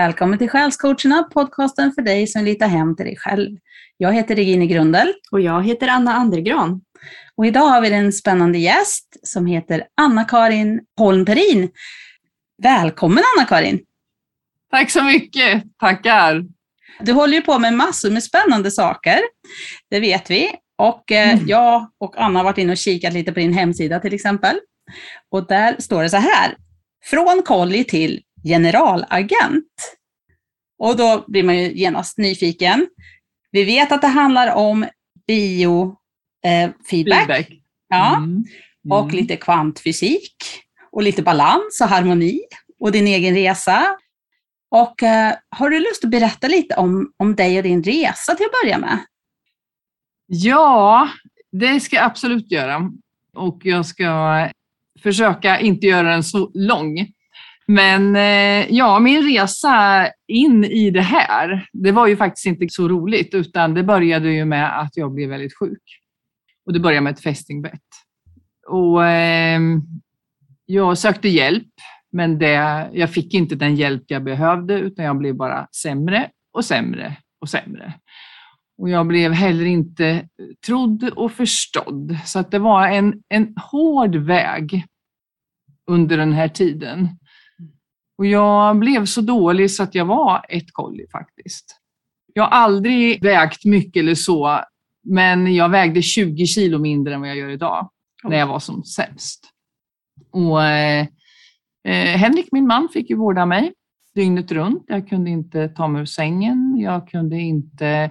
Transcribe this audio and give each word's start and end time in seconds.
Välkommen 0.00 0.38
till 0.38 0.48
Själscoacherna, 0.48 1.22
podcasten 1.22 1.92
för 1.92 2.02
dig 2.02 2.26
som 2.26 2.44
litar 2.44 2.66
hem 2.66 2.96
till 2.96 3.06
dig 3.06 3.16
själv. 3.16 3.56
Jag 3.96 4.12
heter 4.12 4.36
Regine 4.36 4.66
Grundel. 4.66 5.12
Och 5.30 5.40
jag 5.40 5.66
heter 5.66 5.88
Anna 5.88 6.14
Andergran. 6.14 6.80
Och 7.36 7.46
idag 7.46 7.60
har 7.60 7.80
vi 7.80 7.92
en 7.92 8.12
spännande 8.12 8.58
gäst 8.58 9.16
som 9.22 9.46
heter 9.46 9.84
Anna-Karin 10.00 10.80
Holmperin. 10.98 11.70
Välkommen 12.62 13.24
Anna-Karin! 13.36 13.80
Tack 14.70 14.90
så 14.90 15.02
mycket, 15.02 15.62
tackar! 15.78 16.44
Du 17.00 17.12
håller 17.12 17.34
ju 17.34 17.42
på 17.42 17.58
med 17.58 17.74
massor 17.74 18.10
med 18.10 18.22
spännande 18.22 18.70
saker, 18.70 19.20
det 19.90 20.00
vet 20.00 20.30
vi. 20.30 20.50
Och 20.78 21.12
eh, 21.12 21.32
mm. 21.32 21.48
jag 21.48 21.90
och 22.00 22.14
Anna 22.18 22.38
har 22.38 22.44
varit 22.44 22.58
inne 22.58 22.72
och 22.72 22.78
kikat 22.78 23.12
lite 23.12 23.32
på 23.32 23.40
din 23.40 23.54
hemsida 23.54 24.00
till 24.00 24.14
exempel. 24.14 24.56
Och 25.30 25.46
där 25.46 25.76
står 25.78 26.02
det 26.02 26.10
så 26.10 26.16
här, 26.16 26.56
från 27.04 27.42
kolli 27.44 27.84
till 27.84 28.22
generalagent. 28.44 29.96
Och 30.78 30.96
då 30.96 31.24
blir 31.26 31.42
man 31.42 31.58
ju 31.58 31.72
genast 31.72 32.18
nyfiken. 32.18 32.86
Vi 33.50 33.64
vet 33.64 33.92
att 33.92 34.00
det 34.00 34.06
handlar 34.06 34.54
om 34.54 34.86
biofeedback. 35.26 37.30
Eh, 37.30 37.46
ja. 37.88 38.16
Mm. 38.16 38.24
Mm. 38.24 38.44
Och 38.90 39.12
lite 39.12 39.36
kvantfysik. 39.36 40.36
Och 40.92 41.02
lite 41.02 41.22
balans 41.22 41.80
och 41.82 41.88
harmoni. 41.88 42.40
Och 42.80 42.92
din 42.92 43.06
egen 43.06 43.34
resa. 43.34 43.96
Och 44.70 45.02
eh, 45.02 45.34
har 45.50 45.70
du 45.70 45.80
lust 45.80 46.04
att 46.04 46.10
berätta 46.10 46.48
lite 46.48 46.74
om, 46.74 47.12
om 47.16 47.36
dig 47.36 47.56
och 47.56 47.62
din 47.62 47.82
resa 47.82 48.34
till 48.34 48.46
att 48.46 48.62
börja 48.62 48.78
med? 48.78 48.98
Ja, 50.26 51.08
det 51.52 51.80
ska 51.80 51.96
jag 51.96 52.04
absolut 52.04 52.50
göra. 52.50 52.90
Och 53.34 53.60
jag 53.62 53.86
ska 53.86 54.48
försöka 55.02 55.60
inte 55.60 55.86
göra 55.86 56.10
den 56.10 56.24
så 56.24 56.50
lång. 56.54 57.06
Men 57.70 58.16
eh, 58.16 58.74
ja, 58.74 58.98
min 58.98 59.22
resa 59.22 60.08
in 60.26 60.64
i 60.64 60.90
det 60.90 61.02
här, 61.02 61.68
det 61.72 61.92
var 61.92 62.06
ju 62.06 62.16
faktiskt 62.16 62.46
inte 62.46 62.66
så 62.68 62.88
roligt, 62.88 63.34
utan 63.34 63.74
det 63.74 63.82
började 63.82 64.32
ju 64.32 64.44
med 64.44 64.80
att 64.80 64.96
jag 64.96 65.14
blev 65.14 65.28
väldigt 65.28 65.58
sjuk. 65.58 65.82
Och 66.66 66.72
det 66.72 66.80
började 66.80 67.00
med 67.00 67.12
ett 67.12 67.22
fästingbett. 67.22 67.80
Och 68.68 69.06
eh, 69.06 69.60
jag 70.66 70.98
sökte 70.98 71.28
hjälp, 71.28 71.68
men 72.12 72.38
det, 72.38 72.88
jag 72.92 73.10
fick 73.10 73.34
inte 73.34 73.54
den 73.54 73.76
hjälp 73.76 74.04
jag 74.06 74.24
behövde, 74.24 74.78
utan 74.78 75.04
jag 75.04 75.18
blev 75.18 75.34
bara 75.34 75.66
sämre 75.82 76.30
och 76.52 76.64
sämre 76.64 77.16
och 77.40 77.48
sämre. 77.48 77.94
Och 78.78 78.88
jag 78.88 79.06
blev 79.06 79.32
heller 79.32 79.64
inte 79.64 80.28
trodd 80.66 81.10
och 81.16 81.32
förstådd. 81.32 82.16
Så 82.24 82.38
att 82.38 82.50
det 82.50 82.58
var 82.58 82.88
en, 82.88 83.22
en 83.28 83.54
hård 83.56 84.16
väg 84.16 84.84
under 85.90 86.16
den 86.16 86.32
här 86.32 86.48
tiden. 86.48 87.08
Och 88.20 88.26
jag 88.26 88.78
blev 88.78 89.04
så 89.04 89.20
dålig 89.20 89.70
så 89.70 89.82
att 89.82 89.94
jag 89.94 90.04
var 90.04 90.44
ett 90.48 90.72
kolli 90.72 91.06
faktiskt. 91.12 91.80
Jag 92.34 92.42
har 92.42 92.50
aldrig 92.50 93.22
vägt 93.22 93.64
mycket 93.64 94.00
eller 94.00 94.14
så, 94.14 94.60
men 95.02 95.54
jag 95.54 95.68
vägde 95.68 96.02
20 96.02 96.46
kilo 96.46 96.78
mindre 96.78 97.14
än 97.14 97.20
vad 97.20 97.30
jag 97.30 97.36
gör 97.36 97.48
idag, 97.48 97.90
när 98.24 98.38
jag 98.38 98.46
var 98.46 98.58
som 98.58 98.84
sämst. 98.84 99.50
Och, 100.30 100.64
eh, 100.64 101.06
eh, 101.84 102.16
Henrik, 102.16 102.48
min 102.52 102.66
man, 102.66 102.88
fick 102.88 103.10
ju 103.10 103.16
vårda 103.16 103.46
mig 103.46 103.72
dygnet 104.14 104.52
runt. 104.52 104.84
Jag 104.86 105.08
kunde 105.08 105.30
inte 105.30 105.68
ta 105.68 105.88
mig 105.88 106.02
ur 106.02 106.06
sängen. 106.06 106.76
Jag 106.78 107.08
kunde 107.08 107.36
inte 107.36 108.10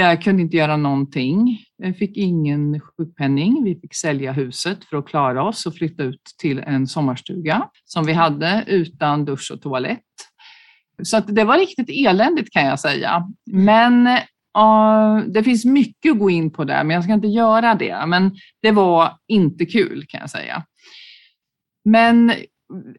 jag 0.00 0.22
kunde 0.22 0.42
inte 0.42 0.56
göra 0.56 0.76
någonting. 0.76 1.58
Jag 1.76 1.96
fick 1.96 2.16
ingen 2.16 2.80
sjukpenning. 2.80 3.64
Vi 3.64 3.80
fick 3.80 3.94
sälja 3.94 4.32
huset 4.32 4.84
för 4.84 4.96
att 4.96 5.06
klara 5.06 5.42
oss 5.42 5.66
och 5.66 5.74
flytta 5.74 6.02
ut 6.02 6.22
till 6.38 6.58
en 6.58 6.86
sommarstuga 6.86 7.68
som 7.84 8.04
vi 8.04 8.12
hade 8.12 8.64
utan 8.66 9.24
dusch 9.24 9.50
och 9.54 9.62
toalett. 9.62 10.00
Så 11.02 11.16
att 11.16 11.34
det 11.34 11.44
var 11.44 11.58
riktigt 11.58 12.06
eländigt 12.06 12.52
kan 12.52 12.64
jag 12.64 12.80
säga. 12.80 13.28
Men 13.50 14.06
uh, 14.58 15.24
det 15.26 15.42
finns 15.42 15.64
mycket 15.64 16.12
att 16.12 16.18
gå 16.18 16.30
in 16.30 16.52
på 16.52 16.64
där, 16.64 16.84
men 16.84 16.94
jag 16.94 17.04
ska 17.04 17.12
inte 17.12 17.28
göra 17.28 17.74
det. 17.74 18.06
Men 18.06 18.36
det 18.62 18.70
var 18.70 19.12
inte 19.28 19.66
kul 19.66 20.04
kan 20.08 20.20
jag 20.20 20.30
säga. 20.30 20.64
Men 21.84 22.32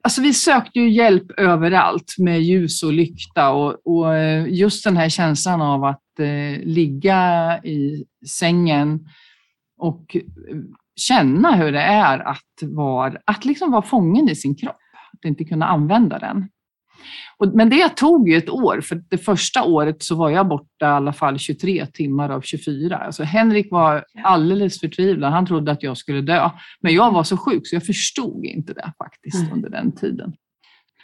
Alltså 0.02 0.22
vi 0.22 0.34
sökte 0.34 0.80
ju 0.80 0.90
hjälp 0.90 1.32
överallt 1.38 2.16
med 2.18 2.42
ljus 2.42 2.84
och 2.84 2.94
lykta 2.94 3.50
och, 3.52 3.88
och 3.88 4.16
eh, 4.16 4.48
just 4.48 4.84
den 4.84 4.98
här 4.98 5.10
känslan 5.10 5.62
av 5.62 5.84
att 5.84 6.20
eh, 6.20 6.64
ligga 6.64 7.60
i 7.64 8.06
sängen 8.40 9.08
och 9.78 10.16
eh, 10.16 10.22
känna 10.96 11.56
hur 11.56 11.72
det 11.72 11.82
är 11.82 12.20
att 12.20 12.62
vara, 12.62 13.18
att 13.26 13.46
liksom 13.46 13.72
vara 13.72 13.82
fången 13.82 14.30
i 14.30 14.36
sin 14.36 14.56
kropp, 14.56 14.80
att 15.14 15.26
inte 15.26 15.44
kunna 15.44 15.66
använda 15.66 16.20
den. 16.20 16.50
Men 17.54 17.70
det 17.70 17.90
tog 17.90 18.30
ju 18.30 18.38
ett 18.38 18.50
år, 18.50 18.82
för 18.82 19.04
det 19.10 19.18
första 19.18 19.64
året 19.64 20.04
så 20.04 20.16
var 20.16 20.30
jag 20.30 20.48
borta 20.48 20.86
i 20.86 20.86
alla 20.86 21.14
fall 21.14 21.40
23 21.40 21.86
timmar 21.86 22.30
av 22.30 22.42
24. 22.42 22.98
Alltså 22.98 23.24
Henrik 23.24 23.72
var 23.72 24.06
alldeles 24.24 24.80
förtvivlad. 24.80 25.32
Han 25.32 25.46
trodde 25.46 25.72
att 25.72 25.84
jag 25.84 25.98
skulle 25.98 26.22
dö. 26.22 26.50
Men 26.82 26.94
jag 26.94 27.12
var 27.12 27.24
så 27.24 27.38
sjuk 27.38 27.68
så 27.68 27.76
jag 27.76 27.86
förstod 27.86 28.46
inte 28.46 28.74
det 28.74 28.94
faktiskt 28.98 29.44
mm. 29.44 29.54
under 29.54 29.70
den 29.70 29.96
tiden. 29.96 30.34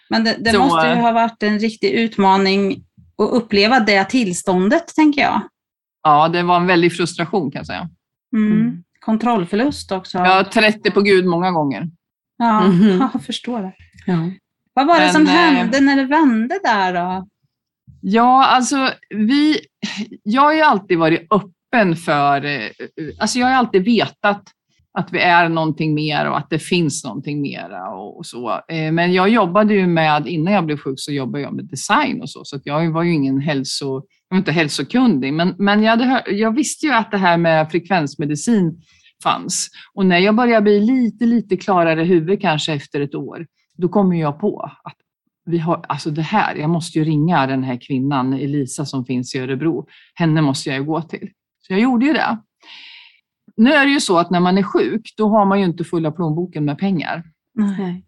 Men 0.09 0.23
det, 0.23 0.35
det 0.39 0.51
så, 0.51 0.59
måste 0.59 0.87
ju 0.87 0.95
ha 0.95 1.11
varit 1.11 1.43
en 1.43 1.59
riktig 1.59 1.91
utmaning 1.91 2.83
att 3.17 3.29
uppleva 3.31 3.79
det 3.79 4.05
tillståndet, 4.05 4.87
tänker 4.95 5.21
jag. 5.21 5.41
Ja, 6.03 6.27
det 6.27 6.43
var 6.43 6.57
en 6.57 6.67
väldig 6.67 6.93
frustration 6.93 7.51
kan 7.51 7.59
jag 7.59 7.67
säga. 7.67 7.89
Mm. 8.35 8.51
Mm. 8.51 8.83
Kontrollförlust 8.99 9.91
också. 9.91 10.17
Ja, 10.17 10.49
30 10.53 10.91
på 10.91 11.01
Gud 11.01 11.25
många 11.25 11.51
gånger. 11.51 11.89
Ja, 12.37 12.63
mm. 12.63 12.99
jag 13.13 13.23
förstår 13.23 13.61
det. 13.61 13.73
Ja. 14.05 14.31
Vad 14.73 14.87
var 14.87 14.95
det 14.95 15.05
Men, 15.05 15.13
som 15.13 15.23
eh, 15.23 15.29
hände 15.29 15.79
när 15.79 15.95
det 15.95 16.05
vände 16.05 16.59
där 16.63 16.93
då? 16.93 17.27
Ja, 18.01 18.45
alltså 18.45 18.89
vi, 19.09 19.59
jag 20.23 20.41
har 20.41 20.53
ju 20.53 20.61
alltid 20.61 20.97
varit 20.97 21.27
öppen 21.31 21.95
för, 21.95 22.45
eh, 22.45 22.69
alltså 23.19 23.39
jag 23.39 23.47
har 23.47 23.53
alltid 23.53 23.83
vetat 23.85 24.43
att 24.93 25.13
vi 25.13 25.19
är 25.19 25.49
någonting 25.49 25.93
mer 25.93 26.29
och 26.29 26.37
att 26.37 26.49
det 26.49 26.59
finns 26.59 27.03
någonting 27.03 27.41
mera 27.41 27.89
och 27.89 28.25
så. 28.25 28.49
Eh, 28.49 28.91
men 28.91 29.13
jag 29.13 29.29
jobbade 29.29 29.73
ju 29.73 29.87
med, 29.87 30.27
innan 30.27 30.53
jag 30.53 30.65
blev 30.65 30.77
sjuk 30.77 30.99
så 30.99 31.11
jobbade 31.11 31.43
jag 31.43 31.53
med 31.53 31.65
design 31.65 32.21
och 32.21 32.29
så, 32.29 32.45
så 32.45 32.59
jag 32.63 32.91
var 32.91 33.03
ju 33.03 33.13
ingen 33.13 33.41
hälso, 33.41 33.85
jag 34.29 34.35
var 34.35 34.37
inte 34.37 34.51
hälsokunnig, 34.51 35.33
men, 35.33 35.55
men 35.57 35.83
jag, 35.83 35.97
hade, 35.97 36.31
jag 36.31 36.55
visste 36.55 36.85
ju 36.85 36.91
att 36.91 37.11
det 37.11 37.17
här 37.17 37.37
med 37.37 37.71
frekvensmedicin 37.71 38.81
fanns. 39.23 39.69
Och 39.93 40.05
när 40.05 40.19
jag 40.19 40.35
började 40.35 40.61
bli 40.61 40.79
lite, 40.79 41.25
lite 41.25 41.57
klarare 41.57 42.01
i 42.01 42.05
huvudet 42.05 42.41
kanske 42.41 42.73
efter 42.73 43.01
ett 43.01 43.15
år, 43.15 43.45
då 43.81 43.89
kommer 43.89 44.15
jag 44.15 44.39
på 44.39 44.59
att 44.83 44.95
vi 45.45 45.57
har, 45.57 45.85
alltså 45.89 46.11
det 46.11 46.21
här, 46.21 46.55
jag 46.55 46.69
måste 46.69 46.99
ju 46.99 47.05
ringa 47.05 47.47
den 47.47 47.63
här 47.63 47.79
kvinnan, 47.87 48.33
Elisa 48.33 48.85
som 48.85 49.05
finns 49.05 49.35
i 49.35 49.39
Örebro. 49.39 49.87
Henne 50.15 50.41
måste 50.41 50.69
jag 50.69 50.77
ju 50.77 50.85
gå 50.85 51.01
till. 51.01 51.29
Så 51.59 51.73
jag 51.73 51.79
gjorde 51.79 52.05
ju 52.05 52.13
det. 52.13 52.37
Nu 53.57 53.73
är 53.73 53.85
det 53.85 53.91
ju 53.91 53.99
så 53.99 54.17
att 54.17 54.31
när 54.31 54.39
man 54.39 54.57
är 54.57 54.63
sjuk, 54.63 55.13
då 55.17 55.29
har 55.29 55.45
man 55.45 55.59
ju 55.59 55.65
inte 55.65 55.83
fulla 55.83 56.11
plånboken 56.11 56.65
med 56.65 56.77
pengar. 56.77 57.23
Nej. 57.53 58.05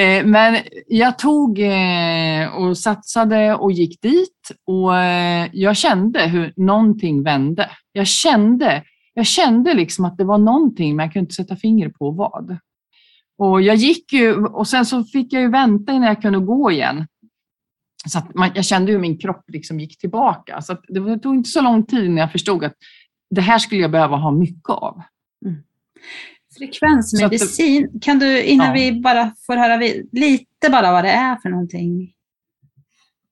Eh, 0.00 0.26
men 0.26 0.56
jag 0.86 1.18
tog 1.18 1.58
eh, 1.58 2.54
och 2.56 2.78
satsade 2.78 3.54
och 3.54 3.72
gick 3.72 4.02
dit 4.02 4.50
och 4.66 4.96
eh, 4.96 5.48
jag 5.52 5.76
kände 5.76 6.26
hur 6.26 6.52
någonting 6.56 7.22
vände. 7.22 7.70
Jag 7.92 8.06
kände, 8.06 8.82
jag 9.14 9.26
kände 9.26 9.74
liksom 9.74 10.04
att 10.04 10.16
det 10.16 10.24
var 10.24 10.38
någonting, 10.38 10.96
men 10.96 11.04
jag 11.04 11.12
kunde 11.12 11.24
inte 11.24 11.34
sätta 11.34 11.56
finger 11.56 11.88
på 11.88 12.10
vad. 12.10 12.58
Och 13.38 13.62
jag 13.62 13.76
gick 13.76 14.12
ju 14.12 14.44
och 14.44 14.68
sen 14.68 14.86
så 14.86 15.04
fick 15.04 15.32
jag 15.32 15.42
ju 15.42 15.50
vänta 15.50 15.92
innan 15.92 16.08
jag 16.08 16.22
kunde 16.22 16.38
gå 16.38 16.70
igen. 16.70 17.06
Så 18.08 18.22
man, 18.34 18.50
jag 18.54 18.64
kände 18.64 18.92
hur 18.92 18.98
min 18.98 19.18
kropp 19.18 19.44
liksom 19.48 19.80
gick 19.80 19.98
tillbaka. 19.98 20.62
Så 20.62 20.76
det 20.88 21.18
tog 21.18 21.34
inte 21.34 21.50
så 21.50 21.62
lång 21.62 21.86
tid 21.86 22.04
innan 22.04 22.16
jag 22.16 22.32
förstod 22.32 22.64
att 22.64 22.74
det 23.30 23.40
här 23.40 23.58
skulle 23.58 23.80
jag 23.80 23.90
behöva 23.90 24.16
ha 24.16 24.30
mycket 24.30 24.68
av. 24.70 25.02
Mm. 25.46 25.62
Frekvensmedicin, 26.58 27.90
det, 27.92 28.04
kan 28.04 28.18
du 28.18 28.42
innan 28.42 28.66
ja. 28.66 28.72
vi 28.72 29.00
bara 29.00 29.32
får 29.46 29.56
höra 29.56 29.76
lite 30.12 30.70
bara 30.70 30.92
vad 30.92 31.04
det 31.04 31.10
är 31.10 31.36
för 31.36 31.48
någonting? 31.48 32.12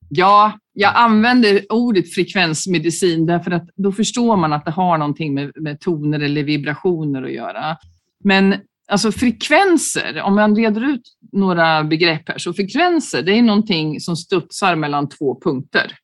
Ja, 0.09 0.59
jag 0.73 0.93
använder 0.97 1.73
ordet 1.73 2.15
frekvensmedicin 2.15 3.27
därför 3.27 3.51
att 3.51 3.69
då 3.77 3.93
förstår 3.93 4.37
man 4.37 4.53
att 4.53 4.65
det 4.65 4.71
har 4.71 4.99
någonting 4.99 5.35
med, 5.35 5.53
med 5.55 5.81
toner 5.81 6.21
eller 6.21 6.43
vibrationer 6.43 7.23
att 7.23 7.33
göra. 7.33 7.77
Men 8.25 8.55
Alltså 8.91 9.13
frekvenser, 9.13 10.23
om 10.23 10.35
man 10.35 10.57
reder 10.57 10.85
ut 10.85 11.03
några 11.33 11.85
begrepp 11.85 12.29
här, 12.29 12.39
så 12.39 12.53
frekvenser 12.53 13.23
det 13.23 13.39
är 13.39 13.43
någonting 13.43 14.01
som 14.01 14.17
studsar 14.17 14.77
mellan 14.77 15.09
två 15.09 15.41
punkter. 15.41 15.97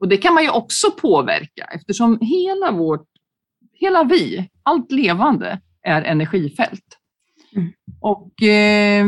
Och 0.00 0.08
det 0.08 0.16
kan 0.16 0.34
man 0.34 0.42
ju 0.42 0.50
också 0.50 0.90
påverka 0.90 1.64
eftersom 1.64 2.18
hela 2.20 2.72
vårt, 2.72 3.06
hela 3.72 4.04
vi, 4.04 4.48
allt 4.62 4.92
levande 4.92 5.60
är 5.82 6.02
energifält. 6.02 6.98
Mm. 7.56 7.72
Och 8.00 8.42
eh, 8.42 9.06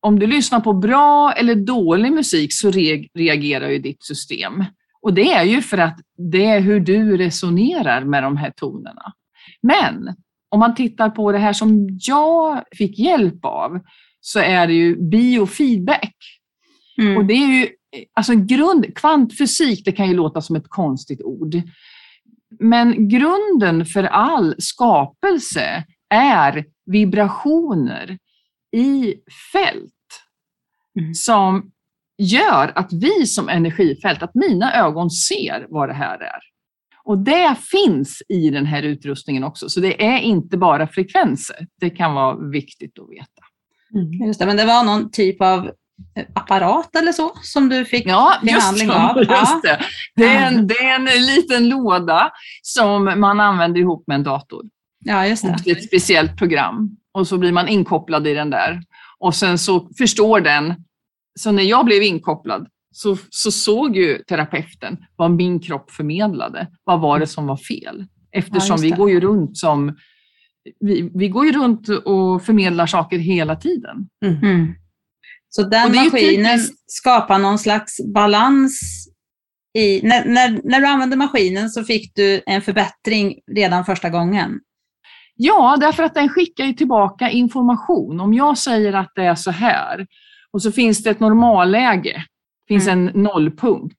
om 0.00 0.18
du 0.18 0.26
lyssnar 0.26 0.60
på 0.60 0.72
bra 0.72 1.32
eller 1.32 1.54
dålig 1.54 2.12
musik 2.12 2.52
så 2.52 2.70
re 2.70 3.08
reagerar 3.14 3.68
ju 3.68 3.78
ditt 3.78 4.04
system. 4.04 4.64
Och 5.02 5.14
det 5.14 5.32
är 5.32 5.44
ju 5.44 5.62
för 5.62 5.78
att 5.78 6.00
det 6.32 6.44
är 6.44 6.60
hur 6.60 6.80
du 6.80 7.16
resonerar 7.16 8.04
med 8.04 8.22
de 8.22 8.36
här 8.36 8.50
tonerna. 8.50 9.12
Men 9.62 10.14
om 10.52 10.58
man 10.58 10.74
tittar 10.74 11.10
på 11.10 11.32
det 11.32 11.38
här 11.38 11.52
som 11.52 11.88
jag 12.00 12.62
fick 12.72 12.98
hjälp 12.98 13.44
av 13.44 13.80
så 14.20 14.38
är 14.38 14.66
det 14.66 14.72
ju 14.72 14.96
biofeedback. 15.10 16.16
Mm. 16.98 17.16
Och 17.16 17.24
det 17.24 17.34
är 17.34 17.60
ju 17.60 17.68
alltså 18.14 18.34
grund, 18.34 18.96
kvantfysik, 18.96 19.84
det 19.84 19.92
kan 19.92 20.08
ju 20.08 20.14
låta 20.14 20.40
som 20.40 20.56
ett 20.56 20.68
konstigt 20.68 21.22
ord. 21.22 21.54
Men 22.60 23.08
grunden 23.08 23.86
för 23.86 24.04
all 24.04 24.54
skapelse 24.58 25.84
är 26.08 26.64
vibrationer 26.86 28.18
i 28.76 29.14
fält 29.52 29.92
Mm. 30.98 31.14
som 31.14 31.70
gör 32.18 32.72
att 32.74 32.92
vi 32.92 33.26
som 33.26 33.48
energifält, 33.48 34.22
att 34.22 34.34
mina 34.34 34.74
ögon 34.74 35.10
ser 35.10 35.66
vad 35.68 35.88
det 35.88 35.94
här 35.94 36.18
är. 36.18 36.40
Och 37.04 37.18
det 37.18 37.56
finns 37.70 38.22
i 38.28 38.50
den 38.50 38.66
här 38.66 38.82
utrustningen 38.82 39.44
också, 39.44 39.68
så 39.68 39.80
det 39.80 40.04
är 40.04 40.18
inte 40.18 40.56
bara 40.56 40.86
frekvenser. 40.86 41.66
Det 41.80 41.90
kan 41.90 42.14
vara 42.14 42.36
viktigt 42.36 42.98
att 42.98 43.10
veta. 43.10 43.42
Mm. 43.94 44.26
Just 44.26 44.40
det, 44.40 44.46
men 44.46 44.56
det 44.56 44.64
var 44.64 44.84
någon 44.84 45.10
typ 45.10 45.42
av 45.42 45.66
eh, 46.16 46.24
apparat 46.34 46.96
eller 46.96 47.12
så 47.12 47.32
som 47.42 47.68
du 47.68 47.84
fick 47.84 48.06
Ja, 48.06 48.34
just, 48.42 48.54
behandling 48.54 48.90
av? 48.90 49.18
just 49.18 49.62
det. 49.62 49.80
Det 50.16 50.26
är, 50.26 50.48
en, 50.48 50.66
det 50.66 50.78
är 50.78 50.94
en 50.94 51.26
liten 51.26 51.68
låda 51.68 52.30
som 52.62 53.04
man 53.04 53.40
använder 53.40 53.80
ihop 53.80 54.04
med 54.06 54.14
en 54.14 54.22
dator. 54.22 54.64
Ja, 55.04 55.26
just 55.26 55.42
det. 55.42 55.70
Är 55.70 55.76
ett 55.76 55.84
speciellt 55.84 56.36
program 56.36 56.96
och 57.12 57.28
så 57.28 57.38
blir 57.38 57.52
man 57.52 57.68
inkopplad 57.68 58.26
i 58.26 58.34
den 58.34 58.50
där. 58.50 58.82
Och 59.18 59.34
sen 59.34 59.58
så 59.58 59.88
förstår 59.98 60.40
den. 60.40 60.74
Så 61.40 61.52
när 61.52 61.62
jag 61.62 61.84
blev 61.84 62.02
inkopplad 62.02 62.68
så, 62.92 63.16
så 63.30 63.50
såg 63.50 63.96
ju 63.96 64.18
terapeuten 64.18 64.96
vad 65.16 65.30
min 65.30 65.60
kropp 65.60 65.90
förmedlade. 65.90 66.68
Vad 66.84 67.00
var 67.00 67.18
det 67.18 67.26
som 67.26 67.46
var 67.46 67.56
fel? 67.56 68.04
Eftersom 68.32 68.76
just 68.76 68.84
vi 68.84 68.90
går 68.90 69.10
ju 69.10 69.20
runt 69.20 69.58
som 69.58 69.96
vi, 70.80 71.10
vi 71.14 71.28
går 71.28 71.46
ju 71.46 71.52
runt 71.52 71.88
och 71.88 72.44
förmedlar 72.44 72.86
saker 72.86 73.18
hela 73.18 73.56
tiden. 73.56 74.08
Mm. 74.24 74.74
Så 75.48 75.64
Och 75.64 75.70
den 75.70 75.94
maskinen 75.94 76.58
skapar 76.86 77.38
någon 77.38 77.58
slags 77.58 77.96
balans 78.14 78.80
i... 79.78 80.02
När, 80.02 80.24
när, 80.24 80.60
när 80.64 80.80
du 80.80 80.86
använde 80.86 81.16
maskinen 81.16 81.70
så 81.70 81.84
fick 81.84 82.14
du 82.14 82.42
en 82.46 82.62
förbättring 82.62 83.34
redan 83.54 83.84
första 83.84 84.10
gången. 84.10 84.60
Ja, 85.34 85.76
därför 85.80 86.02
att 86.02 86.14
den 86.14 86.28
skickar 86.28 86.64
ju 86.64 86.72
tillbaka 86.72 87.30
information. 87.30 88.20
Om 88.20 88.34
jag 88.34 88.58
säger 88.58 88.92
att 88.92 89.12
det 89.14 89.24
är 89.24 89.34
så 89.34 89.50
här 89.50 90.06
och 90.52 90.62
så 90.62 90.72
finns 90.72 91.02
det 91.02 91.10
ett 91.10 91.20
normalläge, 91.20 92.24
finns 92.68 92.88
en 92.88 93.04
nollpunkt 93.04 93.98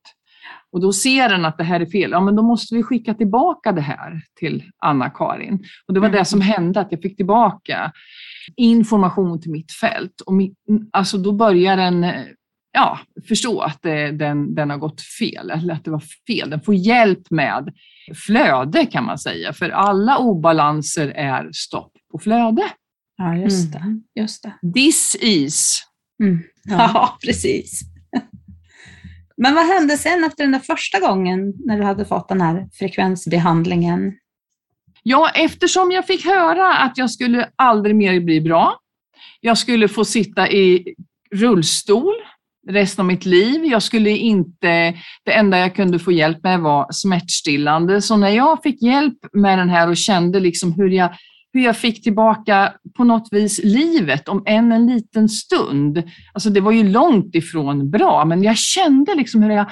och 0.74 0.82
då 0.82 0.94
ser 0.94 1.30
den 1.30 1.46
att 1.46 1.58
det 1.58 1.64
här 1.64 1.80
är 1.80 1.86
fel, 1.86 2.12
ja 2.12 2.22
men 2.22 2.36
då 2.36 2.44
måste 2.44 2.76
vi 2.76 2.84
skicka 2.84 3.14
tillbaka 3.14 3.72
det 3.72 3.82
här 3.82 4.22
till 4.40 4.64
Anna-Karin. 4.86 5.64
Och 5.88 5.94
det 5.94 6.00
var 6.00 6.10
det 6.10 6.26
som 6.26 6.42
hände, 6.42 6.80
att 6.80 6.92
jag 6.92 7.02
fick 7.02 7.18
tillbaka 7.18 7.92
information 8.56 9.42
till 9.42 9.52
mitt 9.52 9.72
fält. 9.72 10.22
Och 10.22 10.34
mitt, 10.34 10.58
alltså 10.92 11.18
då 11.18 11.32
börjar 11.32 11.78
den 11.78 12.06
ja, 12.72 13.00
förstå 13.28 13.62
att 13.62 13.82
det, 13.82 14.12
den, 14.12 14.56
den 14.56 14.70
har 14.70 14.78
gått 14.78 15.02
fel, 15.02 15.50
eller 15.50 15.74
att 15.74 15.86
det 15.86 15.92
var 15.92 16.04
fel. 16.28 16.50
Den 16.50 16.62
får 16.62 16.76
hjälp 16.76 17.32
med 17.32 17.74
flöde 18.28 18.86
kan 18.86 19.06
man 19.06 19.18
säga, 19.18 19.54
för 19.54 19.70
alla 19.70 20.18
obalanser 20.18 21.08
är 21.08 21.50
stopp 21.54 21.92
på 22.12 22.20
flöde. 22.20 22.64
Ja, 23.18 23.36
just 23.36 23.74
det. 23.74 24.02
Just 24.20 24.44
det. 24.44 24.74
This 24.74 25.16
is. 25.22 25.84
Mm. 26.24 26.44
Ja. 26.64 27.18
precis. 27.26 27.93
Men 29.38 29.56
vad 29.56 29.66
hände 29.66 29.98
sen 29.98 30.24
efter 30.24 30.44
den 30.44 30.52
där 30.52 30.60
första 30.60 31.00
gången 31.00 31.54
när 31.66 31.78
du 31.78 31.84
hade 31.84 32.06
fått 32.06 32.30
den 32.30 32.42
här 32.42 32.68
frekvensbehandlingen? 32.74 34.14
Ja, 35.04 35.30
eftersom 35.36 35.92
jag 35.92 36.08
fick 36.08 36.26
höra 36.26 36.74
att 36.74 36.98
jag 36.98 37.12
skulle 37.12 37.50
aldrig 37.56 37.96
mer 37.96 38.20
bli 38.20 38.42
bra. 38.42 38.80
Jag 39.42 39.58
skulle 39.58 39.88
få 39.88 40.06
sitta 40.06 40.52
i 40.52 40.96
rullstol 41.32 42.14
resten 42.70 43.02
av 43.02 43.06
mitt 43.06 43.26
liv. 43.26 43.66
Jag 43.66 43.84
skulle 43.84 44.10
inte, 44.10 44.94
det 45.24 45.34
enda 45.34 45.60
jag 45.60 45.76
kunde 45.76 46.00
få 46.00 46.12
hjälp 46.12 46.44
med 46.44 46.60
var 46.60 46.88
smärtstillande. 46.92 48.02
Så 48.02 48.18
när 48.18 48.30
jag 48.30 48.64
fick 48.64 48.82
hjälp 48.82 49.18
med 49.34 49.60
den 49.60 49.70
här 49.70 49.90
och 49.90 49.98
kände 49.98 50.40
liksom 50.40 50.74
hur 50.74 50.90
jag, 50.90 51.10
hur 51.54 51.64
jag 51.64 51.78
fick 51.78 52.04
tillbaka 52.04 52.74
på 52.98 53.04
något 53.04 53.28
vis 53.32 53.64
livet, 53.64 54.28
om 54.30 54.44
än 54.46 54.72
en 54.72 54.88
liten 54.88 55.30
stund. 55.30 56.04
Alltså 56.34 56.50
det 56.50 56.62
var 56.62 56.72
ju 56.72 56.90
långt 56.90 57.36
ifrån 57.36 57.92
bra, 57.92 58.26
men 58.26 58.44
jag 58.44 58.58
kände 58.58 59.16
liksom 59.16 59.44
hur 59.44 59.52
jag 59.52 59.66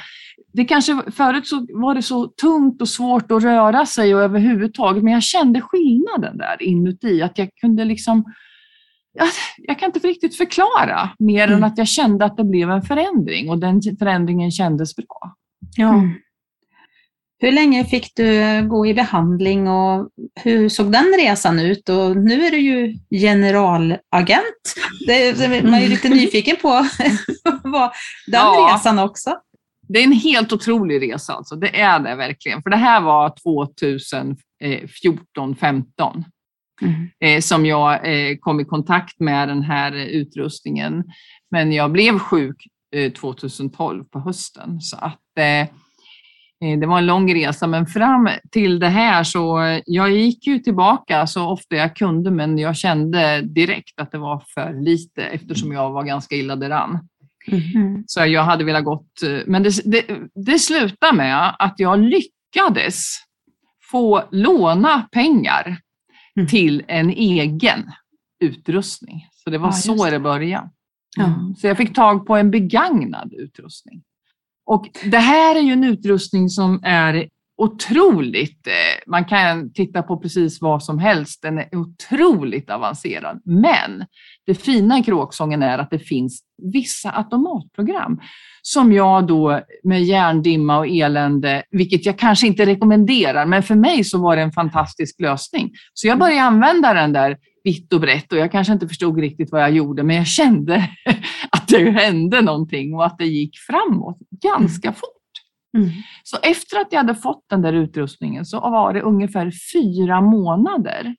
det 0.54 0.66
kanske, 0.66 1.02
förut 1.12 1.48
så 1.48 1.68
var 1.74 1.96
det 1.96 2.02
så 2.02 2.28
tungt 2.28 2.82
och 2.82 2.90
svårt 2.90 3.32
att 3.32 3.44
röra 3.44 3.86
sig 3.86 4.16
och 4.16 4.22
överhuvudtaget, 4.22 5.04
men 5.04 5.14
jag 5.14 5.24
kände 5.24 5.62
skillnaden 5.62 6.38
där 6.38 6.64
inuti, 6.64 7.22
att 7.22 7.38
jag 7.38 7.50
kunde 7.62 7.86
liksom 7.86 8.24
jag, 9.14 9.28
jag 9.58 9.80
kan 9.80 9.86
inte 9.86 10.08
riktigt 10.08 10.36
förklara 10.36 11.10
mer 11.20 11.44
Mm. 11.48 11.58
än 11.58 11.64
att 11.64 11.78
jag 11.78 11.88
kände 11.88 12.26
att 12.26 12.38
det 12.38 12.44
blev 12.44 12.72
en 12.72 12.82
förändring 12.82 13.50
och 13.50 13.60
den 13.60 13.82
förändringen 14.00 14.52
kändes 14.52 14.96
bra. 14.96 15.36
Ja. 15.76 15.94
Mm. 15.94 16.14
Hur 17.42 17.52
länge 17.52 17.86
fick 17.86 18.16
du 18.16 18.62
gå 18.68 18.86
i 18.86 18.94
behandling 18.94 19.68
och 19.68 20.10
hur 20.44 20.70
såg 20.70 20.92
den 20.92 21.14
resan 21.20 21.60
ut? 21.60 21.90
Och 21.90 22.18
nu 22.18 22.46
är 22.46 22.52
du 22.52 22.58
ju 22.58 22.96
generalagent. 23.10 24.76
Det, 25.08 25.64
man 25.64 25.74
är 25.74 25.82
ju 25.82 25.88
lite 25.88 26.10
nyfiken 26.10 26.56
på 26.62 26.68
vad 27.64 27.92
den 28.28 28.42
Ja. 28.42 28.72
resan 28.74 29.00
också. 29.00 29.36
Det 29.88 30.00
är 30.00 30.04
en 30.04 30.12
helt 30.12 30.54
otrolig 30.54 31.14
resa 31.14 31.34
alltså, 31.34 31.56
det 31.56 31.82
är 31.82 32.00
det 32.00 32.16
verkligen. 32.16 32.64
För 32.64 32.70
det 32.70 32.78
här 32.78 33.02
var 33.02 33.34
2014, 33.44 35.56
15 35.56 36.24
eh, 37.24 37.42
som 37.42 37.66
jag 37.66 37.94
eh, 37.94 38.38
kom 38.38 38.60
i 38.60 38.66
kontakt 38.66 39.20
med 39.20 39.48
den 39.48 39.64
här 39.64 39.96
eh, 39.96 40.04
utrustningen. 40.06 41.04
Men 41.52 41.72
jag 41.72 41.92
blev 41.92 42.20
sjuk 42.20 42.56
eh, 42.96 43.12
2012 43.12 44.04
på 44.04 44.20
hösten. 44.20 44.82
Så 44.82 44.98
att, 44.98 45.20
eh, 45.40 45.46
eh, 45.46 45.68
det 46.62 46.86
var 46.88 46.98
en 46.98 47.06
lång 47.06 47.34
resa, 47.36 47.68
men 47.68 47.86
fram 47.86 48.30
till 48.52 48.80
det 48.80 48.88
här 48.90 49.24
så 49.24 49.62
eh, 49.64 49.82
jag 49.86 50.12
gick 50.12 50.48
ju 50.48 50.60
tillbaka 50.60 51.28
så 51.28 51.50
ofta 51.50 51.76
jag 51.76 51.96
kunde, 51.96 52.32
men 52.32 52.58
jag 52.58 52.76
kände 52.76 53.42
direkt 53.42 54.00
att 54.00 54.12
det 54.12 54.18
var 54.18 54.44
för 54.54 54.74
lite 54.82 55.24
eftersom 55.24 55.72
jag 55.72 55.92
var 55.92 56.04
ganska 56.04 56.36
illa 56.36 56.56
däran. 56.56 57.08
Mm. 57.48 58.04
Så 58.08 58.26
jag 58.26 58.44
hade 58.44 58.64
velat 58.64 58.84
gått, 58.84 59.24
eh, 59.24 59.40
men 59.48 59.64
det, 59.64 59.72
det, 59.86 60.06
det 60.46 60.60
slutade 60.60 61.18
med 61.18 61.56
att 61.60 61.76
jag 61.78 62.00
lyckades 62.00 63.06
få 63.92 64.24
låna 64.32 65.02
pengar 65.12 65.78
Mm. 66.36 66.48
till 66.48 66.84
en 66.88 67.10
egen 67.10 67.92
utrustning. 68.44 69.28
Så 69.44 69.50
det 69.50 69.58
var 69.58 69.68
Ja, 69.68 69.72
så 69.72 70.06
det. 70.06 70.12
det 70.12 70.20
började. 70.20 70.70
Ja. 71.18 71.24
Mm. 71.26 71.56
Så 71.56 71.68
jag 71.68 71.78
fick 71.78 71.96
tag 71.96 72.28
på 72.28 72.36
en 72.36 72.52
begagnad 72.52 73.34
utrustning. 73.34 74.02
Och 74.72 74.90
det 75.04 75.18
här 75.18 75.56
är 75.56 75.60
ju 75.60 75.74
en 75.74 75.84
utrustning 75.84 76.50
som 76.50 76.80
är 76.84 77.28
otroligt, 77.58 78.68
eh, 78.68 79.12
man 79.12 79.26
kan 79.26 79.74
titta 79.74 80.04
på 80.04 80.18
precis 80.18 80.62
vad 80.62 80.84
som 80.84 81.00
helst, 81.00 81.42
den 81.42 81.58
är 81.58 81.76
otroligt 81.76 82.70
avancerad. 82.70 83.42
Men 83.46 84.06
det 84.46 84.56
fina 84.56 85.00
i 85.00 85.04
kråksången 85.04 85.64
är 85.64 85.78
att 85.78 85.90
det 85.90 86.00
finns 86.00 86.42
vissa 86.74 87.12
automatprogram 87.12 88.20
som 88.62 88.94
jag 88.94 89.28
då 89.28 89.62
med 89.84 90.04
hjärndimma 90.04 90.78
och 90.78 90.88
elände, 90.88 91.64
vilket 91.72 92.06
jag 92.06 92.20
kanske 92.20 92.48
inte 92.48 92.66
rekommenderar, 92.66 93.46
men 93.46 93.64
för 93.64 93.76
mig 93.76 94.04
så 94.04 94.22
var 94.22 94.36
det 94.36 94.42
en 94.42 94.52
fantastisk 94.52 95.20
lösning. 95.20 95.72
Så 95.94 96.08
jag 96.08 96.20
började 96.20 96.42
använda 96.42 96.94
den 96.94 97.14
där 97.14 97.38
vitt 97.64 97.94
och 97.94 98.02
brett 98.02 98.32
och 98.32 98.38
jag 98.38 98.52
kanske 98.52 98.74
inte 98.74 98.88
förstod 98.88 99.20
riktigt 99.20 99.52
vad 99.52 99.62
jag 99.62 99.72
gjorde, 99.72 100.04
men 100.04 100.16
jag 100.16 100.28
kände 100.28 100.90
det 101.72 101.92
hände 101.92 102.42
någonting 102.42 102.96
och 102.96 103.06
att 103.06 103.18
det 103.18 103.26
gick 103.26 103.58
framåt 103.58 104.18
ganska 104.44 104.94
fort. 104.94 105.08
Mm. 105.78 105.90
Så 106.24 106.38
efter 106.44 106.80
att 106.80 106.88
jag 106.92 107.00
hade 107.00 107.16
fått 107.16 107.46
den 107.50 107.62
där 107.62 107.74
utrustningen 107.74 108.46
så 108.46 108.60
var 108.60 108.94
det 108.94 109.02
ungefär 109.02 109.52
fyra 109.74 110.22
månader. 110.22 111.16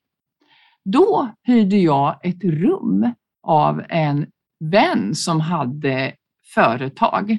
Då 0.85 1.29
hyrde 1.47 1.77
jag 1.77 2.19
ett 2.25 2.43
rum 2.43 3.11
av 3.47 3.83
en 3.89 4.25
vän 4.71 5.15
som 5.15 5.39
hade 5.39 6.13
företag. 6.53 7.37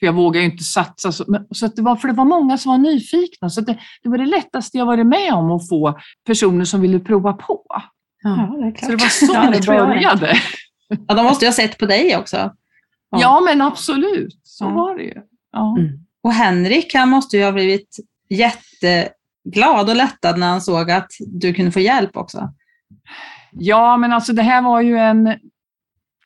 För 0.00 0.06
jag 0.06 0.12
vågade 0.12 0.44
ju 0.44 0.50
inte 0.50 0.64
satsa. 0.64 1.12
Så, 1.12 1.24
men- 1.28 1.46
så 1.50 1.66
att 1.66 1.76
det 1.76 1.82
var, 1.82 1.96
för 1.96 2.08
det 2.08 2.14
var 2.14 2.24
många 2.24 2.58
som 2.58 2.70
var 2.72 2.78
nyfikna. 2.78 3.50
Så 3.50 3.60
det, 3.60 3.78
det 4.02 4.08
var 4.08 4.18
det 4.18 4.26
lättaste 4.26 4.78
jag 4.78 4.86
varit 4.86 5.06
med 5.06 5.32
om 5.34 5.50
att 5.50 5.68
få 5.68 5.98
personer 6.26 6.64
som 6.64 6.80
ville 6.80 7.00
prova 7.00 7.32
på. 7.32 7.64
Ja. 8.22 8.56
det 8.60 8.66
är 8.66 8.84
Så 8.84 8.90
det 8.90 8.96
var 8.96 9.08
så 9.08 9.32
Ja, 9.34 9.50
det 9.50 9.66
började. 9.66 10.34
Ja, 11.08 11.14
de 11.14 11.24
måste 11.24 11.44
ju 11.44 11.48
ha 11.48 11.54
sett 11.54 11.78
på 11.78 11.86
dig 11.86 12.16
också. 12.16 12.52
Ja, 13.10 13.40
men 13.40 13.60
absolut. 13.60 14.40
Så 14.42 14.64
Ja. 14.64 14.70
var 14.70 14.96
det 14.96 15.02
ju. 15.02 15.14
Ja. 15.52 15.76
Mm. 15.78 15.90
Och 16.22 16.32
Henrik, 16.32 16.94
han 16.94 17.08
måste 17.08 17.36
ju 17.36 17.44
ha 17.44 17.52
blivit 17.52 17.96
jätteglad 18.28 19.88
och 19.90 19.96
lättad 19.96 20.38
när 20.38 20.46
han 20.46 20.60
såg 20.60 20.90
att 20.90 21.10
du 21.26 21.54
kunde 21.54 21.72
få 21.72 21.80
hjälp 21.80 22.16
också. 22.16 22.52
Ja, 23.52 23.96
men 23.96 24.12
alltså 24.12 24.32
det 24.32 24.42
här 24.42 24.62
var 24.62 24.80
ju 24.80 24.98
en, 24.98 25.34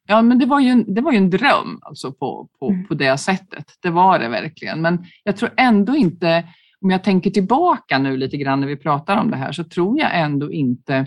ja, 0.06 0.22
men 0.22 0.38
det 0.38 0.46
var 0.46 0.60
ju 0.60 0.68
en, 0.68 0.94
det 0.94 1.00
var 1.00 1.12
ju 1.12 1.18
en 1.18 1.30
dröm 1.30 1.78
alltså 1.82 2.12
på, 2.12 2.48
på, 2.58 2.70
Mm. 2.70 2.86
på 2.86 2.94
det 2.94 3.18
sättet. 3.18 3.64
Det 3.82 3.90
var 3.90 4.18
det 4.18 4.28
verkligen. 4.28 4.80
Men 4.82 5.04
jag 5.24 5.36
tror 5.36 5.50
ändå 5.56 5.96
inte, 5.96 6.44
om 6.80 6.90
jag 6.90 7.04
tänker 7.04 7.30
tillbaka 7.30 7.98
nu 7.98 8.16
lite 8.16 8.36
grann 8.36 8.60
när 8.60 8.66
vi 8.66 8.76
pratar 8.76 9.16
om 9.16 9.30
det 9.30 9.36
här, 9.36 9.52
så 9.52 9.64
tror 9.64 9.98
jag 10.00 10.10
ändå 10.20 10.52
inte 10.52 11.06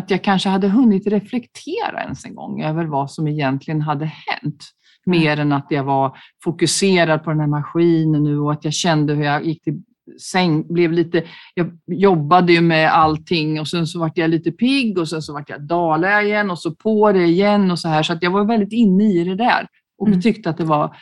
att 0.00 0.10
jag 0.10 0.24
kanske 0.24 0.48
hade 0.48 0.68
hunnit 0.68 1.06
reflektera 1.06 2.02
ens 2.02 2.24
en 2.24 2.34
gång 2.34 2.62
över 2.62 2.84
vad 2.84 3.10
som 3.10 3.28
egentligen 3.28 3.80
hade 3.80 4.04
hänt. 4.04 4.64
mer 5.06 5.36
än 5.40 5.52
att 5.52 5.66
jag 5.70 5.84
var 5.84 6.16
fokuserad 6.44 7.24
på 7.24 7.30
den 7.30 7.40
här 7.40 7.46
maskinen 7.46 8.24
nu 8.24 8.38
och 8.38 8.52
att 8.52 8.64
jag 8.64 8.74
kände 8.74 9.14
hur 9.14 9.24
jag 9.24 9.44
gick 9.46 9.62
till 9.64 9.82
säng, 10.32 10.72
blev 10.74 10.92
lite, 10.92 11.24
jag 11.54 11.78
jobbade 11.86 12.52
ju 12.52 12.60
med 12.60 12.92
allting 12.92 13.60
och 13.60 13.68
sen 13.68 13.86
så 13.86 13.98
vart 14.00 14.18
jag 14.18 14.30
lite 14.30 14.52
pigg 14.52 14.98
och 14.98 15.08
sen 15.08 15.22
så 15.22 15.32
vart 15.32 15.48
jag 15.50 15.62
dalade 15.62 16.22
igen 16.22 16.50
och 16.50 16.58
så 16.58 16.74
på 16.74 17.12
det 17.12 17.24
igen 17.24 17.70
och 17.70 17.78
så 17.78 17.88
här. 17.88 18.02
Så 18.02 18.12
att 18.12 18.22
jag 18.22 18.30
var 18.30 18.44
väldigt 18.44 18.72
inne 18.72 19.04
i 19.04 19.24
det 19.24 19.34
där 19.34 19.66
och 19.98 20.06
Mm. 20.08 20.20
tyckte 20.20 20.50
att 20.50 20.56
det 20.58 20.64
var 20.64 20.96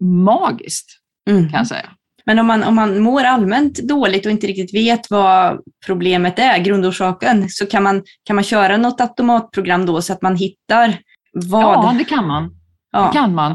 magiskt 0.00 0.86
Mm. 1.30 1.42
kan 1.48 1.58
jag 1.58 1.66
säga. 1.66 1.90
Men 2.26 2.38
om 2.38 2.46
man, 2.46 2.64
om 2.64 2.74
man 2.74 3.02
mår 3.02 3.24
allmänt 3.24 3.78
dåligt 3.78 4.26
och 4.26 4.32
inte 4.32 4.46
riktigt 4.46 4.74
vet 4.74 5.10
vad 5.10 5.60
problemet 5.86 6.38
är, 6.38 6.58
grundorsaken, 6.58 7.48
så 7.48 7.66
kan 7.66 7.82
man, 7.82 8.02
kan 8.24 8.36
man 8.36 8.44
köra 8.44 8.76
något 8.76 9.00
automatprogram 9.00 9.86
då 9.86 10.02
så 10.02 10.12
att 10.12 10.22
man 10.22 10.36
hittar 10.36 10.98
vad... 11.32 11.62
Ja, 11.62 11.94
det 11.98 12.04
kan 12.04 12.26
man. 12.26 12.54
Ja. 12.92 13.06
Det 13.06 13.18
kan 13.18 13.34
man. 13.34 13.54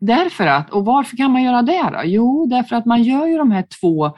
Därför 0.00 0.46
att, 0.46 0.70
och 0.70 0.84
varför 0.84 1.16
kan 1.16 1.30
man 1.30 1.42
göra 1.42 1.62
det 1.62 1.90
då? 1.92 2.00
Jo, 2.04 2.46
därför 2.46 2.76
att 2.76 2.86
man 2.86 3.02
gör 3.02 3.26
ju 3.26 3.38
de 3.38 3.50
här 3.50 3.64
två 3.80 4.16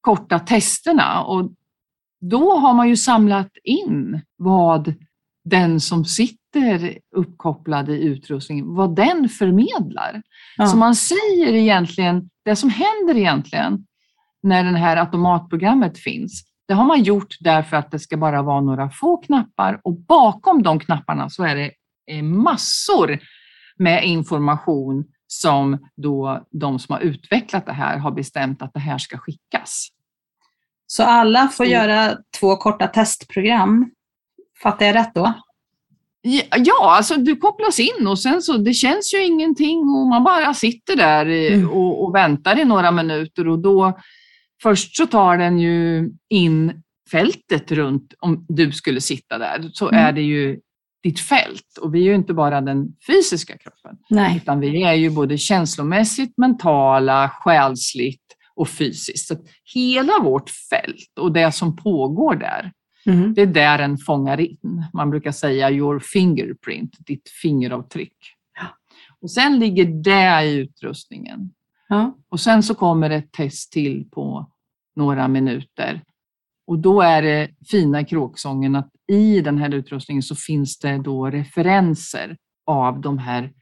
korta 0.00 0.38
testerna 0.38 1.22
och 1.22 1.50
då 2.20 2.58
har 2.58 2.74
man 2.74 2.88
ju 2.88 2.96
samlat 2.96 3.50
in 3.64 4.20
vad 4.36 4.94
den 5.44 5.80
som 5.80 6.04
sitter 6.04 6.39
uppkopplad 7.16 7.88
i 7.88 8.02
utrustningen, 8.04 8.74
vad 8.74 8.96
den 8.96 9.28
förmedlar. 9.28 10.22
Ja. 10.56 10.66
Så 10.66 10.76
man 10.76 10.94
säger 10.94 11.54
egentligen, 11.54 12.30
det 12.44 12.56
som 12.56 12.70
händer 12.70 13.16
egentligen 13.16 13.86
när 14.42 14.64
det 14.64 14.78
här 14.78 14.96
automatprogrammet 14.96 15.98
finns, 15.98 16.44
det 16.68 16.74
har 16.74 16.84
man 16.84 17.02
gjort 17.02 17.36
därför 17.40 17.76
att 17.76 17.90
det 17.90 17.98
ska 17.98 18.16
bara 18.16 18.42
vara 18.42 18.60
några 18.60 18.90
få 18.90 19.16
knappar 19.16 19.80
och 19.84 20.00
bakom 20.00 20.62
de 20.62 20.78
knapparna 20.80 21.30
så 21.30 21.44
är 21.44 21.56
det 21.56 21.70
eh, 22.10 22.22
massor 22.22 23.18
med 23.76 24.04
information 24.04 25.04
som 25.26 25.78
då 25.96 26.46
de 26.50 26.78
som 26.78 26.92
har 26.92 27.00
utvecklat 27.00 27.66
det 27.66 27.72
här 27.72 27.98
har 27.98 28.10
bestämt 28.10 28.62
att 28.62 28.72
det 28.74 28.80
här 28.80 28.98
ska 28.98 29.18
skickas. 29.18 29.88
Så 30.86 31.02
alla 31.02 31.48
får 31.48 31.64
Så- 31.64 31.70
göra 31.70 32.16
två 32.40 32.56
korta 32.56 32.86
testprogram. 32.86 33.90
Fattar 34.62 34.86
jag 34.86 34.94
rätt 34.94 35.14
då? 35.14 35.32
Ja, 36.56 36.96
alltså 36.96 37.16
du 37.16 37.36
kopplas 37.36 37.80
in 37.80 38.06
och 38.06 38.18
sen 38.18 38.42
så, 38.42 38.56
det 38.56 38.74
känns 38.74 39.14
ju 39.14 39.24
ingenting 39.26 39.78
och 39.78 40.06
man 40.06 40.24
bara 40.24 40.54
sitter 40.54 40.96
där 40.96 41.26
Mm. 41.26 41.70
och, 41.70 42.04
och 42.04 42.14
väntar 42.14 42.58
i 42.58 42.64
några 42.64 42.90
minuter 42.90 43.48
och 43.48 43.58
då 43.58 43.98
först 44.62 44.96
så 44.96 45.06
tar 45.06 45.38
den 45.38 45.58
ju 45.58 46.10
in 46.30 46.82
fältet 47.10 47.72
runt 47.72 48.14
om 48.18 48.46
du 48.48 48.72
skulle 48.72 49.00
sitta 49.00 49.38
där 49.38 49.70
så 49.72 49.88
Mm. 49.88 50.04
är 50.06 50.12
det 50.12 50.22
ju 50.22 50.60
ditt 51.02 51.20
fält 51.20 51.78
och 51.80 51.94
vi 51.94 52.00
är 52.00 52.04
ju 52.04 52.14
inte 52.14 52.34
bara 52.34 52.60
den 52.60 52.86
fysiska 53.06 53.58
kroppen 53.58 53.96
Nej. 54.10 54.36
utan 54.36 54.60
vi 54.60 54.82
är 54.82 54.92
ju 54.94 55.10
både 55.10 55.38
känslomässigt, 55.38 56.38
mentala, 56.38 57.30
själsligt 57.40 58.22
och 58.54 58.68
fysiskt. 58.68 59.28
Så 59.28 59.36
hela 59.74 60.18
vårt 60.22 60.50
fält 60.50 61.18
och 61.20 61.32
det 61.32 61.52
som 61.52 61.76
pågår 61.76 62.34
där 62.34 62.72
Mm. 63.06 63.34
det 63.34 63.42
är 63.42 63.46
där 63.46 63.78
den 63.78 63.98
fångar 63.98 64.40
in. 64.40 64.84
Man 64.92 65.10
brukar 65.10 65.32
säga 65.32 65.70
your 65.70 65.98
fingerprint, 65.98 66.96
ditt 66.98 67.28
fingeravtryck. 67.42 68.16
Ja. 68.58 68.66
Och 69.20 69.30
sen 69.30 69.58
ligger 69.58 69.84
det 69.84 70.44
i 70.44 70.54
utrustningen. 70.54 71.50
Ja. 71.88 72.18
Och 72.28 72.40
sen 72.40 72.62
så 72.62 72.74
kommer 72.74 73.10
ett 73.10 73.32
test 73.32 73.72
till 73.72 74.10
på 74.10 74.50
några 74.96 75.28
minuter. 75.28 76.02
Och 76.66 76.78
då 76.78 77.00
är 77.00 77.22
det 77.22 77.50
fina 77.70 78.04
kråksången 78.04 78.76
att 78.76 78.90
i 79.12 79.40
den 79.40 79.58
här 79.58 79.74
utrustningen 79.74 80.22
så 80.22 80.36
finns 80.36 80.78
det 80.78 80.98
då 80.98 81.26
referenser 81.26 82.36
av 82.66 83.00
de 83.00 83.18
här 83.18 83.52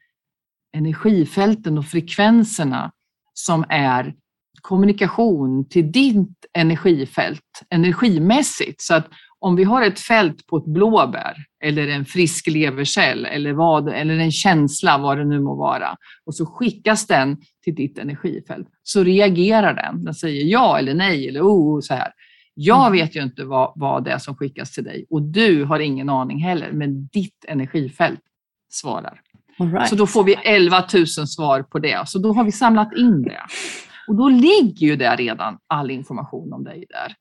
energifälten 0.73 1.79
och 1.79 1.87
frekvenserna 1.87 2.93
som 3.35 3.65
är 3.69 4.15
kommunikation 4.63 5.69
till 5.69 5.93
ditt 5.93 6.47
energifält 6.53 7.63
energimässigt. 7.71 8.81
Så 8.81 8.95
att 8.95 9.09
om 9.41 9.57
vi 9.57 9.65
har 9.65 9.83
ett 9.83 10.01
fält 10.01 10.47
på 10.47 10.57
ett 10.57 10.65
blåbär 10.65 11.35
eller 11.65 11.89
en 11.89 12.05
frisk 12.05 12.47
levercell 12.47 13.25
eller, 13.25 13.53
vad, 13.53 13.89
eller 13.89 14.19
en 14.19 14.33
känsla, 14.33 14.99
vad 14.99 15.19
det 15.19 15.25
nu 15.25 15.41
må 15.41 15.55
vara, 15.55 15.97
och 16.25 16.35
så 16.35 16.47
skickas 16.47 17.07
den 17.07 17.37
till 17.65 17.75
ditt 17.75 17.99
energifält, 17.99 18.69
så 18.83 19.05
reagerar 19.05 19.75
den. 19.75 20.05
Den 20.05 20.15
säger 20.15 20.45
ja 20.45 20.79
eller 20.79 20.95
nej 20.95 21.29
eller 21.29 21.41
oh, 21.43 21.81
så 21.81 21.95
här. 21.95 22.13
Jag 22.55 22.87
Mm. 22.87 22.93
vet 22.93 23.17
ju 23.17 23.23
inte 23.23 23.45
vad, 23.45 23.73
vad 23.77 24.05
det 24.05 24.11
är 24.11 24.19
som 24.19 24.37
skickas 24.37 24.73
till 24.73 24.85
dig 24.85 25.07
och 25.11 25.23
du 25.23 25.65
har 25.65 25.81
ingen 25.81 26.09
aning 26.09 26.39
heller, 26.39 26.73
men 26.73 27.07
ditt 27.07 27.45
energifält 27.49 28.21
svarar. 28.71 29.21
Right. 29.59 29.89
Så 29.89 29.95
då 29.97 30.07
får 30.07 30.25
vi 30.25 30.35
11 30.35 30.85
000 30.95 31.07
svar 31.07 31.63
på 31.63 31.79
det. 31.79 32.09
Så 32.09 32.19
då 32.19 32.33
har 32.33 32.45
vi 32.45 32.53
samlat 32.53 32.97
in 32.97 33.23
det. 33.23 33.41
Och 34.09 34.15
då 34.17 34.29
ligger 34.29 34.87
ju 34.87 34.97
det 34.97 35.17
redan 35.17 35.59
all 35.67 35.91
information 35.91 36.53
om 36.53 36.65
dig 36.65 36.85
där. 36.89 37.15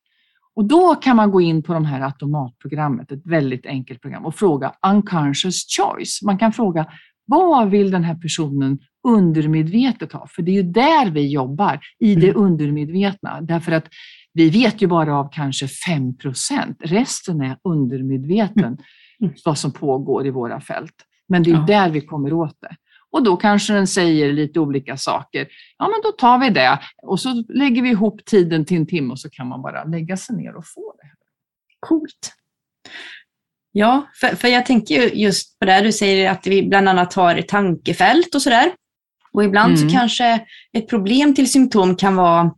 Och 0.58 0.66
då 0.66 0.96
kan 0.96 1.16
man 1.16 1.32
gå 1.32 1.42
in 1.42 1.64
på 1.64 1.74
de 1.74 1.86
här 1.86 2.02
automatprogrammet, 2.02 3.12
ett 3.12 3.26
väldigt 3.26 3.66
enkelt 3.66 4.02
program, 4.02 4.26
och 4.26 4.36
fråga 4.36 4.72
unconscious 4.88 5.66
choice. 5.78 6.22
Man 6.26 6.38
kan 6.38 6.54
fråga 6.54 6.86
vad 7.26 7.70
vill 7.70 7.92
den 7.92 8.04
här 8.04 8.16
personen 8.16 8.80
undermedvetet 9.08 10.14
ha? 10.14 10.28
För 10.30 10.42
det 10.42 10.52
är 10.52 10.54
ju 10.56 10.64
där 10.64 11.12
vi 11.12 11.28
jobbar, 11.32 11.80
i 12.00 12.16
det 12.16 12.30
Mm. 12.30 12.42
undermedvetna. 12.44 13.42
Därför 13.42 13.72
att 13.72 13.86
vi 14.34 14.50
vet 14.50 14.82
ju 14.82 14.88
bara 14.88 15.16
av 15.18 15.30
kanske 15.32 15.68
5% 15.68 16.76
Resten 16.80 17.42
är 17.42 17.58
undermedveten, 17.64 18.78
Mm. 19.22 19.34
vad 19.46 19.58
som 19.58 19.72
pågår 19.72 20.28
i 20.28 20.30
våra 20.30 20.62
fält. 20.62 20.94
Men 21.30 21.44
det 21.44 21.52
är 21.52 21.56
Ja. 21.56 21.66
där 21.68 21.90
vi 21.90 22.02
kommer 22.02 22.34
åt 22.34 22.56
det. 22.62 22.76
Och 23.18 23.24
då 23.24 23.38
kanske 23.38 23.74
den 23.74 23.88
säger 23.88 24.34
lite 24.34 24.60
olika 24.60 24.98
saker. 24.98 25.48
Ja, 25.78 25.88
men 25.88 26.02
då 26.04 26.12
tar 26.12 26.38
vi 26.38 26.50
det 26.50 26.80
och 27.04 27.20
så 27.20 27.44
lägger 27.50 27.82
vi 27.82 27.90
ihop 27.90 28.26
tiden 28.26 28.66
till 28.66 28.78
en 28.78 28.88
timme 28.88 29.12
och 29.12 29.20
så 29.20 29.30
kan 29.30 29.48
man 29.48 29.62
bara 29.62 29.84
lägga 29.84 30.18
sig 30.18 30.36
ner 30.36 30.56
och 30.56 30.68
få 30.68 30.94
det. 31.02 31.10
Coolt. 31.80 32.34
Ja, 33.72 34.08
för, 34.20 34.28
för 34.28 34.48
jag 34.48 34.66
tänker 34.66 35.02
ju 35.02 35.10
just 35.24 35.60
på 35.60 35.66
det 35.66 35.82
du 35.82 35.92
säger 35.92 36.32
att 36.32 36.48
vi 36.48 36.64
bland 36.64 36.90
annat 36.90 37.14
har 37.14 37.42
tankefält 37.42 38.36
och 38.36 38.42
sådär. 38.42 38.72
Och 39.32 39.44
ibland 39.44 39.78
Mm. 39.78 39.90
så 39.90 39.96
kanske 39.96 40.46
ett 40.74 40.90
problem 40.90 41.36
till 41.36 41.52
symptom 41.52 41.96
kan 41.96 42.16
vara 42.16 42.52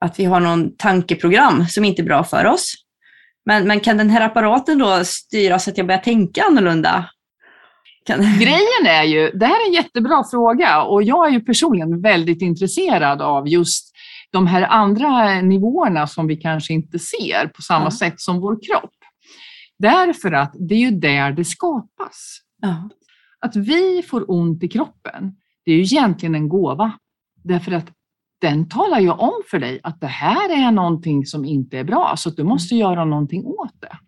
att 0.00 0.20
vi 0.20 0.24
har 0.24 0.40
någon 0.40 0.76
tankeprogram 0.76 1.66
som 1.66 1.84
inte 1.84 2.02
är 2.02 2.04
bra 2.04 2.24
för 2.24 2.44
oss. 2.46 2.74
Men, 3.46 3.66
men 3.66 3.80
kan 3.80 3.96
den 3.96 4.10
här 4.10 4.20
apparaten 4.20 4.78
då 4.78 5.04
styra 5.04 5.58
så 5.58 5.70
att 5.70 5.78
jag 5.78 5.86
börjar 5.86 6.00
tänka 6.00 6.42
annorlunda? 6.42 7.10
Kan... 8.08 8.20
Grejen 8.40 8.86
är 8.86 9.02
ju, 9.02 9.30
det 9.30 9.46
här 9.46 9.64
är 9.64 9.68
en 9.68 9.74
jättebra 9.74 10.24
fråga 10.30 10.82
och 10.82 11.02
jag 11.02 11.26
är 11.26 11.30
ju 11.30 11.40
personligen 11.40 12.00
väldigt 12.00 12.42
intresserad 12.42 13.22
av 13.22 13.48
just 13.48 13.92
de 14.30 14.46
här 14.46 14.62
andra 14.62 15.40
nivåerna 15.40 16.06
som 16.06 16.26
vi 16.26 16.36
kanske 16.36 16.72
inte 16.72 16.98
ser 16.98 17.46
på 17.46 17.62
samma 17.62 17.84
Ja. 17.84 17.90
sätt 17.90 18.20
som 18.20 18.40
vår 18.40 18.58
kropp. 18.66 18.94
Därför 19.78 20.32
att 20.32 20.54
det 20.68 20.74
är 20.74 20.78
ju 20.78 20.90
där 20.90 21.32
det 21.32 21.44
skapas. 21.44 22.38
Ja. 22.62 22.88
Att 23.40 23.56
vi 23.56 24.02
får 24.02 24.30
ont 24.30 24.62
i 24.62 24.68
kroppen, 24.68 25.32
det 25.64 25.72
är 25.72 25.76
ju 25.76 25.82
egentligen 25.82 26.34
en 26.34 26.48
gåva. 26.48 26.92
Därför 27.44 27.72
att 27.72 27.86
den 28.40 28.68
talar 28.68 29.00
ju 29.00 29.10
om 29.10 29.42
för 29.50 29.58
dig 29.58 29.80
att 29.82 30.00
det 30.00 30.06
här 30.06 30.66
är 30.66 30.70
någonting 30.70 31.26
som 31.26 31.44
inte 31.44 31.78
är 31.78 31.84
bra, 31.84 32.14
så 32.16 32.30
du 32.30 32.44
måste 32.44 32.74
göra 32.74 33.04
någonting 33.04 33.44
åt 33.44 33.80
det. 33.80 33.98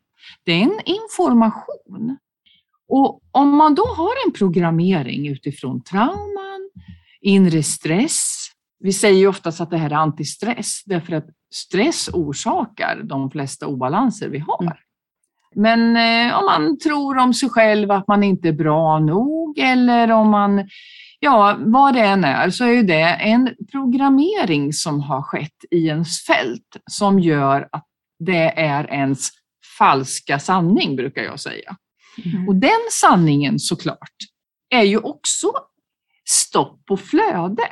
Det 0.44 0.52
är 0.52 0.62
en 0.62 0.80
information. 0.84 2.16
Och 2.90 3.20
om 3.30 3.56
man 3.56 3.74
då 3.74 3.86
har 3.86 4.26
en 4.26 4.32
programmering 4.32 5.28
utifrån 5.28 5.82
trauman, 5.82 6.70
inre 7.20 7.62
stress, 7.62 8.50
vi 8.78 8.92
säger 8.92 9.18
ju 9.18 9.26
oftast 9.26 9.60
att 9.60 9.70
det 9.70 9.76
här 9.76 9.90
är 9.90 9.94
antistress, 9.94 10.82
därför 10.86 11.12
att 11.12 11.26
stress 11.54 12.08
orsakar 12.12 13.00
de 13.04 13.30
flesta 13.30 13.66
obalanser 13.66 14.28
vi 14.28 14.38
har. 14.38 14.62
Mm. 14.62 14.76
Men 15.54 15.96
eh, 15.96 16.38
om 16.38 16.44
man 16.44 16.78
tror 16.78 17.18
om 17.18 17.34
sig 17.34 17.48
själv 17.48 17.90
att 17.90 18.08
man 18.08 18.22
inte 18.22 18.48
är 18.48 18.52
bra 18.52 18.98
nog 18.98 19.58
eller 19.58 20.10
om 20.10 20.30
man, 20.30 20.68
ja 21.20 21.56
vad 21.58 21.94
det 21.94 22.00
än 22.00 22.24
är, 22.24 22.50
så 22.50 22.64
är 22.64 22.72
ju 22.72 22.82
det 22.82 23.14
en 23.14 23.54
programmering 23.72 24.72
som 24.72 25.00
har 25.00 25.22
skett 25.22 25.64
i 25.70 25.86
ens 25.86 26.24
fält 26.24 26.76
som 26.90 27.20
gör 27.20 27.68
att 27.72 27.86
det 28.18 28.60
är 28.60 28.92
ens 28.92 29.28
falska 29.78 30.38
sanning, 30.38 30.96
brukar 30.96 31.22
jag 31.22 31.40
säga. 31.40 31.76
Mm. 32.24 32.48
Och 32.48 32.54
den 32.56 32.80
sanningen 32.90 33.58
såklart 33.58 34.16
är 34.70 34.82
ju 34.82 34.98
också 34.98 35.52
stopp 36.28 36.82
och 36.90 37.00
flöde. 37.00 37.62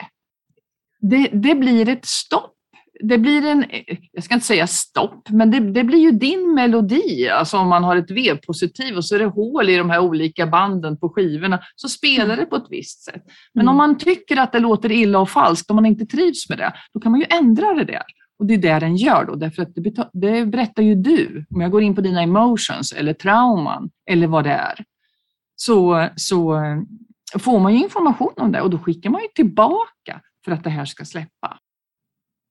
Det, 1.00 1.28
det 1.33 1.54
blir 1.54 1.88
ett 1.88 2.07
stopp. 2.07 2.54
Det 3.00 3.18
blir 3.18 3.45
en, 3.45 3.64
jag 4.12 4.25
ska 4.25 4.35
inte 4.35 4.47
säga 4.47 4.66
stopp, 4.66 5.28
men 5.30 5.50
det, 5.50 5.61
det 5.61 5.85
blir 5.85 5.99
ju 5.99 6.11
din 6.11 6.54
melodi. 6.54 7.28
Alltså 7.28 7.59
om 7.59 7.68
man 7.68 7.85
har 7.85 7.97
ett 7.97 8.11
V-positiv 8.11 8.97
och 8.97 9.04
så 9.04 9.14
är 9.14 9.18
det 9.18 9.26
hål 9.26 9.68
i 9.71 9.76
de 9.76 9.90
här 9.90 9.99
olika 10.00 10.47
banden 10.47 10.99
på 10.99 11.09
skivorna 11.09 11.61
så 11.76 11.88
spelar 11.88 12.37
det 12.37 12.47
på 12.47 12.57
ett 12.57 12.66
visst 12.71 13.04
sätt. 13.04 13.23
Men 13.54 13.62
Mm. 13.62 13.71
om 13.71 13.76
man 13.76 13.99
tycker 13.99 14.37
att 14.37 14.52
det 14.52 14.59
låter 14.59 14.92
illa 14.92 15.18
och 15.18 15.30
falskt, 15.30 15.71
om 15.71 15.76
man 15.76 15.87
inte 15.87 16.07
trivs 16.07 16.49
med 16.49 16.59
det, 16.59 16.73
då 16.95 17.00
kan 17.00 17.12
man 17.12 17.21
ju 17.21 17.26
ändra 17.30 17.75
det 17.75 17.85
där. 17.85 18.02
Och 18.38 18.47
det 18.47 18.54
är 18.54 18.59
det 18.59 18.78
den 18.78 18.97
gör 18.97 19.25
då, 19.25 19.35
därför 19.35 19.62
att 19.62 19.75
det, 19.75 20.11
det 20.12 20.47
berättar 20.47 20.83
ju 20.83 20.95
du. 20.95 21.45
Om 21.50 21.61
jag 21.61 21.71
går 21.71 21.83
in 21.83 21.95
på 21.95 22.00
dina 22.00 22.23
emotions 22.23 22.92
eller 22.92 23.12
trauman 23.12 23.90
eller 24.11 24.26
vad 24.26 24.45
det 24.45 24.52
är, 24.52 24.85
så, 25.57 26.09
så 26.16 26.57
eh, 26.57 26.78
får 27.38 27.59
man 27.59 27.75
ju 27.75 27.83
information 27.83 28.33
om 28.37 28.52
det 28.52 28.61
och 28.61 28.71
då 28.71 28.78
skickar 28.78 29.11
man 29.11 29.23
ju 29.23 29.28
tillbaka 29.28 30.21
för 30.45 30.52
att 30.52 30.64
det 30.64 30.71
här 30.71 30.85
ska 30.85 31.04
släppa. 31.04 31.59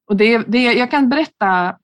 Och 0.09 0.15
det, 0.15 0.37
det, 0.37 0.63
jag 0.63 0.91
kan 0.91 1.09
berätta 1.09 1.77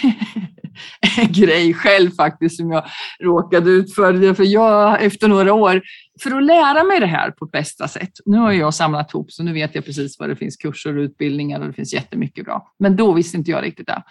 en 1.18 1.32
grej 1.32 1.74
själv 1.74 2.10
faktiskt 2.10 2.56
som 2.56 2.72
jag 2.72 2.84
råkade 3.20 3.70
ut 3.70 3.94
för. 3.94 4.34
För 4.34 4.44
jag, 4.44 5.02
efter 5.02 5.28
några 5.28 5.54
år, 5.54 5.82
för 6.20 6.36
att 6.36 6.44
lära 6.44 6.84
mig 6.84 7.00
det 7.00 7.06
här 7.06 7.30
på 7.30 7.46
bästa 7.46 7.88
sätt. 7.88 8.12
Nu 8.24 8.38
har 8.38 8.52
jag 8.52 8.74
samlat 8.74 9.14
ihop 9.14 9.32
så 9.32 9.42
nu 9.42 9.52
vet 9.52 9.74
jag 9.74 9.84
precis 9.84 10.18
vad 10.18 10.28
det 10.28 10.36
finns 10.36 10.56
kurser 10.56 10.96
och 10.96 11.02
utbildningar 11.02 11.60
och 11.60 11.66
det 11.66 11.72
finns 11.72 11.94
jättemycket 11.94 12.44
bra. 12.44 12.72
Men 12.78 12.96
då 12.96 13.12
visste 13.12 13.36
inte 13.36 13.50
jag 13.50 13.64
riktigt 13.64 13.86
det. 13.86 14.02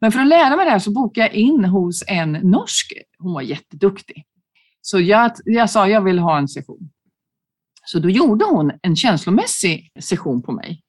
Men 0.00 0.12
för 0.12 0.20
att 0.20 0.26
lära 0.26 0.56
mig 0.56 0.64
det 0.64 0.70
här 0.70 0.78
så 0.78 0.90
bokade 0.90 1.26
jag 1.26 1.34
in 1.34 1.64
hos 1.64 2.04
en 2.06 2.32
norsk. 2.32 2.92
Hon 3.18 3.32
var 3.34 3.42
jätteduktig. 3.42 4.24
Så 4.80 5.00
jag, 5.00 5.32
jag 5.44 5.70
sa 5.70 5.88
jag 5.88 6.00
vill 6.00 6.18
ha 6.18 6.38
en 6.38 6.48
session. 6.48 6.90
Så 7.84 7.98
då 7.98 8.10
gjorde 8.10 8.44
hon 8.44 8.72
en 8.82 8.96
känslomässig 8.96 9.92
session 10.00 10.42
på 10.42 10.52
mig. 10.52 10.82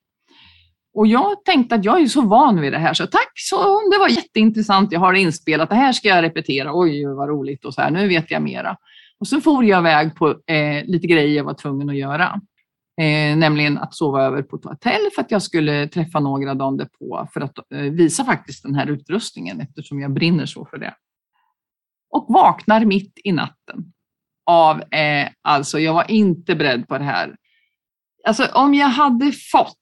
Och 0.93 1.07
jag 1.07 1.45
tänkte 1.45 1.75
att 1.75 1.85
jag 1.85 2.01
är 2.01 2.07
så 2.07 2.21
van 2.21 2.61
vid 2.61 2.73
det 2.73 2.77
här, 2.77 2.93
så 2.93 3.07
tack, 3.07 3.31
så 3.35 3.89
det 3.91 3.97
var 3.97 4.09
jätteintressant. 4.09 4.91
Jag 4.91 4.99
har 4.99 5.13
det 5.13 5.19
inspelat, 5.19 5.69
det 5.69 5.75
här 5.75 5.93
ska 5.93 6.07
jag 6.07 6.23
repetera. 6.23 6.71
Oj, 6.73 7.05
vad 7.05 7.29
roligt 7.29 7.65
och 7.65 7.73
så 7.73 7.81
här, 7.81 7.91
nu 7.91 8.07
vet 8.07 8.31
jag 8.31 8.41
mera. 8.41 8.77
Och 9.19 9.27
så 9.27 9.41
for 9.41 9.63
jag 9.63 9.79
iväg 9.79 10.15
på 10.15 10.29
eh, 10.29 10.85
lite 10.85 11.07
grejer 11.07 11.37
jag 11.37 11.43
var 11.43 11.53
tvungen 11.53 11.89
att 11.89 11.95
göra. 11.97 12.41
Eh, 13.01 13.37
nämligen 13.37 13.77
att 13.77 13.93
sova 13.93 14.23
över 14.23 14.41
på 14.41 14.55
ett 14.55 14.65
hotell 14.65 15.09
för 15.15 15.21
att 15.21 15.31
jag 15.31 15.41
skulle 15.41 15.87
träffa 15.87 16.19
några 16.19 16.53
dagen 16.53 16.77
därpå 16.77 17.27
för 17.33 17.41
att 17.41 17.57
eh, 17.73 17.79
visa 17.79 18.25
faktiskt 18.25 18.63
den 18.63 18.75
här 18.75 18.87
utrustningen 18.87 19.61
eftersom 19.61 19.99
jag 19.99 20.13
brinner 20.13 20.45
så 20.45 20.65
för 20.65 20.77
det. 20.77 20.95
Och 22.09 22.25
vaknar 22.29 22.85
mitt 22.85 23.19
i 23.23 23.31
natten 23.31 23.93
av, 24.45 24.81
eh, 24.93 25.29
alltså 25.41 25.79
jag 25.79 25.93
var 25.93 26.11
inte 26.11 26.55
beredd 26.55 26.87
på 26.87 26.97
det 26.97 27.03
här. 27.03 27.35
Alltså 28.27 28.45
om 28.53 28.73
jag 28.73 28.87
hade 28.87 29.31
fått 29.31 29.77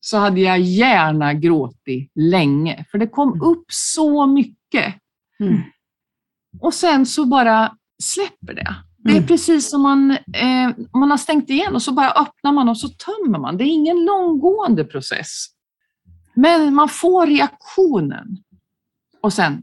så 0.00 0.18
hade 0.18 0.40
jag 0.40 0.60
gärna 0.60 1.34
gråtit 1.34 2.12
länge, 2.14 2.84
för 2.90 2.98
det 2.98 3.08
kom 3.08 3.28
mm. 3.28 3.42
upp 3.42 3.64
så 3.68 4.26
mycket. 4.26 4.94
Mm. 5.40 5.62
Och 6.60 6.74
sen 6.74 7.06
så 7.06 7.26
bara 7.26 7.77
släpper 8.02 8.54
det. 8.54 8.74
Det 9.04 9.10
är 9.10 9.16
mm. 9.16 9.26
precis 9.26 9.70
som 9.70 9.82
man, 9.82 10.10
eh, 10.10 10.70
man 10.94 11.10
har 11.10 11.16
stängt 11.16 11.50
igen 11.50 11.74
och 11.74 11.82
så 11.82 11.92
bara 11.92 12.10
öppnar 12.10 12.52
man 12.52 12.68
och 12.68 12.78
så 12.78 12.88
tömmer 12.88 13.38
man. 13.38 13.56
Det 13.56 13.64
är 13.64 13.66
ingen 13.66 14.04
långgående 14.04 14.84
process. 14.84 15.46
Men 16.34 16.74
man 16.74 16.88
får 16.88 17.26
reaktionen. 17.26 18.26
Och 19.22 19.32
sen... 19.32 19.62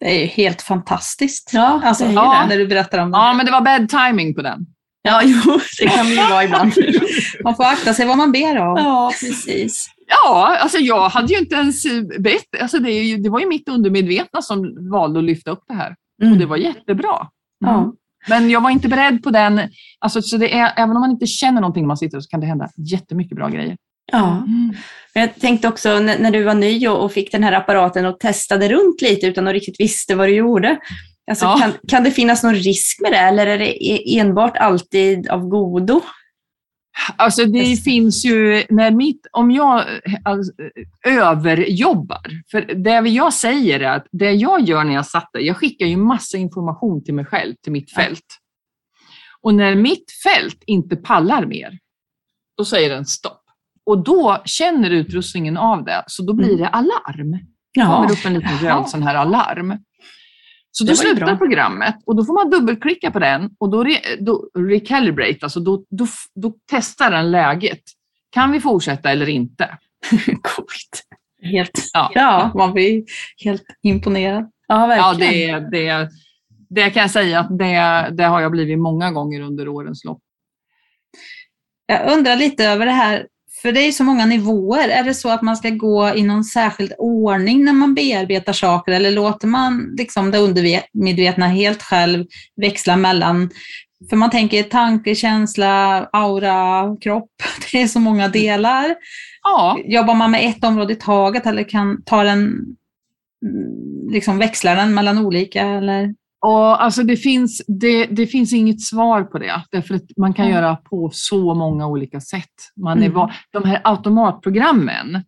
Det 0.00 0.16
är 0.16 0.20
ju 0.20 0.26
helt 0.26 0.62
fantastiskt. 0.62 1.50
Ja, 1.52 1.80
alltså, 1.84 2.04
ja, 2.04 2.46
när 2.48 2.58
du 2.58 2.66
berättar 2.66 2.98
om 2.98 3.10
det. 3.10 3.18
Ja, 3.18 3.32
men 3.32 3.46
det 3.46 3.52
var 3.52 3.60
bad 3.60 3.88
timing 3.88 4.34
på 4.34 4.42
den. 4.42 4.66
Ja, 5.02 5.20
jo, 5.24 5.60
det 5.80 5.88
kan 5.88 6.06
det 6.06 6.12
ju 6.12 6.28
vara 6.28 6.44
ibland. 6.44 6.72
Man 7.44 7.56
får 7.56 7.64
akta 7.64 7.94
sig 7.94 8.06
vad 8.06 8.16
man 8.16 8.32
ber 8.32 8.58
om. 8.58 8.76
Ja, 8.76 9.12
precis. 9.20 9.86
Ja, 10.06 10.56
alltså 10.60 10.78
jag 10.78 11.08
hade 11.08 11.32
ju 11.32 11.38
inte 11.38 11.54
ens 11.54 11.84
bett. 12.18 12.60
Alltså 12.60 12.78
det, 12.78 12.90
ju, 12.90 13.16
det 13.16 13.30
var 13.30 13.40
ju 13.40 13.46
mitt 13.46 13.68
undermedvetna 13.68 14.42
som 14.42 14.90
valde 14.90 15.18
att 15.18 15.24
lyfta 15.24 15.50
upp 15.50 15.64
det 15.68 15.74
här. 15.74 15.94
Mm. 16.22 16.32
Och 16.32 16.38
det 16.38 16.46
var 16.46 16.56
jättebra. 16.56 17.28
Mm. 17.64 17.74
Ja. 17.74 17.92
Men 18.28 18.50
jag 18.50 18.60
var 18.60 18.70
inte 18.70 18.88
beredd 18.88 19.22
på 19.22 19.30
den. 19.30 19.60
Alltså, 19.98 20.22
så 20.22 20.36
det 20.36 20.54
är, 20.58 20.72
även 20.76 20.96
om 20.96 21.00
man 21.00 21.10
inte 21.10 21.26
känner 21.26 21.60
någonting 21.60 21.82
när 21.82 21.88
man 21.88 21.96
sitter 21.96 22.20
så 22.20 22.28
kan 22.28 22.40
det 22.40 22.46
hända 22.46 22.68
jättemycket 22.76 23.36
bra 23.36 23.48
grejer. 23.48 23.76
Ja, 24.12 24.36
mm. 24.36 24.74
jag 25.12 25.40
tänkte 25.40 25.68
också 25.68 25.98
när, 25.98 26.18
när 26.18 26.30
du 26.30 26.42
var 26.42 26.54
ny 26.54 26.88
och, 26.88 27.04
och, 27.04 27.12
fick 27.12 27.32
den 27.32 27.44
här 27.44 27.52
apparaten 27.52 28.06
och 28.06 28.20
testade 28.20 28.68
runt 28.68 29.02
lite 29.02 29.26
utan 29.26 29.48
att 29.48 29.52
riktigt 29.52 29.80
visste 29.80 30.14
vad 30.14 30.28
du 30.28 30.34
gjorde. 30.34 30.78
Alltså, 31.30 31.44
ja. 31.44 31.58
kan, 31.60 31.72
kan 31.88 32.04
det 32.04 32.10
finnas 32.10 32.42
någon 32.42 32.54
risk 32.54 33.00
med 33.00 33.12
det 33.12 33.18
eller 33.18 33.46
är 33.46 33.58
det 33.58 33.84
e-, 33.86 34.18
enbart 34.18 34.56
alltid 34.56 35.28
av 35.28 35.48
godo? 35.48 36.00
Alltså 37.16 37.44
det 37.44 37.76
finns 37.76 38.24
ju, 38.24 38.64
när 38.70 38.90
mitt, 38.90 39.26
om 39.32 39.50
jag 39.50 39.84
alltså, 40.24 40.52
överjobbar, 41.06 42.42
för 42.50 42.60
det 42.74 43.08
jag 43.08 43.32
säger 43.32 43.80
är 43.80 43.96
att 43.96 44.06
det 44.12 44.32
jag 44.32 44.60
gör 44.60 44.84
när 44.84 44.94
jag 44.94 45.06
satt 45.06 45.30
där, 45.32 45.40
jag 45.40 45.56
skickar 45.56 45.86
ju 45.86 45.96
massa 45.96 46.38
information 46.38 47.04
till 47.04 47.14
mig 47.14 47.24
själv, 47.24 47.54
till 47.62 47.72
mitt 47.72 47.94
fält. 47.94 48.38
Och 49.40 49.54
när 49.54 49.74
mitt 49.74 50.04
fält 50.24 50.62
inte 50.66 50.96
pallar 50.96 51.46
mer, 51.46 51.78
då 52.56 52.64
säger 52.64 52.90
den 52.90 53.06
stopp. 53.06 53.42
Och 53.86 54.04
då 54.04 54.42
känner 54.44 54.90
utrustningen 54.90 55.56
av 55.56 55.84
det, 55.84 56.04
så 56.06 56.22
då 56.22 56.34
blir 56.34 56.48
mm. 56.48 56.60
det 56.60 56.68
alarm. 56.68 57.38
Det 57.74 57.80
kommer 57.80 58.12
upp 58.12 58.24
en 58.24 58.34
liten 58.34 58.58
röd 58.58 58.88
sån 58.88 59.02
här 59.02 59.14
alarm. 59.14 59.78
Så 60.74 60.84
då 60.84 60.94
slutar 60.96 61.36
programmet 61.36 61.94
och 62.06 62.16
då 62.16 62.24
får 62.24 62.34
man 62.34 62.50
dubbelklicka 62.50 63.10
på 63.10 63.18
den 63.18 63.50
och 63.58 63.70
då, 63.70 63.84
re, 63.84 63.96
då 64.20 64.48
recalibrate, 64.54 65.38
alltså 65.42 65.60
då, 65.60 65.84
då, 65.90 66.06
då 66.34 66.54
testar 66.70 67.10
den 67.10 67.30
läget. 67.30 67.82
Kan 68.30 68.52
vi 68.52 68.60
fortsätta 68.60 69.10
eller 69.10 69.28
inte? 69.28 69.78
Coolt. 70.42 71.02
Helt, 71.42 71.90
ja. 71.92 72.10
ja, 72.14 72.52
man 72.54 72.72
blir 72.72 73.04
helt 73.44 73.64
imponerad. 73.82 74.50
Ja, 74.68 74.86
verkligen. 74.86 75.48
Ja, 75.48 75.60
det, 75.60 75.78
det, 75.78 76.08
det 76.70 76.90
kan 76.90 77.00
jag 77.00 77.10
säga 77.10 77.40
att 77.40 77.58
det, 77.58 78.08
det 78.16 78.24
har 78.24 78.40
jag 78.40 78.50
blivit 78.50 78.78
många 78.78 79.10
gånger 79.10 79.40
under 79.40 79.68
årens 79.68 80.04
lopp. 80.04 80.20
Jag 81.86 82.12
undrar 82.12 82.36
lite 82.36 82.64
över 82.64 82.86
det 82.86 82.92
här 82.92 83.26
för 83.62 83.72
det 83.72 83.80
är 83.80 83.92
så 83.92 84.04
många 84.04 84.26
nivåer. 84.26 84.88
Är 84.88 85.04
det 85.04 85.14
så 85.14 85.28
att 85.28 85.42
man 85.42 85.56
ska 85.56 85.70
gå 85.70 86.14
i 86.14 86.22
någon 86.22 86.44
särskild 86.44 86.92
ordning 86.98 87.64
när 87.64 87.72
man 87.72 87.94
bearbetar 87.94 88.52
saker 88.52 88.92
eller 88.92 89.10
låter 89.10 89.46
man 89.46 89.94
liksom 89.98 90.30
det 90.30 90.38
undermedvetna 90.38 91.46
helt 91.46 91.82
själv 91.82 92.26
växla 92.56 92.96
mellan 92.96 93.50
för 94.10 94.16
man 94.16 94.30
tänker 94.30 94.62
tanke, 94.62 95.14
känsla, 95.14 96.08
aura, 96.12 96.96
kropp. 97.00 97.30
Det 97.72 97.82
är 97.82 97.86
så 97.86 98.00
många 98.00 98.28
delar. 98.28 98.94
Ja. 99.42 99.78
Jobbar 99.84 100.14
man 100.14 100.30
med 100.30 100.48
ett 100.48 100.64
område 100.64 100.92
i 100.92 100.96
taget 100.96 101.46
eller 101.46 101.68
kan 101.68 102.02
ta 102.02 102.22
den, 102.24 102.40
mm, 102.40 104.10
liksom 104.12 104.38
växlar 104.38 104.76
den 104.76 104.94
mellan 104.94 105.18
olika? 105.18 105.62
Eller? 105.62 106.14
Och 106.46 106.82
alltså 106.82 107.02
det, 107.02 107.16
finns, 107.16 107.62
det, 107.66 108.06
det 108.06 108.26
finns 108.26 108.52
inget 108.52 108.80
svar 108.80 109.22
på 109.22 109.38
det, 109.38 109.62
därför 109.70 109.94
att 109.94 110.16
man 110.16 110.34
kan 110.34 110.44
mm. 110.44 110.56
göra 110.56 110.76
på 110.76 111.10
så 111.12 111.54
många 111.54 111.86
olika 111.86 112.20
sätt. 112.20 112.50
Man 112.76 113.02
är, 113.02 113.06
mm. 113.06 113.28
De 113.52 113.64
här 113.64 113.80
automatprogrammen, 113.84 115.24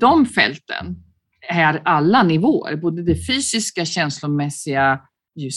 de 0.00 0.26
fälten 0.26 0.96
är 1.48 1.82
alla 1.84 2.22
nivåer, 2.22 2.76
både 2.76 3.02
det 3.02 3.26
fysiska, 3.26 3.84
känslomässiga, 3.84 5.00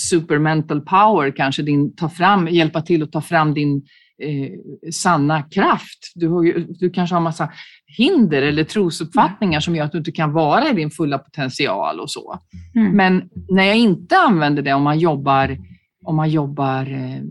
supermental 0.09 0.81
power, 0.81 1.35
kanske 1.35 1.61
din, 1.61 1.95
ta 1.95 2.09
fram, 2.09 2.47
hjälpa 2.47 2.81
till 2.81 3.03
att 3.03 3.11
ta 3.11 3.21
fram 3.21 3.53
din 3.53 3.85
eh, 4.23 4.51
sanna 4.91 5.41
kraft. 5.41 6.11
Du, 6.15 6.27
har, 6.27 6.65
du 6.79 6.89
kanske 6.89 7.15
har 7.15 7.21
massa 7.21 7.51
hinder 7.97 8.41
eller 8.41 8.63
trosuppfattningar 8.63 9.59
som 9.59 9.75
gör 9.75 9.85
att 9.85 9.91
du 9.91 9.97
inte 9.97 10.11
kan 10.11 10.33
vara 10.33 10.69
i 10.69 10.73
din 10.73 10.91
fulla 10.91 11.17
potential 11.17 11.99
och 11.99 12.11
så. 12.11 12.39
Mm. 12.75 12.91
Men 12.91 13.29
när 13.49 13.63
jag 13.63 13.77
inte 13.77 14.17
använder 14.17 14.63
det, 14.63 14.73
om 14.73 14.83
man 14.83 14.99
jobbar, 14.99 15.57
om 16.05 16.15
man 16.15 16.29
jobbar 16.29 16.91
eh, 16.91 17.21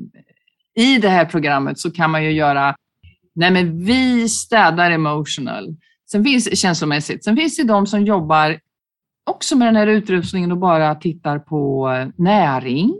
i 0.84 0.98
det 0.98 1.08
här 1.08 1.24
programmet, 1.24 1.78
så 1.78 1.90
kan 1.90 2.10
man 2.10 2.24
ju 2.24 2.30
göra, 2.30 2.74
nej 3.34 3.50
men 3.50 3.84
vi 3.84 4.28
städar 4.28 4.90
emotional. 4.90 5.76
Sen 6.10 6.24
finns 6.24 6.60
känslomässigt. 6.60 7.24
Sen 7.24 7.36
finns 7.36 7.56
det 7.56 7.64
de 7.64 7.86
som 7.86 8.04
jobbar 8.04 8.58
också 9.30 9.56
med 9.56 9.68
den 9.68 9.76
här 9.76 9.86
utrustningen 9.86 10.52
och 10.52 10.58
bara 10.58 10.94
tittar 10.94 11.38
på 11.38 11.88
näring 12.16 12.94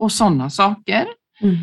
och 0.00 0.12
sådana 0.12 0.50
saker. 0.50 1.06
Mm. 1.40 1.56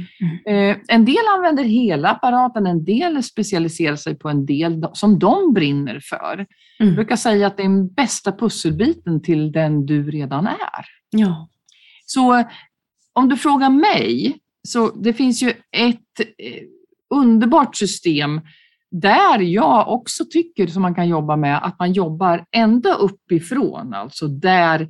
Eh, 0.46 0.78
en 0.88 1.06
del 1.06 1.28
använder 1.36 1.64
hela 1.64 2.10
apparaten, 2.10 2.68
en 2.68 2.84
del 2.86 3.24
specialiserar 3.24 3.96
sig 3.96 4.16
på 4.16 4.30
en 4.30 4.46
del 4.46 4.88
som 4.94 5.20
de 5.20 5.54
brinner 5.54 6.00
för. 6.04 6.34
Mm. 6.34 6.46
Jag 6.78 6.96
brukar 6.96 7.16
säga 7.16 7.48
att 7.48 7.58
det 7.58 7.64
är 7.64 7.68
den 7.68 7.94
bästa 7.94 8.32
pusselbiten 8.32 9.22
till 9.22 9.52
den 9.52 9.86
du 9.86 10.12
redan 10.12 10.48
är. 10.48 10.86
Ja. 11.10 11.50
Så 12.06 12.44
om 13.14 13.30
du 13.30 13.38
frågar 13.38 13.70
mig, 13.70 14.38
så 14.68 14.92
det 14.92 15.14
finns 15.14 15.44
ju 15.44 15.50
ett 15.78 16.20
eh, 16.20 16.64
underbart 17.10 17.76
system 17.76 18.42
där 18.92 19.40
jag 19.40 19.90
också 19.90 20.26
tycker 20.26 20.68
som 20.68 20.82
man 20.82 20.96
kan 20.96 21.08
jobba 21.08 21.36
med, 21.36 21.66
att 21.66 21.80
man 21.80 21.94
jobbar 21.94 22.46
ända 22.52 22.94
uppifrån, 22.94 23.94
alltså 23.94 24.28
där 24.28 24.88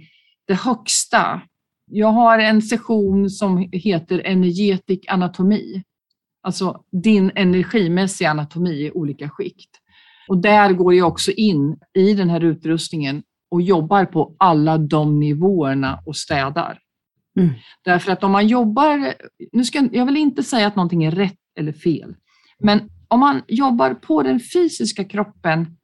det 0.47 0.53
högsta 0.53 1.41
jag 1.93 2.07
har 2.07 2.39
en 2.39 2.61
session 2.61 3.29
som 3.29 3.69
heter 3.71 4.21
energetik 4.25 5.05
anatomi. 5.09 5.83
Alltså 6.43 6.83
din 6.91 7.31
energimässiga 7.35 8.29
anatomi 8.29 8.71
i 8.71 8.91
olika 8.91 9.29
skikt. 9.29 9.69
Och 10.27 10.37
där 10.37 10.73
går 10.73 10.93
jag 10.93 11.07
också 11.07 11.31
in 11.31 11.77
i 11.93 12.13
den 12.13 12.29
här 12.29 12.43
utrustningen 12.43 13.23
och 13.51 13.61
jobbar 13.61 14.05
på 14.05 14.35
alla 14.39 14.77
de 14.77 15.19
nivåerna 15.19 15.99
och 16.05 16.15
städar. 16.15 16.79
Mm. 17.39 17.53
Därför 17.85 18.11
att 18.11 18.23
om 18.23 18.31
man 18.31 18.47
jobbar, 18.47 19.13
nu 19.51 19.65
ska, 19.65 19.89
jag 19.91 20.05
vill 20.05 20.17
inte 20.17 20.43
säga 20.43 20.67
att 20.67 20.75
någonting 20.75 21.03
är 21.03 21.11
rätt 21.11 21.39
eller 21.59 21.73
fel, 21.73 22.15
men 22.59 22.89
om 23.07 23.19
man 23.19 23.41
jobbar 23.47 23.93
på 23.93 24.23
den 24.23 24.39
fysiska 24.39 25.03
kroppen 25.03 25.77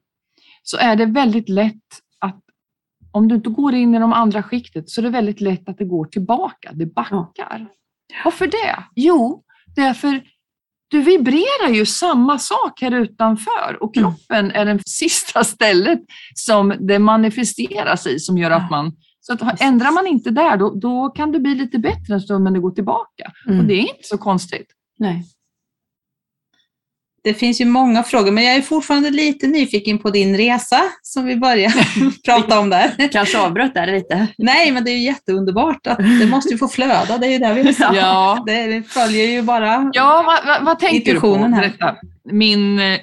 så 0.64 0.78
är 0.78 0.96
det 0.96 1.06
väldigt 1.06 1.50
lätt 1.50 1.84
om 3.12 3.28
du 3.28 3.36
inte 3.36 3.50
går 3.50 3.74
in 3.74 3.96
i 3.96 4.00
de 4.00 4.14
andra 4.14 4.44
skiktet 4.44 4.90
så 4.90 5.02
är 5.02 5.04
det 5.04 5.10
väldigt 5.10 5.42
lätt 5.42 5.70
att 5.70 5.78
det 5.78 5.86
går 5.86 6.06
tillbaka, 6.06 6.72
det 6.74 6.86
backar. 6.86 7.68
Varför 8.24 8.48
det? 8.48 8.84
Jo, 8.96 9.44
Därför 9.76 10.22
du 10.88 11.02
vibrerar 11.02 11.70
ju 11.70 11.86
samma 11.86 12.40
sak 12.40 12.82
här 12.82 12.92
utanför 12.92 13.78
och 13.84 13.98
Mm. 13.98 14.12
kroppen 14.12 14.52
är 14.52 14.66
det 14.66 14.80
sista 14.86 15.44
stället 15.44 16.00
som 16.36 16.74
det 16.80 17.00
manifesteras 17.00 18.08
i 18.08 18.20
som 18.20 18.38
gör 18.38 18.52
att 18.52 18.72
man 18.72 18.92
så 19.20 19.34
att 19.34 19.62
ändrar 19.62 19.92
man 19.92 20.08
inte 20.08 20.30
där, 20.30 20.58
då, 20.58 20.74
då 20.76 21.10
kan 21.10 21.32
det 21.32 21.40
bli 21.40 21.56
lite 21.56 21.80
bättre 21.80 22.14
en 22.14 22.22
stund, 22.22 22.44
men 22.44 22.54
det 22.54 22.60
går 22.60 22.72
tillbaka. 22.72 23.32
Mm. 23.48 23.60
Och 23.60 23.66
det 23.66 23.74
är 23.74 23.82
inte 23.82 24.04
så 24.04 24.18
konstigt. 24.18 24.68
Nej. 24.98 25.26
Det 27.24 27.34
finns 27.34 27.62
ju 27.62 27.66
många 27.66 28.04
frågor, 28.04 28.32
men 28.32 28.44
jag 28.44 28.56
är 28.56 28.62
fortfarande 28.62 29.10
lite 29.10 29.48
nyfiken 29.48 29.98
på 29.98 30.10
din 30.10 30.38
resa 30.38 30.82
som 31.02 31.26
vi 31.26 31.36
började 31.36 31.86
prata 32.26 32.60
om 32.60 32.70
där. 32.70 33.10
Kanske 33.12 33.40
avbröt 33.40 33.74
där 33.74 33.88
lite. 33.88 34.28
Nej, 34.38 34.72
men 34.72 34.84
det 34.84 34.92
är 34.92 34.96
ju 34.96 35.04
jätteunderbart. 35.04 35.88
Att 35.88 35.98
det 35.98 36.28
måste 36.28 36.50
ju 36.50 36.58
få 36.58 36.68
flöda, 36.68 37.18
det 37.18 37.28
är 37.28 37.32
ju 37.32 37.40
det 37.40 37.54
vi 37.54 37.74
säga. 37.74 37.96
Ja, 37.96 38.44
Det 38.46 38.84
följer 38.88 39.26
ju 39.26 39.42
bara 39.42 39.90
ja 39.94 40.24
vad, 40.26 40.46
vad, 40.46 40.66
vad 40.66 40.80
tänker 40.80 41.14
du 41.14 41.20
på? 41.20 41.36
Här. 41.36 41.74
Min 42.32 42.80
eh, 42.80 43.00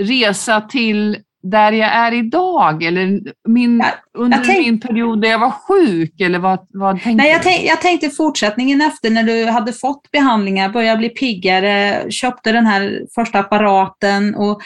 resa 0.00 0.60
till 0.60 1.18
där 1.42 1.72
jag 1.72 1.88
är 1.94 2.12
idag 2.12 2.82
eller 2.82 3.20
min, 3.48 3.78
Ja, 3.78 4.20
under 4.20 4.38
tänk- 4.44 4.66
min 4.66 4.80
period 4.80 5.20
där 5.22 5.28
jag 5.28 5.38
var 5.38 5.50
sjuk 5.50 6.20
eller 6.20 6.38
vad, 6.38 6.66
vad 6.68 7.02
tänkte 7.02 7.22
Nej, 7.22 7.32
jag, 7.32 7.42
tänk, 7.42 7.64
jag 7.64 7.80
tänkte 7.80 8.10
fortsättningen 8.10 8.80
efter 8.80 9.10
när 9.10 9.22
du 9.22 9.46
hade 9.46 9.72
fått 9.72 10.10
behandlingar, 10.10 10.68
började 10.68 10.98
bli 10.98 11.08
piggare, 11.08 12.04
köpte 12.10 12.52
den 12.52 12.66
här 12.66 13.00
första 13.14 13.38
apparaten 13.38 14.34
och 14.34 14.62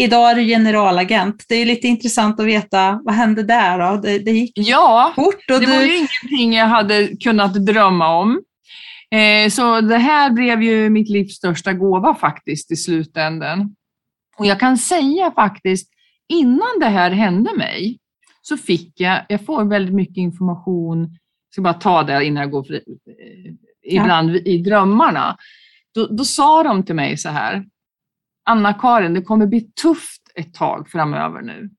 idag 0.00 0.30
är 0.30 0.34
du 0.34 0.44
generalagent. 0.44 1.44
Det 1.48 1.54
är 1.54 1.66
lite 1.66 1.88
intressant 1.88 2.40
att 2.40 2.46
veta, 2.46 3.00
vad 3.04 3.14
hände 3.14 3.42
där 3.42 3.78
då? 3.78 3.96
Det, 4.00 4.18
det 4.18 4.30
gick 4.30 4.52
Ja, 4.54 5.12
fort 5.16 5.50
och 5.52 5.60
det 5.60 5.66
var 5.66 5.78
du... 5.78 5.86
ju 5.86 5.96
ingenting 5.96 6.52
jag 6.52 6.66
hade 6.66 7.08
kunnat 7.16 7.54
drömma 7.54 8.18
om. 8.18 8.40
Eh, 9.10 9.50
så 9.50 9.80
det 9.80 9.98
här 9.98 10.30
blev 10.30 10.62
ju 10.62 10.90
mitt 10.90 11.08
livs 11.08 11.34
största 11.34 11.72
gåva 11.72 12.14
faktiskt 12.14 12.72
i 12.72 12.76
slutändan. 12.76 13.74
Och 14.38 14.46
jag 14.46 14.60
kan 14.60 14.78
säga 14.78 15.32
faktiskt, 15.34 15.88
innan 16.28 16.78
det 16.80 16.86
här 16.86 17.10
hände 17.10 17.56
mig, 17.56 17.98
så 18.42 18.56
fick 18.56 19.00
jag, 19.00 19.26
jag 19.28 19.46
får 19.46 19.64
väldigt 19.64 19.94
mycket 19.94 20.16
information, 20.16 21.00
jag 21.00 21.52
ska 21.52 21.62
bara 21.62 21.74
ta 21.74 22.02
det 22.02 22.24
innan 22.24 22.40
jag 22.40 22.50
går 22.50 22.64
fri, 22.64 22.82
eh, 23.06 23.52
ibland 23.94 24.30
i 24.30 24.58
drömmarna. 24.58 25.36
Då, 25.94 26.06
då 26.06 26.24
sa 26.24 26.62
de 26.62 26.82
till 26.82 26.94
mig 26.94 27.16
så 27.16 27.28
här, 27.28 27.66
Anna-Karin, 28.44 29.14
det 29.14 29.22
kommer 29.22 29.46
bli 29.46 29.60
tufft 29.60 30.22
ett 30.34 30.54
tag 30.54 30.88
framöver 30.88 31.42
nu. 31.42 31.70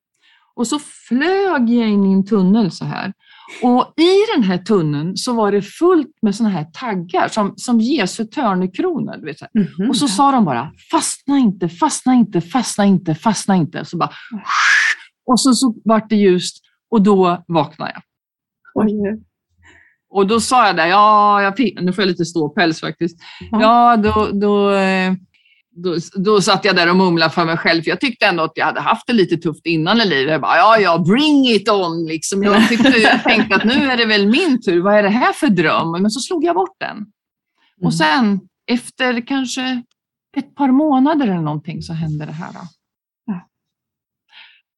Och 0.56 0.68
så 0.68 0.80
flög 0.80 1.70
jag 1.70 1.90
in 1.90 2.06
i 2.06 2.14
en 2.14 2.26
tunnel 2.26 2.72
så 2.72 2.86
här. 2.86 3.14
Och 3.64 3.94
i 3.98 4.36
den 4.36 4.44
här 4.44 4.58
tunneln 4.58 5.18
så 5.18 5.34
var 5.34 5.52
det 5.52 5.62
fullt 5.62 6.18
med 6.22 6.36
såna 6.36 6.50
här 6.50 6.64
taggar 6.64 7.28
som, 7.28 7.54
som 7.58 7.80
Jesu 7.80 8.26
törnekronor. 8.26 9.18
du 9.18 9.26
Vet, 9.26 9.40
så 9.40 9.46
här. 9.54 9.64
Mhm. 9.80 9.90
Och 9.90 9.98
så 9.98 10.08
sa 10.08 10.32
de 10.32 10.46
bara, 10.46 10.72
fastna 10.92 11.38
inte, 11.38 11.70
fastna 11.70 12.14
inte, 12.14 12.42
fastna 12.42 12.86
inte, 12.86 13.16
fastna 13.16 13.56
inte. 13.56 13.86
Så 13.86 13.98
bara, 13.98 14.12
och 15.26 15.40
så, 15.40 15.54
så 15.54 15.76
vart 15.84 16.10
det 16.10 16.16
ljust 16.16 16.58
och 16.92 17.02
då 17.02 17.44
vaknade 17.48 17.92
jag. 17.94 18.02
Oj. 18.74 18.94
Och 20.10 20.28
då 20.28 20.40
sa 20.40 20.68
jag 20.68 20.76
där, 20.76 20.88
ja, 20.88 21.42
jag 21.42 21.58
fick, 21.58 21.82
nu 21.82 21.94
får 21.94 22.02
jag 22.02 22.08
lite 22.08 22.26
ståpäls 22.26 22.80
faktiskt. 22.80 23.18
Ja. 23.52 23.62
Ja, 23.62 23.98
då, 23.98 24.30
då, 24.40 24.72
eh, 24.72 25.14
då, 25.76 25.96
då 26.16 26.42
satt 26.42 26.66
jag 26.66 26.76
där 26.76 26.90
och 26.90 26.96
mumlade 26.96 27.32
för 27.32 27.46
mig 27.46 27.58
själv, 27.58 27.84
för 27.84 27.90
jag 27.90 28.00
tyckte 28.00 28.26
ändå 28.26 28.44
att 28.44 28.52
jag 28.56 28.66
hade 28.66 28.82
haft 28.82 29.08
det 29.08 29.14
lite 29.14 29.38
tufft 29.38 29.66
innan 29.66 30.02
i 30.02 30.06
livet. 30.06 30.32
Jag 30.32 30.42
bara, 30.42 30.58
ja, 30.58 30.80
ja, 30.80 30.98
bring 30.98 31.48
it 31.48 31.70
on 31.70 32.06
liksom. 32.06 32.44
Jag, 32.44 32.70
tyckte, 32.70 32.90
jag 32.90 33.24
tänkte 33.24 33.56
att 33.56 33.64
nu 33.64 33.92
är 33.92 33.98
det 33.98 34.06
väl 34.06 34.28
min 34.28 34.62
tur, 34.62 34.82
vad 34.82 34.96
är 34.96 35.04
det 35.04 35.10
här 35.10 35.34
för 35.34 35.48
dröm? 35.48 35.92
Men 35.92 36.12
så 36.12 36.20
slog 36.20 36.44
jag 36.44 36.56
bort 36.56 36.76
den. 36.80 36.98
Mm. 36.98 37.08
Och 37.84 37.94
sen 37.94 38.40
efter 38.72 39.28
kanske 39.28 39.84
ett 40.38 40.56
par 40.56 40.72
månader 40.72 41.28
eller 41.28 41.42
någonting 41.42 41.82
så 41.82 41.94
hände 41.94 42.26
det 42.26 42.32
här. 42.32 42.54
Då. 42.54 42.60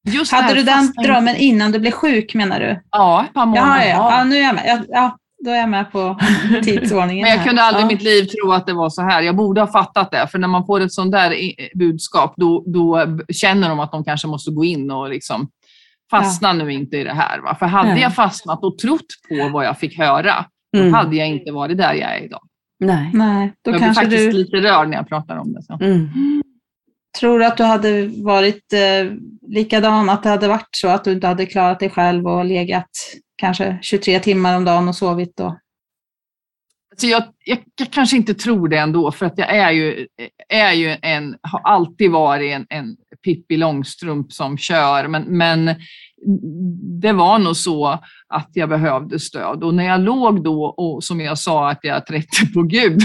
Just 0.04 0.32
Hade 0.32 0.48
här 0.48 0.56
du 0.56 0.64
den 0.64 0.94
drömmen 1.04 1.36
innan 1.36 1.72
du 1.72 1.80
blev 1.80 1.92
sjuk 1.92 2.34
menar 2.34 2.60
du? 2.60 2.82
Ja, 2.92 3.26
ett 3.26 3.34
par 3.34 3.46
månader. 3.46 3.86
Ja, 3.86 3.88
ja, 3.88 4.18
ja, 4.18 4.24
nu 4.24 4.36
är 4.38 4.42
jag 4.42 4.56
med. 4.56 4.64
Ja, 4.66 4.86
ja, 4.88 5.18
då 5.46 5.52
är 5.52 5.56
jag 5.58 5.70
med 5.70 5.92
på 5.92 6.20
tidsordningen. 6.64 7.22
Men 7.24 7.32
jag 7.32 7.38
här. 7.38 7.46
kunde 7.48 7.62
aldrig 7.62 7.82
i 7.82 7.84
ja. 7.84 7.88
mitt 7.88 8.02
liv 8.04 8.24
tro 8.26 8.52
att 8.52 8.68
det 8.68 8.74
var 8.74 8.90
så 8.90 9.02
här. 9.02 9.22
Jag 9.22 9.36
borde 9.36 9.62
ha 9.62 9.68
fattat 9.68 10.12
det, 10.12 10.28
för 10.28 10.40
när 10.40 10.48
man 10.48 10.66
får 10.66 10.80
ett 10.82 10.94
sånt 10.94 11.12
där 11.12 11.34
i- 11.34 11.70
budskap, 11.76 12.34
då, 12.38 12.64
då 12.68 13.18
känner 13.34 13.70
de 13.70 13.80
att 13.80 13.92
de 13.92 14.04
kanske 14.04 14.28
måste 14.28 14.52
gå 14.52 14.66
in 14.66 14.92
och 14.92 15.10
liksom 15.10 15.50
fastna 16.12 16.54
nu 16.54 16.74
inte 16.74 16.98
i 16.98 17.04
det 17.04 17.14
här. 17.14 17.40
Va? 17.40 17.56
För 17.60 17.66
hade 17.66 17.90
Nej. 17.94 18.02
jag 18.02 18.16
fastnat 18.16 18.64
och 18.64 18.78
trott 18.78 19.06
på 19.30 19.50
vad 19.50 19.66
jag 19.66 19.78
fick 19.78 19.98
höra, 19.98 20.46
då 20.74 20.80
Mm. 20.80 20.94
hade 20.94 21.16
jag 21.16 21.28
inte 21.28 21.52
varit 21.52 21.78
där 21.78 21.94
jag 21.94 22.16
är 22.18 22.24
idag. 22.24 22.42
Nej. 22.80 23.10
Nej, 23.14 23.54
då 23.66 23.72
jag 23.72 23.78
blir 23.80 23.86
kanske 23.86 24.02
faktiskt 24.04 24.32
du 24.32 24.38
lite 24.38 24.58
rörd 24.58 24.90
när 24.90 24.98
jag 24.98 25.08
pratar 25.08 25.36
om 25.38 25.54
det. 25.54 25.64
Så. 25.64 25.74
Mm. 25.82 26.10
tror 27.20 27.44
att 27.44 27.58
du 27.58 27.64
hade 27.64 28.08
varit 28.08 28.74
eh, 28.74 29.12
likadan, 29.48 30.10
att 30.10 30.24
det 30.24 30.30
hade 30.30 30.48
varit 30.48 30.70
så 30.72 30.88
att 30.88 31.04
du 31.04 31.12
inte 31.12 31.28
hade 31.28 31.46
klarat 31.46 31.80
dig 31.80 31.90
själv 31.90 32.28
och 32.28 32.46
legat 32.46 32.90
kanske 33.42 33.80
23 33.82 34.20
timmar 34.20 34.58
om 34.58 34.66
dagen 34.66 34.88
och 34.88 34.96
sovit 34.96 35.38
då. 35.38 35.58
Så 36.98 37.08
jag, 37.08 37.24
jag, 37.46 37.58
jag 37.80 37.92
kanske 37.92 38.18
inte 38.18 38.34
tror 38.34 38.68
det 38.68 38.78
ändå, 38.78 39.12
för 39.12 39.26
att 39.26 39.38
jag 39.38 39.56
är 39.56 39.72
ju, 39.72 40.08
är 40.50 40.72
ju 40.74 40.98
en, 41.02 41.36
har 41.42 41.60
alltid 41.64 42.12
varit 42.12 42.52
en, 42.54 42.66
en 42.70 42.96
Pippi 43.24 43.58
Långstrump 43.58 44.34
som 44.34 44.58
kör, 44.58 45.08
men, 45.08 45.24
men 45.24 45.76
det 47.02 47.14
var 47.14 47.40
nog 47.40 47.56
så 47.58 48.00
att 48.28 48.50
jag 48.54 48.70
behövde 48.70 49.20
stöd. 49.20 49.64
Och 49.64 49.74
när 49.74 49.86
jag 49.86 50.02
låg 50.02 50.44
då 50.44 50.64
och 50.66 51.04
som 51.04 51.22
jag 51.22 51.38
sa 51.38 51.70
att 51.72 51.80
jag 51.82 52.06
trätte 52.06 52.46
på 52.54 52.64
Gud, 52.64 53.02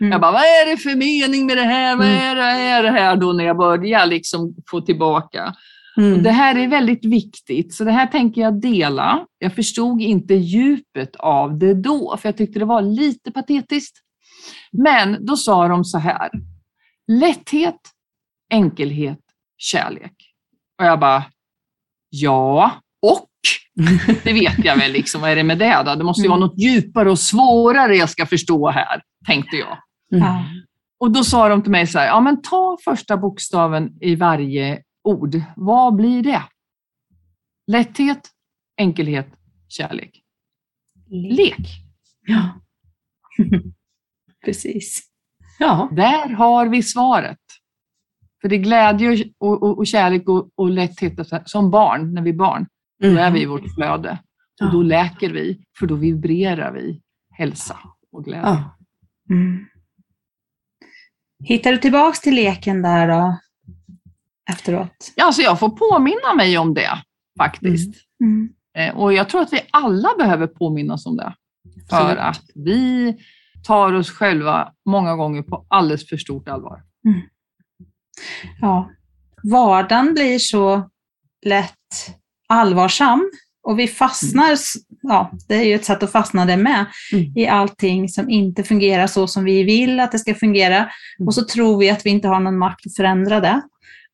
Mm. 0.00 0.12
jag 0.12 0.20
bara, 0.20 0.32
vad 0.32 0.40
är 0.42 0.70
det 0.70 0.76
för 0.76 0.96
mening 0.96 1.46
med 1.46 1.56
det 1.56 1.62
här? 1.62 1.96
Vad 1.96 2.06
Mm. 2.06 2.18
är 2.22 2.34
det, 2.36 2.42
är 2.42 2.82
det 2.82 2.90
här 2.90 3.16
då 3.16 3.32
när 3.32 3.44
jag 3.44 3.56
började 3.56 4.06
liksom 4.06 4.54
få 4.70 4.80
tillbaka? 4.80 5.54
Mm. 5.96 6.12
Och 6.12 6.22
det 6.22 6.30
här 6.30 6.58
är 6.58 6.68
väldigt 6.68 7.04
viktigt, 7.04 7.74
så 7.74 7.84
det 7.84 7.92
här 7.92 8.06
tänker 8.06 8.40
jag 8.40 8.60
dela. 8.60 9.26
Jag 9.38 9.54
förstod 9.54 10.00
inte 10.00 10.34
djupet 10.34 11.16
av 11.16 11.58
det 11.58 11.74
då, 11.74 12.16
för 12.20 12.28
jag 12.28 12.36
tyckte 12.36 12.58
det 12.58 12.64
var 12.64 12.82
lite 12.82 13.30
patetiskt. 13.30 13.96
Men 14.72 15.26
då 15.26 15.36
sa 15.36 15.68
de 15.68 15.84
så 15.84 15.98
här, 15.98 16.30
lätthet, 17.06 17.80
enkelhet, 18.50 19.20
kärlek. 19.58 20.12
Och 20.78 20.84
jag 20.84 21.00
bara, 21.00 21.24
ja, 22.10 22.70
och? 23.02 23.28
Det 24.24 24.32
vet 24.32 24.64
jag 24.64 24.76
väl, 24.76 24.92
liksom. 24.92 25.20
vad 25.20 25.30
är 25.30 25.36
det 25.36 25.44
med 25.44 25.58
det 25.58 25.82
då? 25.86 25.94
Det 25.94 26.04
måste 26.04 26.22
ju 26.22 26.28
vara 26.28 26.40
något 26.40 26.58
djupare 26.58 27.10
och 27.10 27.18
svårare 27.18 27.96
jag 27.96 28.10
ska 28.10 28.26
förstå 28.26 28.70
här, 28.70 29.02
tänkte 29.26 29.56
jag. 29.56 29.78
Mm. 30.12 30.44
Och 31.00 31.10
då 31.10 31.24
sa 31.24 31.48
de 31.48 31.62
till 31.62 31.70
mig 31.70 31.86
så 31.86 31.98
här, 31.98 32.06
ja 32.06 32.20
men 32.20 32.42
ta 32.42 32.78
första 32.84 33.16
bokstaven 33.16 33.90
i 34.00 34.14
varje 34.14 34.82
ord. 35.06 35.42
Vad 35.56 35.94
blir 35.94 36.22
det? 36.22 36.42
Lätthet, 37.66 38.30
enkelhet, 38.76 39.28
kärlek. 39.68 40.22
Lek. 41.10 41.68
Ja. 42.26 42.60
Precis. 44.44 45.02
Ja. 45.58 45.88
Där 45.92 46.28
har 46.28 46.66
vi 46.66 46.82
svaret. 46.82 47.38
För 48.40 48.48
det 48.48 48.56
är 48.56 48.60
glädje 48.60 49.30
och, 49.38 49.62
och, 49.62 49.78
och 49.78 49.86
kärlek 49.86 50.28
och, 50.28 50.50
och 50.54 50.70
lätthet 50.70 51.20
och 51.20 51.26
så 51.26 51.36
här, 51.36 51.44
som 51.46 51.70
barn, 51.70 52.14
när 52.14 52.22
vi 52.22 52.30
är 52.30 52.34
barn, 52.34 52.66
då 52.98 53.08
är 53.08 53.30
vi 53.30 53.42
i 53.42 53.46
vårt 53.46 53.74
flöde. 53.74 54.18
Och 54.62 54.72
då 54.72 54.82
läker 54.82 55.30
vi, 55.30 55.64
för 55.78 55.86
då 55.86 55.94
vibrerar 55.94 56.72
vi 56.72 57.02
hälsa 57.30 57.78
och 58.12 58.24
glädje. 58.24 58.48
Ja. 58.48 58.76
Mm. 59.30 59.66
Hittar 61.44 61.72
du 61.72 61.78
tillbaks 61.78 62.20
till 62.20 62.34
leken 62.34 62.82
där 62.82 63.08
då? 63.08 63.38
Efteråt? 64.50 65.12
Ja, 65.14 65.32
så 65.32 65.42
jag 65.42 65.58
får 65.60 65.68
påminna 65.68 66.34
mig 66.36 66.58
om 66.58 66.74
det 66.74 67.02
faktiskt. 67.38 67.94
Mm. 68.24 68.48
Eh, 68.78 68.96
Och 68.96 69.12
jag 69.12 69.28
tror 69.28 69.40
att 69.42 69.52
vi 69.52 69.60
alla 69.70 70.08
behöver 70.18 70.46
påminnas 70.46 71.06
om 71.06 71.16
det. 71.16 71.34
För 71.90 71.96
Absolut. 71.96 72.18
att 72.18 72.42
vi 72.54 73.16
tar 73.66 73.92
oss 73.92 74.10
själva 74.10 74.72
många 74.88 75.14
gånger 75.16 75.42
på 75.42 75.66
alldeles 75.68 76.08
för 76.08 76.16
stort 76.16 76.48
allvar. 76.48 76.82
Ja. 78.60 78.90
Vardagen 79.42 80.14
blir 80.14 80.38
så 80.38 80.90
lätt 81.46 81.72
allvarsam 82.48 83.30
och 83.62 83.78
vi 83.78 83.88
fastnar, 83.88 84.56
ja, 85.02 85.30
det 85.48 85.54
är 85.54 85.62
ju 85.64 85.74
ett 85.74 85.84
sätt 85.84 86.02
att 86.02 86.12
fastna 86.12 86.44
det 86.46 86.56
med, 86.56 86.86
Mm. 87.12 87.32
i 87.36 87.46
allting 87.46 88.08
som 88.08 88.30
inte 88.30 88.62
fungerar 88.62 89.06
så 89.06 89.26
som 89.26 89.44
vi 89.44 89.62
vill 89.64 90.00
att 90.00 90.12
det 90.12 90.18
ska 90.18 90.34
fungera. 90.34 90.76
Mm. 90.76 91.26
Och 91.26 91.34
så 91.34 91.44
tror 91.44 91.78
vi 91.78 91.90
att 91.90 92.06
vi 92.06 92.10
inte 92.10 92.28
har 92.28 92.40
någon 92.40 92.58
makt 92.58 92.86
att 92.86 92.96
förändra 92.96 93.40
det. 93.40 93.62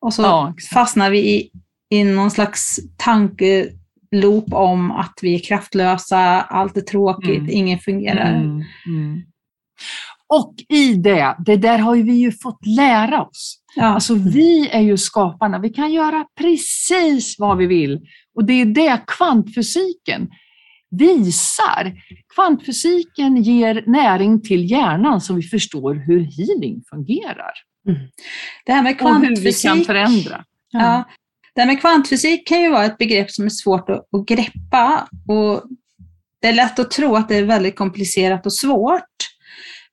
Och 0.03 0.15
så 0.15 0.23
Ja, 0.23 0.55
fastnar 0.73 1.11
vi 1.11 1.19
i, 1.35 1.51
i 1.91 2.05
någon 2.05 2.31
slags 2.31 2.79
tankeloop 2.97 4.53
om 4.53 4.91
att 4.91 5.15
vi 5.23 5.35
är 5.35 5.39
kraftlösa, 5.39 6.19
allt 6.43 6.77
är 6.77 6.81
tråkigt, 6.81 7.39
Mm. 7.39 7.51
inget 7.51 7.85
fungerar. 7.85 8.35
Mm, 8.35 8.63
mm. 8.87 9.23
Och 10.29 10.55
i 10.69 10.95
det, 10.95 11.37
det 11.47 11.57
där 11.57 11.79
har 11.79 11.97
vi 11.97 12.13
ju 12.13 12.33
fått 12.33 12.67
lära 12.67 13.23
oss. 13.23 13.59
Ja. 13.77 13.85
Alltså 13.85 14.15
vi 14.15 14.69
är 14.69 14.81
ju 14.81 14.97
skaparna, 14.97 15.59
vi 15.59 15.71
kan 15.71 15.93
göra 15.93 16.25
precis 16.41 17.37
vad 17.39 17.59
vi 17.59 17.67
vill. 17.67 18.01
Och 18.35 18.45
det 18.45 18.53
är 18.53 18.65
det 18.67 19.01
kvantfysiken. 19.07 20.29
visar. 20.91 21.93
Kvantfysiken 22.35 23.43
ger 23.43 23.85
näring 23.87 24.43
till 24.43 24.71
hjärnan 24.71 25.21
så 25.21 25.35
vi 25.35 25.43
förstår 25.43 25.95
hur 25.95 26.21
healing 26.21 26.83
fungerar. 26.91 27.53
Det 28.67 28.73
här 28.73 28.83
med 28.83 29.03
Och 29.03 29.15
hur 29.15 29.21
vi 29.21 29.27
kvantfysik, 29.27 29.63
kan 29.71 29.85
förändra. 29.85 30.45
ja, 30.71 31.05
det 31.55 31.61
här 31.61 31.67
med 31.69 31.81
kvantfysik 31.81 32.47
kan 32.49 32.61
ju 32.61 32.71
vara 32.71 32.85
ett 32.85 32.99
begrepp 32.99 33.31
som 33.31 33.45
är 33.45 33.51
svårt 33.51 33.91
att, 33.91 33.99
att 34.15 34.27
greppa. 34.27 35.09
Och 35.29 35.63
det 36.43 36.49
är 36.49 36.53
lätt 36.53 36.79
att 36.79 36.91
tro 36.91 37.17
att 37.17 37.29
det 37.29 37.37
är 37.37 37.43
väldigt 37.45 37.77
komplicerat 37.77 38.47
och 38.47 38.55
svårt. 38.55 39.03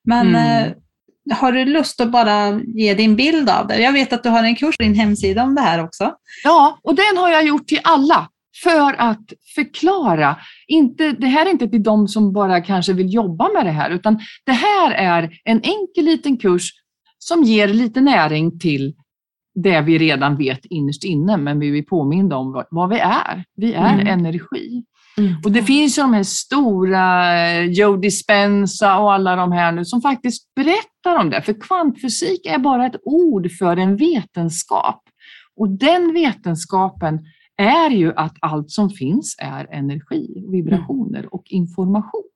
Men 0.04 0.26
Mm. 0.28 0.64
eh, 0.66 1.36
har 1.36 1.52
du 1.52 1.64
lust 1.64 2.00
att 2.00 2.10
bara 2.12 2.60
ge 2.66 2.94
din 2.94 3.16
bild 3.16 3.48
av 3.50 3.66
det? 3.66 3.78
Jag 3.82 3.92
vet 3.92 4.12
att 4.12 4.22
du 4.22 4.28
har 4.28 4.44
en 4.44 4.56
kurs 4.56 4.76
på 4.76 4.82
din 4.82 4.94
hemsida 4.94 5.42
om 5.42 5.54
det 5.54 5.60
här 5.60 5.84
också. 5.84 6.14
Ja, 6.44 6.78
och 6.82 6.94
den 6.94 7.16
har 7.16 7.30
jag 7.30 7.44
gjort 7.46 7.66
till 7.66 7.80
alla 7.84 8.28
för 8.64 8.94
att 9.00 9.32
förklara. 9.54 10.36
Inte, 10.66 11.12
det 11.12 11.26
här 11.26 11.46
är 11.46 11.50
inte 11.50 11.68
till 11.68 11.82
de 11.82 12.08
som 12.08 12.32
bara 12.32 12.60
kanske 12.60 12.92
vill 12.92 13.14
jobba 13.14 13.48
med 13.54 13.66
det 13.66 13.70
här, 13.70 13.90
utan 13.90 14.20
det 14.46 14.52
här 14.52 14.90
är 14.92 15.22
en 15.44 15.60
enkel 15.62 16.04
liten 16.04 16.36
kurs 16.36 16.70
som 17.24 17.42
ger 17.42 17.68
lite 17.68 18.00
näring 18.00 18.58
till 18.58 18.94
det 19.54 19.80
vi 19.80 19.98
redan 19.98 20.36
vet 20.36 20.64
innerst 20.64 21.04
inne, 21.04 21.36
men 21.36 21.58
vi 21.58 21.70
vill 21.70 21.86
påminna 21.86 22.36
om 22.36 22.52
vad, 22.52 22.66
vad 22.70 22.88
vi 22.88 22.98
är. 22.98 23.44
Vi 23.56 23.74
är 23.74 23.94
Mm. 23.94 24.06
energi. 24.06 24.84
Mm. 25.18 25.34
Och 25.44 25.52
det 25.52 25.62
finns 25.62 25.98
ju 25.98 26.02
de 26.02 26.14
här 26.14 26.22
stora, 26.22 27.36
eh, 27.48 27.64
Joe 27.64 27.96
Dispenza 27.96 28.98
och 28.98 29.12
alla 29.12 29.36
de 29.36 29.52
här 29.52 29.72
nu 29.72 29.84
som 29.84 30.00
faktiskt 30.02 30.54
berättar 30.54 31.20
om 31.20 31.30
det. 31.30 31.42
För 31.42 31.60
kvantfysik 31.60 32.46
är 32.46 32.58
bara 32.58 32.86
ett 32.86 32.96
ord 33.04 33.50
för 33.58 33.76
en 33.76 33.96
vetenskap. 33.96 35.02
Och 35.56 35.68
den 35.68 36.12
vetenskapen 36.12 37.18
är 37.56 37.90
ju 37.90 38.12
att 38.16 38.36
allt 38.40 38.70
som 38.70 38.90
finns 38.90 39.36
är 39.38 39.66
energi, 39.74 40.44
vibrationer 40.52 41.34
och 41.34 41.42
information. 41.46 42.30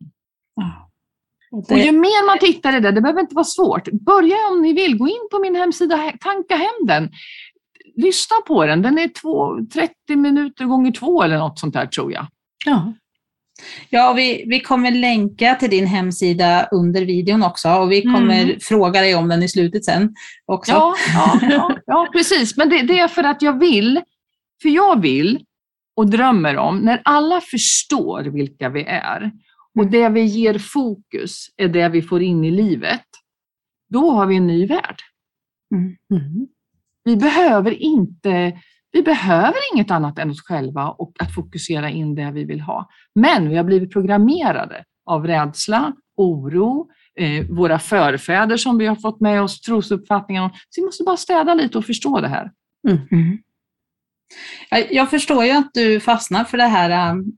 Och 1.55 1.71
Och 1.71 1.77
det, 1.77 1.83
ju 1.85 1.93
mer 1.93 2.27
man 2.27 2.39
tittar 2.39 2.77
i 2.77 2.81
det, 2.81 2.91
det 2.93 3.01
behöver 3.01 3.21
inte 3.21 3.35
vara 3.35 3.45
svårt. 3.45 3.89
Börja 3.93 4.37
om 4.53 4.63
ni 4.63 4.73
vill, 4.73 4.99
gå 4.99 5.09
in 5.09 5.29
på 5.31 5.39
min 5.39 5.57
hemsida, 5.57 5.97
he- 5.97 6.19
tanka 6.21 6.57
hem 6.57 6.87
den. 6.87 7.11
Lyssna 7.97 8.37
på 8.47 8.67
den, 8.67 8.83
den 8.83 8.99
är 8.99 9.09
två, 9.09 9.59
30 9.73 10.17
minuter 10.17 10.65
gånger 10.65 10.93
två 10.93 11.23
eller 11.23 11.39
något 11.39 11.59
sånt 11.59 11.75
där 11.75 11.87
tror 11.87 12.13
jag. 12.13 12.27
Ja. 12.67 12.93
ja, 13.91 14.11
och 14.11 14.19
vi, 14.19 14.45
vi 14.49 14.61
kommer 14.61 14.91
länka 14.91 15.55
till 15.55 15.71
din 15.71 15.87
hemsida 15.87 16.69
under 16.73 17.05
videon 17.05 17.43
också 17.43 17.69
och 17.69 17.93
vi 17.93 18.03
kommer 18.03 18.43
Mm. 18.43 18.61
fråga 18.61 19.01
dig 19.01 19.15
om 19.15 19.29
den 19.29 19.43
i 19.43 19.49
slutet 19.49 19.85
sen 19.85 20.15
också. 20.47 20.73
Ja, 20.73 20.95
ja, 21.15 21.39
ja, 21.51 21.77
ja 21.87 22.09
precis. 22.13 22.57
Men 22.57 22.69
det, 22.69 22.83
det 22.83 22.99
är 22.99 23.09
för 23.09 23.25
att 23.25 23.43
jag 23.43 23.59
vill, 23.61 24.01
för 24.63 24.69
jag 24.69 25.01
vill 25.03 25.41
och 25.97 26.11
drömmer 26.11 26.57
om, 26.57 26.79
när 26.79 27.01
alla 27.05 27.41
förstår 27.41 28.23
vilka 28.23 28.69
vi 28.69 28.85
är 28.85 29.33
och 29.79 29.87
det 29.87 30.09
vi 30.09 30.25
ger 30.25 30.59
fokus 30.59 31.47
är 31.57 31.69
det 31.69 31.89
vi 31.89 32.03
får 32.03 32.23
in 32.23 32.45
i 32.45 32.51
livet, 32.51 33.07
då 33.89 34.11
har 34.11 34.27
vi 34.27 34.37
en 34.37 34.47
ny 34.47 34.67
värld. 34.67 34.97
Mm. 35.75 36.49
Vi 37.05 37.17
behöver 37.17 37.71
inte 37.71 38.61
vi 38.95 39.03
behöver 39.03 39.75
inget 39.75 39.91
annat 39.91 40.19
än 40.19 40.31
oss 40.31 40.43
själva 40.43 40.89
och 40.89 41.13
att 41.19 41.35
fokusera 41.35 41.91
in 41.91 42.15
det 42.15 42.31
vi 42.31 42.45
vill 42.45 42.61
ha. 42.61 42.89
Men 43.15 43.49
vi 43.49 43.57
har 43.57 43.65
blivit 43.65 43.93
programmerade 43.93 44.85
av 45.07 45.27
rädsla, 45.27 45.93
oro, 46.17 46.91
eh, 47.21 47.47
våra 47.51 47.79
förfäder 47.79 48.57
som 48.57 48.79
vi 48.79 48.87
har 48.87 48.97
fått 48.97 49.21
med 49.21 49.43
oss 49.43 49.61
trosuppfattningar 49.61 50.43
om. 50.43 50.51
Så 50.51 50.81
vi 50.81 50.85
måste 50.85 51.05
bara 51.05 51.17
städa 51.17 51.55
lite 51.55 51.79
och 51.79 51.85
förstå 51.85 52.21
det 52.21 52.29
här. 52.29 52.51
Mm. 52.89 53.39
Jag, 54.71 54.93
jag 54.93 55.11
förstår 55.11 55.45
ju 55.45 55.51
att 55.51 55.71
du 55.75 56.01
fastnar 56.01 56.45
för 56.45 56.59
det 56.59 56.65
här, 56.65 57.11
um, 57.13 57.37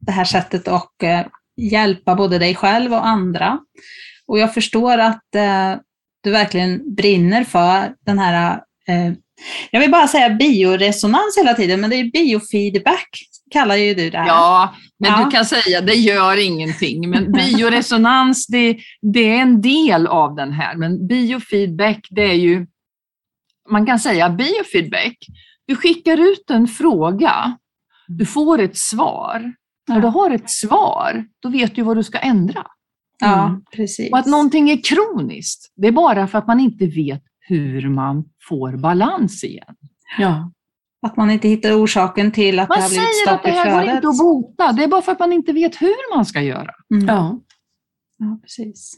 det 0.00 0.12
här 0.12 0.24
sättet 0.24 0.68
att 0.68 1.02
eh, 1.02 1.26
hjälpa 1.70 2.14
både 2.14 2.38
dig 2.38 2.54
själv 2.54 2.92
och 2.92 3.06
andra. 3.06 3.58
Och 4.26 4.38
jag 4.38 4.54
förstår 4.54 4.98
att 4.98 5.34
eh, 5.34 5.74
du 6.22 6.30
verkligen 6.30 6.94
brinner 6.94 7.44
för 7.44 7.94
den 8.06 8.18
här, 8.18 8.60
eh, 8.88 9.12
jag 9.70 9.80
vill 9.80 9.90
bara 9.90 10.08
säga 10.08 10.30
bioresonans 10.30 11.38
hela 11.38 11.54
tiden, 11.54 11.80
men 11.80 11.90
det 11.90 11.96
är 11.96 12.10
biofeedback 12.10 13.08
kallar 13.52 13.76
ju 13.76 13.94
du 13.94 14.10
det 14.10 14.18
här. 14.18 14.26
Ja, 14.26 14.74
men 14.98 15.10
Ja. 15.10 15.24
du 15.24 15.30
kan 15.30 15.44
säga 15.44 15.80
det 15.80 15.94
gör 15.94 16.36
ingenting. 16.36 17.10
Men 17.10 17.32
bioresonans, 17.32 18.46
det, 18.46 18.78
det 19.02 19.20
är 19.36 19.42
en 19.42 19.60
del 19.60 20.06
av 20.06 20.34
den 20.34 20.52
här. 20.52 20.76
Men 20.76 21.06
biofeedback, 21.06 22.06
det 22.10 22.22
är 22.22 22.34
ju, 22.34 22.66
man 23.70 23.86
kan 23.86 23.98
säga 23.98 24.30
biofeedback, 24.30 25.16
du 25.66 25.76
skickar 25.76 26.32
ut 26.32 26.50
en 26.50 26.68
fråga, 26.68 27.56
du 28.08 28.26
får 28.26 28.60
ett 28.60 28.76
svar. 28.78 29.52
När 29.88 30.00
du 30.00 30.06
har 30.08 30.30
ett 30.30 30.50
svar, 30.50 31.24
då 31.40 31.48
vet 31.48 31.74
du 31.74 31.82
vad 31.82 31.96
du 31.96 32.02
ska 32.02 32.18
ändra. 32.18 32.66
Ja, 33.18 33.60
precis. 33.76 34.12
Och 34.12 34.18
att 34.18 34.26
någonting 34.26 34.70
är 34.70 34.82
kroniskt, 34.84 35.72
det 35.76 35.88
är 35.88 35.92
bara 35.92 36.26
för 36.26 36.38
att 36.38 36.46
man 36.46 36.60
inte 36.60 36.86
vet 36.86 37.22
hur 37.40 37.88
man 37.88 38.24
får 38.48 38.76
balans 38.76 39.44
igen. 39.44 39.76
Ja. 40.18 40.52
Att 41.06 41.16
man 41.16 41.30
inte 41.30 41.48
hittar 41.48 41.82
orsaken 41.84 42.32
till 42.32 42.58
att 42.58 42.68
Man 42.68 42.78
det 42.78 42.82
har 42.82 42.88
blivit 42.88 43.04
säger 43.04 43.34
att 43.34 43.40
stopp 43.40 43.42
det 43.42 43.48
i 43.48 43.52
här 43.52 43.64
går 43.64 43.82
flödet. 43.82 43.94
inte 43.94 44.08
att 44.08 44.18
bota, 44.18 44.72
det 44.72 44.84
är 44.84 44.88
bara 44.88 45.02
för 45.02 45.12
att 45.12 45.18
man 45.18 45.32
inte 45.32 45.52
vet 45.52 45.82
hur 45.82 46.16
man 46.16 46.24
ska 46.26 46.40
göra. 46.40 46.70
Mm. 46.94 47.06
Ja. 47.08 47.40
Ja, 48.18 48.38
precis. 48.42 48.94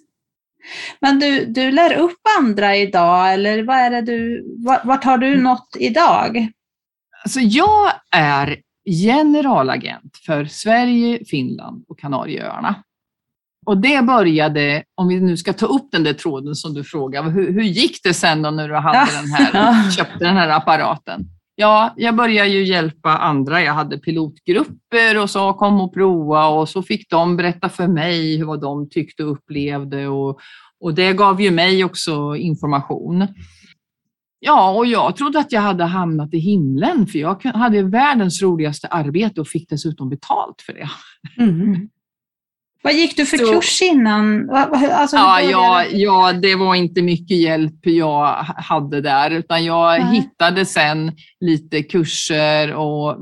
Men 1.01 1.18
du, 1.18 1.44
du 1.47 1.70
lär 1.70 1.94
upp 1.97 2.18
andra 2.40 2.77
idag, 2.77 3.33
eller 3.35 3.62
vad 3.62 3.77
är 3.77 3.90
det 3.90 4.01
du, 4.03 4.44
vart, 4.66 4.85
vart 4.85 5.05
har 5.05 5.18
du 5.18 5.42
nått 5.42 5.77
idag? 5.79 6.49
Alltså 7.25 7.40
jag 7.40 7.92
är 8.11 8.57
generalagent 8.85 10.16
för 10.27 10.44
Sverige, 10.44 11.25
Finland 11.25 11.85
och 11.88 11.99
Kanarieöarna. 11.99 12.83
Och 13.66 13.79
det 13.79 14.05
började, 14.05 14.85
om 14.94 15.09
vi 15.09 15.20
nu 15.20 15.37
ska 15.37 15.53
ta 15.53 15.66
upp 15.66 15.88
den 15.92 16.05
där 16.05 16.12
tråden 16.12 16.55
som 16.55 16.75
du 16.75 16.85
frågade, 16.85 17.31
hur, 17.31 17.53
hur 17.53 17.62
gick 17.62 18.03
det 18.03 18.14
sen 18.14 18.42
då 18.42 18.51
när 18.51 18.68
du 18.68 18.75
hade 18.75 19.11
den 19.23 19.31
här, 19.31 19.90
köpte 19.97 20.25
den 20.25 20.37
här 20.37 20.49
apparaten? 20.49 21.25
Ja, 21.57 21.94
jag 21.97 22.16
började 22.16 22.49
ju 22.49 22.64
hjälpa 22.64 23.11
andra. 23.11 23.62
Jag 23.62 23.75
hade 23.75 23.99
pilotgrupper 23.99 25.23
och 25.23 25.31
sa 25.31 25.53
kom 25.53 25.81
och 25.81 25.94
prova 25.94 26.47
och 26.47 26.68
så 26.68 26.83
fick 26.83 27.11
de 27.11 27.37
berätta 27.37 27.68
för 27.68 27.87
mig 27.87 28.42
vad 28.42 28.61
de 28.61 28.88
tyckte 28.88 29.25
och 29.25 29.33
upplevde 29.33 30.09
och, 30.09 30.38
och 30.81 30.94
det 30.94 31.12
gav 31.12 31.40
ju 31.40 31.51
mig 31.51 31.85
också 31.85 32.37
information. 32.37 33.27
Ja, 34.46 34.70
och 34.70 34.87
jag 34.87 35.16
trodde 35.16 35.38
att 35.38 35.52
jag 35.52 35.61
hade 35.61 35.85
hamnat 35.85 36.35
i 36.35 36.38
himlen 36.38 37.07
för 37.07 37.18
jag 37.18 37.42
hade 37.44 37.83
världens 37.83 38.42
roligaste 38.42 38.87
arbete 38.88 39.40
och 39.40 39.48
fick 39.48 39.68
dessutom 39.68 40.09
betalt 40.09 40.62
för 40.66 40.72
det. 40.72 40.88
Mm. 41.42 41.88
Vad 42.83 42.92
gick 42.94 43.16
du 43.16 43.26
för 43.26 43.37
Så- 43.37 43.52
kurs 43.52 43.83
innan? 43.83 44.50
Alltså, 44.50 45.16
Ja, 45.16 45.40
ja, 45.40 45.78
det? 45.90 45.96
ja, 45.96 46.33
det 46.33 46.54
var 46.54 46.74
inte 46.74 47.02
mycket 47.02 47.37
hjälp 47.37 47.87
jag 47.87 48.35
hade 48.42 49.00
där, 49.00 49.30
utan 49.30 49.64
jag 49.64 50.00
Nej. 50.00 50.14
hittade 50.16 50.66
sen 50.66 51.12
lite 51.40 51.83
kurser 51.83 52.74
och 52.74 53.16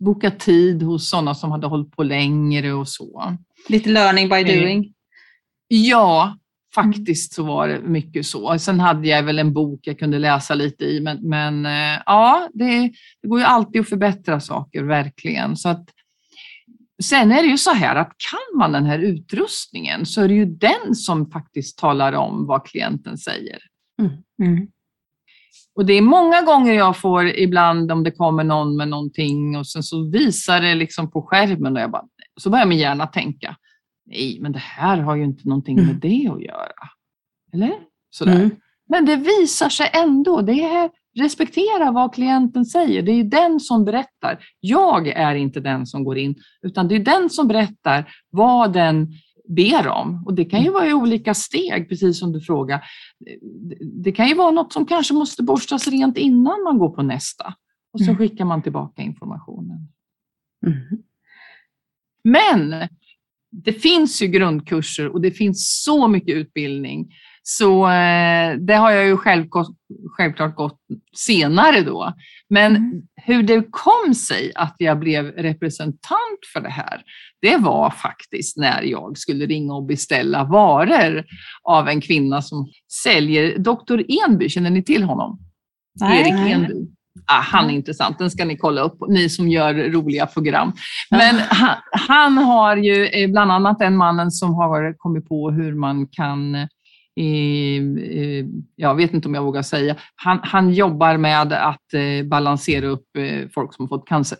boka 0.00 0.30
tid 0.30 0.82
hos 0.82 1.10
sådana 1.10 1.34
som 1.34 1.50
hade 1.50 1.66
hållit 1.66 1.96
på 1.96 2.02
längre 2.02 2.72
och 2.72 2.88
så. 2.88 3.36
Lite 3.68 3.88
learning 3.88 4.28
by 4.28 4.34
Eh, 4.36 4.46
doing. 4.60 4.92
Ja, 5.68 6.36
faktiskt 6.76 7.32
så 7.32 7.42
var 7.42 7.68
det 7.68 7.80
mycket 7.80 8.26
så. 8.26 8.58
Sen 8.58 8.80
hade 8.80 9.08
jag 9.08 9.22
väl 9.22 9.38
en 9.38 9.52
bok 9.52 9.80
jag 9.82 9.98
kunde 9.98 10.18
läsa 10.18 10.54
lite 10.54 10.84
i, 10.84 11.00
men, 11.00 11.28
men 11.28 11.66
eh, 11.66 12.02
ja, 12.06 12.48
det, 12.52 12.92
det 13.22 13.28
går 13.28 13.38
ju 13.38 13.44
alltid 13.44 13.80
att 13.80 13.88
förbättra 13.88 14.40
saker, 14.40 14.82
verkligen. 14.82 15.56
Så 15.56 15.68
att, 15.68 15.84
sen 17.02 17.32
är 17.32 17.42
det 17.42 17.48
ju 17.48 17.58
så 17.58 17.70
här 17.70 17.96
att 17.96 18.12
kan 18.30 18.58
man 18.58 18.72
den 18.72 18.86
här 18.86 18.98
utrustningen 18.98 20.06
så 20.06 20.22
är 20.22 20.28
det 20.28 20.34
ju 20.34 20.46
den 20.46 20.94
som 20.94 21.30
faktiskt 21.30 21.78
talar 21.78 22.12
om 22.12 22.46
vad 22.46 22.66
klienten 22.66 23.18
säger. 23.18 23.58
Mm. 24.42 24.68
Och 25.74 25.86
det 25.86 25.92
är 25.92 26.02
många 26.02 26.42
gånger 26.42 26.72
jag 26.72 26.96
får 26.96 27.26
ibland 27.26 27.92
om 27.92 28.04
det 28.04 28.10
kommer 28.10 28.44
någon 28.44 28.76
med 28.76 28.88
någonting 28.88 29.56
och 29.56 29.66
sen 29.66 29.82
så 29.82 30.10
visar 30.10 30.60
det 30.60 30.74
liksom 30.74 31.10
på 31.10 31.22
skärmen 31.22 31.76
och 31.76 31.82
jag 31.82 31.90
bara, 31.90 32.04
så 32.40 32.50
börjar 32.50 32.66
min 32.66 32.78
hjärna 32.78 33.06
tänka, 33.06 33.56
nej 34.06 34.38
men 34.40 34.52
det 34.52 34.58
här 34.58 34.98
har 34.98 35.16
ju 35.16 35.24
inte 35.24 35.48
någonting 35.48 35.76
med 35.76 35.84
Mm. 35.84 36.00
det 36.00 36.28
att 36.32 36.42
göra. 36.42 36.88
Eller? 37.52 37.74
Sådär. 38.10 38.34
Mm. 38.36 38.50
Men 38.88 39.04
det 39.04 39.16
visar 39.16 39.68
sig 39.68 39.90
ändå. 39.94 40.40
Det 40.40 40.62
är 40.64 40.90
respektera 41.18 41.90
vad 41.90 42.14
klienten 42.14 42.64
säger. 42.64 43.02
Det 43.02 43.12
är 43.12 43.24
den 43.24 43.60
som 43.60 43.84
berättar. 43.84 44.38
Jag 44.60 45.08
är 45.08 45.34
inte 45.34 45.60
den 45.60 45.86
som 45.86 46.04
går 46.04 46.18
in, 46.18 46.34
utan 46.62 46.88
det 46.88 46.94
är 46.94 46.98
den 47.04 47.30
som 47.30 47.48
berättar 47.48 48.12
vad 48.30 48.72
den 48.72 49.12
ber 49.48 49.88
om. 49.88 50.22
Och 50.26 50.34
det 50.34 50.44
kan 50.44 50.62
ju 50.62 50.70
vara 50.70 50.86
i 50.86 50.92
olika 50.92 51.34
steg, 51.34 51.88
precis 51.88 52.18
som 52.18 52.32
du 52.32 52.40
frågar. 52.40 52.84
Det 54.02 54.12
kan 54.12 54.28
ju 54.28 54.34
vara 54.34 54.50
något 54.50 54.72
som 54.72 54.86
kanske 54.86 55.14
måste 55.14 55.42
borstas 55.42 55.88
rent 55.88 56.18
innan 56.18 56.62
man 56.64 56.78
går 56.78 56.88
på 56.90 57.02
nästa. 57.02 57.54
Och 57.92 58.00
så 58.00 58.10
Mm. 58.10 58.16
skickar 58.16 58.44
man 58.44 58.62
tillbaka 58.62 59.02
informationen. 59.02 59.88
Mm. 60.66 61.02
Men 62.24 62.88
det 63.64 63.72
finns 63.72 64.22
ju 64.22 64.26
grundkurser 64.26 65.08
och 65.08 65.20
det 65.20 65.30
finns 65.30 65.82
så 65.84 66.08
mycket 66.08 66.34
utbildning. 66.36 67.06
Så 67.42 67.86
eh, 67.88 68.54
det 68.58 68.74
har 68.74 68.90
jag 68.90 69.06
ju 69.06 69.16
själv, 69.16 69.46
självklart 70.16 70.56
gått 70.56 70.80
senare 71.16 71.80
då. 71.80 72.12
Men 72.48 72.76
Mm. 72.76 73.02
hur 73.16 73.42
det 73.42 73.64
kom 73.70 74.14
sig 74.14 74.52
att 74.54 74.74
jag 74.78 74.98
blev 74.98 75.26
representant 75.26 76.40
för 76.52 76.60
det 76.60 76.70
här, 76.70 77.02
det 77.42 77.56
var 77.56 77.90
faktiskt 77.90 78.56
när 78.56 78.82
jag 78.82 79.18
skulle 79.18 79.46
ringa 79.46 79.74
och 79.74 79.84
beställa 79.86 80.44
varor 80.44 81.24
av 81.62 81.88
en 81.88 82.00
kvinna 82.00 82.42
som 82.42 82.68
säljer 83.02 83.58
Dr. 83.58 84.02
Enby. 84.28 84.48
Känner 84.48 84.70
ni 84.70 84.82
till 84.82 85.02
honom? 85.02 85.38
Erik 86.04 86.32
nej. 86.32 86.52
Enby. 86.52 86.74
Ah, 87.26 87.40
han 87.40 87.70
är 87.70 87.74
intressant, 87.74 88.18
den 88.18 88.30
ska 88.30 88.44
ni 88.44 88.56
kolla 88.56 88.80
upp, 88.80 88.98
ni 89.08 89.28
som 89.28 89.48
gör 89.48 89.74
roliga 89.74 90.26
program. 90.26 90.72
Men 91.10 91.36
han, 91.48 91.76
han 91.90 92.38
har 92.38 92.76
ju 92.76 93.06
eh, 93.06 93.30
bland 93.30 93.52
annat 93.52 93.78
den 93.78 93.96
mannen 93.96 94.30
som 94.30 94.54
har 94.54 94.94
kommit 94.98 95.28
på 95.28 95.50
hur 95.50 95.74
man 95.74 96.06
kan, 96.06 96.54
eh, 96.54 96.64
eh, 97.18 98.44
jag 98.76 98.94
vet 98.94 99.14
inte 99.14 99.28
om 99.28 99.34
jag 99.34 99.42
vågar 99.42 99.62
säga, 99.62 99.96
han, 100.16 100.40
han 100.42 100.72
jobbar 100.72 101.16
med 101.16 101.52
att 101.52 101.86
balansera 102.24 102.86
upp 102.86 103.06
folk 103.54 103.74
som 103.74 103.82
har 103.82 103.88
fått 103.88 104.08
cancer. 104.08 104.38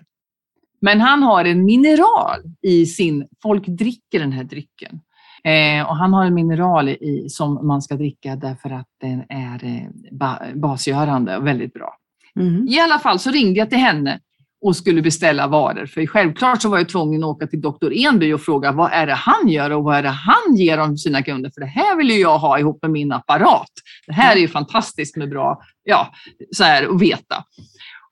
Men 0.81 1.01
han 1.01 1.23
har 1.23 1.45
en 1.45 1.65
mineral 1.65 2.41
i 2.63 2.87
sin, 2.87 3.29
folk 3.43 3.67
dricker 3.67 4.19
den 4.19 4.33
här 4.33 4.45
drycken. 4.45 5.01
Eh, 5.47 5.89
och 5.89 5.97
han 5.97 6.13
har 6.13 6.25
en 6.25 6.35
mineral 6.35 6.89
i, 6.89 7.27
som 7.29 7.67
man 7.67 7.83
ska 7.83 7.97
dricka 7.97 8.37
därför 8.37 8.71
att 8.71 8.87
den 9.01 9.25
är 9.29 9.65
eh, 9.65 9.89
ba, 10.13 10.39
basgörande 10.55 11.37
och 11.37 11.47
väldigt 11.47 11.75
bra. 11.75 11.97
Mm. 12.37 12.69
I 12.69 12.81
alla 12.81 12.99
fall 12.99 13.19
så 13.19 13.31
ringde 13.31 13.59
jag 13.59 13.71
till 13.71 13.79
henne 13.79 14.21
och 14.61 14.77
skulle 14.77 15.03
beställa 15.03 15.47
varor. 15.47 15.87
För 15.87 16.07
självklart 16.07 16.63
så 16.63 16.69
var 16.69 16.79
jag 16.79 16.89
tvungen 16.89 17.25
att 17.25 17.29
åka 17.29 17.47
till 17.47 17.61
Dr. 17.61 17.93
Enby 17.93 18.33
och 18.33 18.41
fråga 18.41 18.73
vad 18.73 18.93
är 18.93 19.07
det 19.07 19.15
han 19.15 19.49
gör 19.49 19.71
och 19.71 19.85
vad 19.85 19.97
är 19.97 20.03
det 20.03 20.09
han 20.09 20.57
ger 20.57 20.79
om 20.79 20.99
sina 20.99 21.23
kunder? 21.23 21.51
För 21.55 21.61
det 21.61 21.67
här 21.67 21.97
vill 21.97 22.11
ju 22.11 22.21
jag 22.21 22.39
ha 22.39 22.59
ihop 22.59 22.79
med 22.83 22.91
min 22.91 23.13
apparat. 23.13 23.71
Det 24.07 24.13
här 24.13 24.37
är 24.37 24.41
ju 24.41 24.49
fantastiskt 24.49 25.17
med 25.17 25.31
bra, 25.31 25.61
ja, 25.85 26.13
så 26.51 26.65
här 26.65 26.95
att 26.95 27.01
veta. 27.03 27.45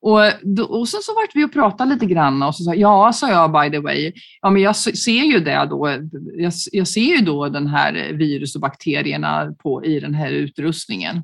Och, 0.01 0.21
då, 0.43 0.65
och 0.65 0.89
sen 0.89 1.01
så 1.03 1.15
vart 1.15 1.31
vi 1.35 1.45
och 1.45 1.53
pratade 1.53 1.95
lite 1.95 2.07
grann 2.07 2.43
och 2.43 2.55
så 2.55 2.65
sa 2.65 2.75
ja, 2.75 3.13
sa 3.13 3.31
jag 3.31 3.53
by 3.53 3.71
the 3.71 3.79
way, 3.79 4.13
ja 4.43 4.51
men 4.51 4.63
jag 4.63 4.77
ser 4.77 5.23
ju 5.25 5.41
det 5.41 5.67
då, 5.71 5.89
jag, 6.37 6.53
jag 6.73 6.89
ser 6.89 7.17
ju 7.17 7.19
då 7.19 7.49
den 7.49 7.67
här 7.67 8.13
virus 8.13 8.55
och 8.55 8.61
bakterierna 8.61 9.55
på, 9.63 9.85
i 9.85 10.01
den 10.01 10.15
här 10.15 10.31
utrustningen. 10.31 11.23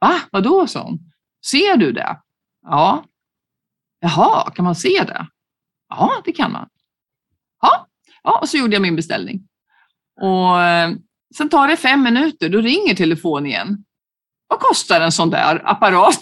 Va, 0.00 0.14
vadå, 0.30 0.66
sa 0.66 0.82
hon. 0.82 0.98
Ser 1.50 1.76
du 1.76 1.92
det? 1.92 2.16
Ja. 2.62 3.04
Jaha, 4.00 4.50
kan 4.50 4.64
man 4.64 4.74
se 4.74 5.04
det? 5.06 5.26
Ja, 5.88 6.22
det 6.24 6.32
kan 6.32 6.52
man. 6.52 6.68
Ja, 7.62 7.86
ja 8.22 8.38
och 8.38 8.48
så 8.48 8.56
gjorde 8.56 8.72
jag 8.72 8.82
min 8.82 8.96
beställning. 8.96 9.48
Och 10.20 10.62
eh, 10.62 10.90
sen 11.36 11.48
tar 11.48 11.68
det 11.68 11.76
fem 11.76 12.02
minuter, 12.02 12.48
då 12.48 12.60
ringer 12.60 12.94
telefonen 12.94 13.46
igen. 13.46 13.84
Vad 14.48 14.60
kostar 14.60 15.00
en 15.00 15.12
sån 15.12 15.30
där 15.30 15.62
apparat? 15.70 16.18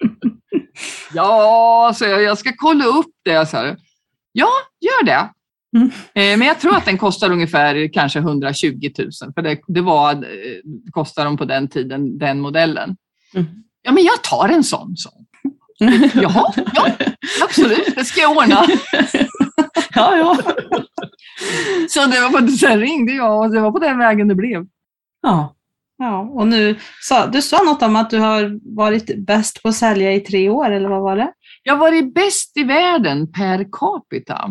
ja, 1.14 1.92
så 1.96 2.04
jag, 2.04 2.22
jag 2.22 2.38
ska 2.38 2.52
kolla 2.56 2.84
upp 2.84 3.14
det. 3.24 3.46
Så 3.46 3.56
här. 3.56 3.76
Ja, 4.32 4.50
gör 4.80 5.04
det. 5.04 5.30
Mm. 5.76 5.90
Eh, 6.14 6.38
Men 6.38 6.42
jag 6.48 6.60
tror 6.60 6.76
att 6.76 6.84
den 6.84 6.98
kostar 6.98 7.30
ungefär 7.30 7.92
kanske 7.92 8.18
120 8.18 8.90
000, 8.98 9.10
för 9.34 9.42
det, 9.42 9.60
det 9.66 9.80
var, 9.80 10.12
eh, 10.12 10.60
kostade 10.90 11.26
de 11.26 11.36
på 11.36 11.44
den 11.44 11.68
tiden, 11.68 12.18
den 12.18 12.40
modellen. 12.40 12.96
Mm. 13.34 13.46
Ja, 13.82 13.92
men 13.92 14.04
jag 14.04 14.22
tar 14.22 14.48
en 14.48 14.64
sån. 14.64 14.96
Så. 14.96 15.10
Jaha, 16.14 16.52
ja, 16.74 16.90
absolut, 17.44 17.94
det 17.96 18.04
ska 18.04 18.20
jag 18.20 18.36
ordna. 18.36 18.64
ja, 19.94 20.16
ja. 20.16 20.38
Så 21.88 22.06
det 22.06 22.20
var 22.20 22.40
på, 22.40 22.48
sen 22.48 22.80
ringde 22.80 23.12
jag 23.12 23.40
och 23.40 23.50
det 23.50 23.60
var 23.60 23.70
på 23.72 23.78
den 23.78 23.98
vägen 23.98 24.28
det 24.28 24.34
blev. 24.34 24.66
ja. 25.22 25.56
Ja, 26.02 26.20
och 26.20 26.46
nu, 26.46 26.76
sa, 27.00 27.26
du 27.26 27.42
sa 27.42 27.62
något 27.62 27.82
om 27.82 27.96
att 27.96 28.10
du 28.10 28.18
har 28.18 28.74
varit 28.76 29.26
bäst 29.26 29.62
på 29.62 29.68
att 29.68 29.74
sälja 29.74 30.12
i 30.12 30.20
tre 30.20 30.48
år, 30.48 30.70
eller 30.70 30.88
vad 30.88 31.02
var 31.02 31.16
det? 31.16 31.32
Jag 31.62 31.72
har 31.72 31.78
varit 31.78 32.14
bäst 32.14 32.56
i 32.56 32.64
världen 32.64 33.32
per 33.32 33.66
capita 33.72 34.50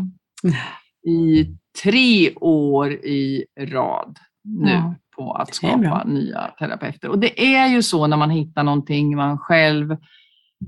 i 1.07 1.47
tre 1.83 2.35
år 2.35 2.91
i 2.91 3.45
rad 3.59 4.17
nu 4.43 4.71
Ja, 4.71 4.95
på 5.19 5.33
att 5.33 5.55
skapa 5.55 6.03
nya 6.05 6.51
terapeuter. 6.59 7.09
Och 7.09 7.19
det 7.19 7.55
är 7.55 7.67
ju 7.67 7.83
så 7.83 8.07
när 8.07 8.17
man 8.17 8.29
hittar 8.29 8.63
någonting 8.63 9.15
man 9.15 9.37
själv 9.37 9.97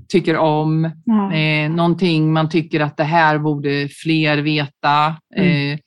tycker 0.08 0.36
om, 0.36 0.90
Ja. 1.04 1.32
eh, 1.32 1.70
någonting 1.70 2.32
man 2.32 2.48
tycker 2.48 2.80
att 2.80 2.96
det 2.96 3.04
här 3.04 3.38
borde 3.38 3.88
fler 4.02 4.38
veta. 4.38 5.16
Mm. 5.36 5.72
Eh, 5.72 5.78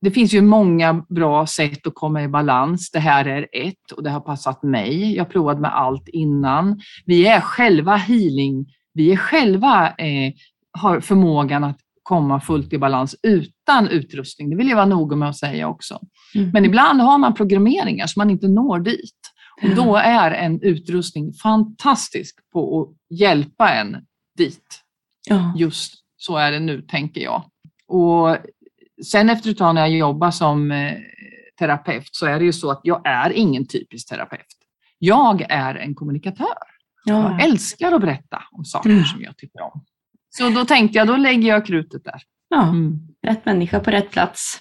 det 0.00 0.10
finns 0.10 0.32
ju 0.34 0.42
många 0.42 1.04
bra 1.08 1.46
sätt 1.46 1.86
att 1.86 1.94
komma 1.94 2.22
i 2.22 2.28
balans. 2.28 2.90
Det 2.90 2.98
här 2.98 3.24
är 3.24 3.46
ett 3.52 3.92
och 3.96 4.02
det 4.02 4.10
har 4.10 4.20
passat 4.20 4.62
mig. 4.62 5.14
Jag 5.16 5.24
har 5.24 5.30
provat 5.30 5.60
med 5.60 5.76
allt 5.76 6.08
innan. 6.08 6.80
Vi 7.06 7.26
är 7.26 7.40
själva 7.40 7.96
healing. 7.96 8.66
Vi 8.94 9.12
är 9.12 9.16
själva 9.16 9.88
eh, 9.88 10.32
har 10.78 11.00
förmågan 11.00 11.64
att 11.64 11.79
komma 12.02 12.40
fullt 12.40 12.72
i 12.72 12.78
balans 12.78 13.16
utan 13.22 13.88
utrustning. 13.88 14.50
Det 14.50 14.56
vill 14.56 14.68
jag 14.68 14.76
vara 14.76 14.86
noga 14.86 15.16
med 15.16 15.28
att 15.28 15.38
säga 15.38 15.68
också. 15.68 16.00
Mm. 16.34 16.50
Men 16.50 16.64
ibland 16.64 17.00
har 17.00 17.18
man 17.18 17.34
programmeringar 17.34 18.06
som 18.06 18.20
man 18.20 18.30
inte 18.30 18.48
når 18.48 18.78
dit. 18.78 19.14
Och 19.62 19.74
då 19.74 19.96
är 19.96 20.30
en 20.30 20.62
utrustning 20.62 21.32
fantastisk 21.32 22.36
på 22.52 22.80
att 22.82 23.18
hjälpa 23.18 23.70
en 23.74 23.96
dit. 24.36 24.80
ja. 25.28 25.54
Just 25.56 25.94
så 26.16 26.36
är 26.36 26.52
det 26.52 26.60
nu, 26.60 26.82
tänker 26.82 27.20
jag. 27.20 27.42
Och 27.88 28.36
sen 29.06 29.30
efter 29.30 29.50
ett 29.50 29.58
tag 29.58 29.74
när 29.74 29.80
jag 29.80 29.90
jobbar 29.98 30.30
som 30.30 30.70
eh, 30.70 30.92
terapeut 31.58 32.08
så 32.12 32.26
är 32.26 32.38
det 32.38 32.44
ju 32.44 32.52
så 32.52 32.70
att 32.70 32.80
jag 32.82 33.02
är 33.06 33.30
ingen 33.32 33.66
typisk 33.66 34.08
terapeut. 34.08 34.46
Jag 34.98 35.46
är 35.48 35.74
en 35.74 35.94
kommunikatör. 35.94 36.46
ja. 37.04 37.14
Jag 37.38 37.44
älskar 37.44 37.92
att 37.92 38.00
berätta 38.00 38.42
om 38.52 38.64
saker 38.64 38.90
Mm. 38.90 39.04
som 39.04 39.22
jag 39.22 39.36
tycker 39.36 39.60
om. 39.62 39.84
Så 40.30 40.50
då 40.50 40.64
tänkte 40.64 40.98
jag, 40.98 41.06
då 41.06 41.16
lägger 41.16 41.48
jag 41.48 41.66
krutet 41.66 42.04
där. 42.04 42.22
ja. 42.48 42.62
Mm. 42.68 42.98
Rätt 43.26 43.46
människa 43.46 43.80
på 43.80 43.90
rätt 43.90 44.10
plats. 44.10 44.58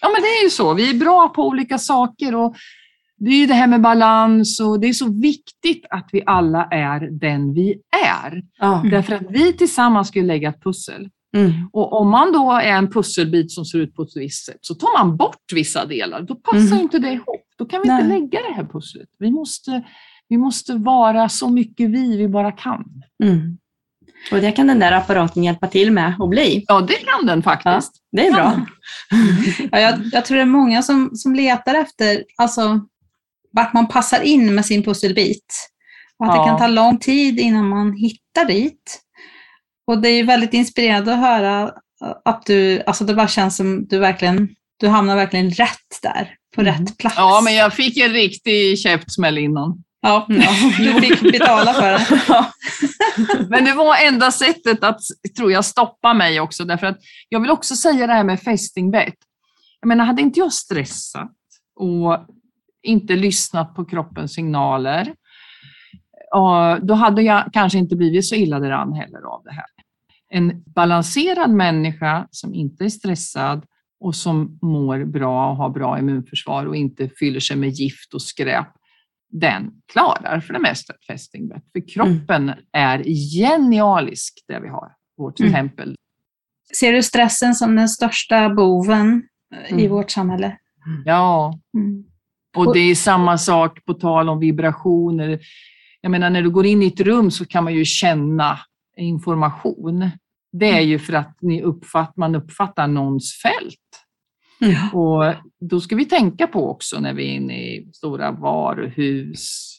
Ja, 0.00 0.08
men 0.08 0.22
det 0.22 0.28
är 0.28 0.44
ju 0.44 0.50
så. 0.50 0.74
Vi 0.74 0.90
är 0.90 0.94
bra 0.94 1.28
på 1.28 1.46
olika 1.46 1.78
saker 1.78 2.34
och 2.34 2.56
det 3.18 3.30
är 3.30 3.36
ju 3.38 3.46
det 3.46 3.54
här 3.54 3.66
med 3.66 3.80
balans 3.80 4.60
och 4.60 4.80
det 4.80 4.86
är 4.86 4.92
så 4.92 5.20
viktigt 5.20 5.84
att 5.90 6.08
vi 6.12 6.22
alla 6.26 6.64
är 6.70 7.00
den 7.20 7.52
vi 7.54 7.74
är. 8.06 8.42
Ja. 8.58 8.82
Därför 8.90 9.14
att 9.14 9.22
vi 9.30 9.52
tillsammans 9.52 10.08
ska 10.08 10.18
ju 10.18 10.26
lägga 10.26 10.48
ett 10.48 10.62
pussel. 10.62 11.08
Mm. 11.36 11.52
Och 11.72 12.00
om 12.00 12.10
man 12.10 12.32
då 12.32 12.52
är 12.52 12.72
en 12.72 12.90
pusselbit 12.90 13.52
som 13.52 13.64
ser 13.64 13.78
ut 13.78 13.94
på 13.94 14.02
ett 14.02 14.16
visst 14.16 14.46
sätt 14.46 14.58
så 14.60 14.74
tar 14.74 14.98
man 15.04 15.16
bort 15.16 15.52
vissa 15.54 15.86
delar. 15.86 16.22
Då 16.22 16.34
passar 16.34 16.58
Mhm. 16.76 16.80
inte 16.80 16.98
det 16.98 17.12
ihop. 17.12 17.46
Då 17.58 17.64
kan 17.64 17.82
vi 17.82 17.88
inte 17.88 18.04
Nej. 18.08 18.20
lägga 18.20 18.38
det 18.48 18.54
här 18.54 18.64
pusslet. 18.64 19.08
Vi 19.18 19.30
måste, 19.30 19.82
vi 20.28 20.36
måste 20.36 20.74
vara 20.74 21.28
så 21.28 21.48
mycket 21.50 21.90
vi 21.90 22.16
vi 22.16 22.28
bara 22.28 22.52
kan. 22.52 23.02
Mm. 23.24 23.58
Och 24.32 24.40
det 24.40 24.52
kan 24.52 24.66
den 24.66 24.78
där 24.78 24.92
apparaten 24.92 25.44
hjälpa 25.44 25.66
till 25.66 25.90
med 25.92 26.14
att 26.20 26.28
bli. 26.30 26.64
Ja, 26.68 26.80
det 26.80 26.94
kan 26.94 27.26
den 27.26 27.42
faktiskt. 27.42 27.92
Det 28.12 28.26
är 28.26 28.32
bra. 28.32 28.60
Ja, 29.72 29.80
jag, 29.80 29.94
jag 30.12 30.24
tror 30.24 30.36
det 30.36 30.42
är 30.42 30.46
många 30.46 30.82
som, 30.82 31.10
som 31.14 31.34
letar 31.34 31.74
efter 31.74 32.24
alltså, 32.36 32.80
vart 33.52 33.72
man 33.72 33.88
passar 33.88 34.20
in 34.20 34.54
med 34.54 34.66
sin 34.66 34.82
pusselbit. 34.82 35.54
Och 36.18 36.26
att 36.26 36.36
Ja. 36.36 36.42
det 36.42 36.48
kan 36.48 36.58
ta 36.58 36.66
lång 36.66 36.98
tid 36.98 37.40
innan 37.40 37.68
man 37.68 37.92
hittar 37.92 38.44
dit. 38.44 39.00
Och 39.86 39.98
det 40.02 40.08
är 40.08 40.24
väldigt 40.24 40.54
inspirerande 40.54 41.12
att 41.14 41.20
höra 41.20 41.72
att 42.24 42.46
du, 42.46 42.82
alltså 42.86 43.04
det 43.04 43.14
bara 43.14 43.28
känns 43.28 43.56
som 43.56 43.86
du 43.86 43.98
verkligen, 43.98 44.48
du 44.80 44.88
hamnar 44.88 45.16
verkligen 45.16 45.50
rätt 45.50 45.98
där, 46.02 46.34
på 46.54 46.60
Mm. 46.60 46.74
rätt 46.74 46.98
plats. 46.98 47.16
Ja, 47.18 47.40
men 47.44 47.54
jag 47.54 47.72
fick 47.74 47.96
en 47.96 48.12
riktig 48.12 48.78
käftsmäll 48.78 49.38
innan. 49.38 49.82
Ja, 50.06 50.26
ja, 50.28 50.50
du 50.78 51.00
fick 51.00 51.32
betala 51.32 51.74
för 51.74 51.92
det. 51.92 52.06
Men 53.48 53.64
det 53.64 53.74
var 53.74 54.06
enda 54.06 54.30
sättet 54.30 54.84
att, 54.84 55.00
tror 55.36 55.52
jag, 55.52 55.64
stoppa 55.64 56.14
mig 56.14 56.40
också. 56.40 56.64
Därför 56.64 56.86
att 56.86 56.98
jag 57.28 57.40
vill 57.40 57.50
också 57.50 57.76
säga 57.76 58.06
det 58.06 58.12
här 58.12 58.24
med 58.24 58.40
fästingbett. 58.40 59.14
Jag 59.80 59.88
menar, 59.88 60.04
hade 60.04 60.22
inte 60.22 60.40
jag 60.40 60.52
stressat 60.52 61.32
och 61.80 62.26
inte 62.82 63.16
lyssnat 63.16 63.74
på 63.74 63.84
kroppens 63.84 64.32
signaler, 64.32 65.14
då 66.82 66.94
hade 66.94 67.22
jag 67.22 67.50
kanske 67.52 67.78
inte 67.78 67.96
blivit 67.96 68.26
så 68.26 68.34
illa 68.34 68.60
däran 68.60 68.92
heller 68.92 69.18
av 69.18 69.42
det 69.44 69.52
här. 69.52 69.64
En 70.28 70.62
balanserad 70.66 71.50
människa 71.50 72.28
som 72.30 72.54
inte 72.54 72.84
är 72.84 72.88
stressad 72.88 73.66
och 74.00 74.14
som 74.14 74.58
mår 74.62 75.04
bra 75.04 75.50
och 75.50 75.56
har 75.56 75.68
bra 75.68 75.98
immunförsvar 75.98 76.66
och 76.66 76.76
inte 76.76 77.08
fyller 77.08 77.40
sig 77.40 77.56
med 77.56 77.70
gift 77.70 78.14
och 78.14 78.22
skräp, 78.22 78.68
den 79.32 79.70
klarar 79.92 80.40
för 80.40 80.52
det 80.52 80.58
mesta 80.60 80.92
ett 80.92 81.04
fästingbett. 81.06 81.62
För 81.72 81.88
kroppen 81.94 82.52
är 82.72 83.02
genialisk, 83.38 84.44
det 84.48 84.60
vi 84.60 84.68
har, 84.68 84.92
vårt 85.18 85.40
Mm. 85.40 85.52
tempel. 85.52 85.96
Ser 86.80 86.92
du 86.92 87.02
stressen 87.02 87.54
som 87.54 87.76
den 87.76 87.88
största 87.88 88.48
boven 88.54 89.22
eh, 89.54 89.70
i 89.70 89.72
Mm. 89.84 89.90
vårt 89.90 90.10
samhälle? 90.10 90.58
Ja, 91.04 91.58
Mm. 91.76 92.04
och 92.56 92.66
Och- 92.66 92.74
det 92.74 92.80
är 92.80 92.94
samma 92.94 93.38
sak 93.38 93.84
på 93.84 93.94
tal 93.94 94.28
om 94.28 94.38
vibrationer. 94.40 95.40
Jag 96.00 96.10
menar, 96.10 96.30
när 96.30 96.42
du 96.42 96.50
går 96.50 96.66
in 96.66 96.82
i 96.82 96.86
ett 96.86 97.00
rum 97.00 97.30
så 97.30 97.44
kan 97.44 97.64
man 97.64 97.74
ju 97.74 97.84
känna 97.84 98.58
information. 98.96 100.10
Det 100.52 100.70
är 100.70 100.80
ju 100.80 100.98
för 100.98 101.12
att 101.12 101.36
ni 101.42 101.62
uppfatt, 101.62 102.16
man 102.16 102.34
uppfattar 102.34 102.86
någons 102.86 103.40
fält. 103.42 103.85
Mm. 104.60 104.94
Och 104.94 105.34
då 105.60 105.80
ska 105.80 105.96
vi 105.96 106.04
tänka 106.04 106.46
på 106.46 106.70
också 106.70 107.00
när 107.00 107.14
vi 107.14 107.30
är 107.30 107.34
inne 107.34 107.58
i 107.62 107.90
stora 107.92 108.32
varuhus, 108.32 109.76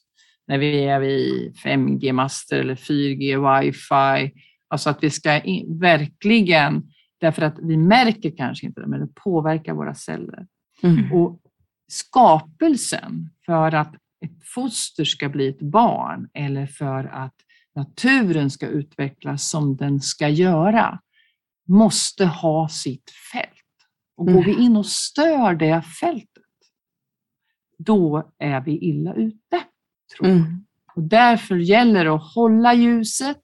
när 0.47 0.57
vi 0.57 0.83
är 0.83 0.99
vid 0.99 1.55
5G-master 1.63 2.59
eller 2.59 2.75
4G, 2.75 3.61
wifi. 3.61 4.33
Alltså 4.69 4.89
att 4.89 5.03
vi 5.03 5.09
ska 5.09 5.39
in, 5.39 5.79
verkligen, 5.79 6.83
därför 7.19 7.41
att 7.41 7.59
vi 7.61 7.77
märker 7.77 8.37
kanske 8.37 8.65
inte 8.65 8.81
det, 8.81 8.87
men 8.87 8.99
det 8.99 9.13
påverkar 9.23 9.73
våra 9.73 9.95
celler. 9.95 10.47
Mm. 10.83 11.13
Och 11.13 11.39
skapelsen 11.91 13.29
för 13.45 13.75
att 13.75 13.95
ett 14.25 14.43
foster 14.53 15.03
ska 15.03 15.29
bli 15.29 15.47
ett 15.47 15.61
barn 15.61 16.29
eller 16.33 16.67
för 16.67 17.03
att 17.03 17.35
naturen 17.75 18.51
ska 18.51 18.67
utvecklas 18.67 19.49
som 19.49 19.77
den 19.77 20.01
ska 20.01 20.29
göra 20.29 20.99
måste 21.67 22.25
ha 22.25 22.69
sitt 22.69 23.11
fält. 23.33 23.66
Och 24.17 24.25
går 24.25 24.33
Mm. 24.33 24.45
vi 24.45 24.63
in 24.63 24.77
och 24.77 24.85
stör 24.85 25.55
det 25.55 25.81
fältet, 25.81 26.43
då 27.77 28.31
är 28.37 28.61
vi 28.61 28.77
illa 28.77 29.13
ute. 29.13 29.63
Tror 30.17 30.29
jag. 30.29 30.37
Mm. 30.37 30.65
Och 30.95 31.03
därför 31.03 31.55
gäller 31.55 32.05
det 32.05 32.13
att 32.13 32.33
hålla 32.35 32.73
ljuset, 32.73 33.41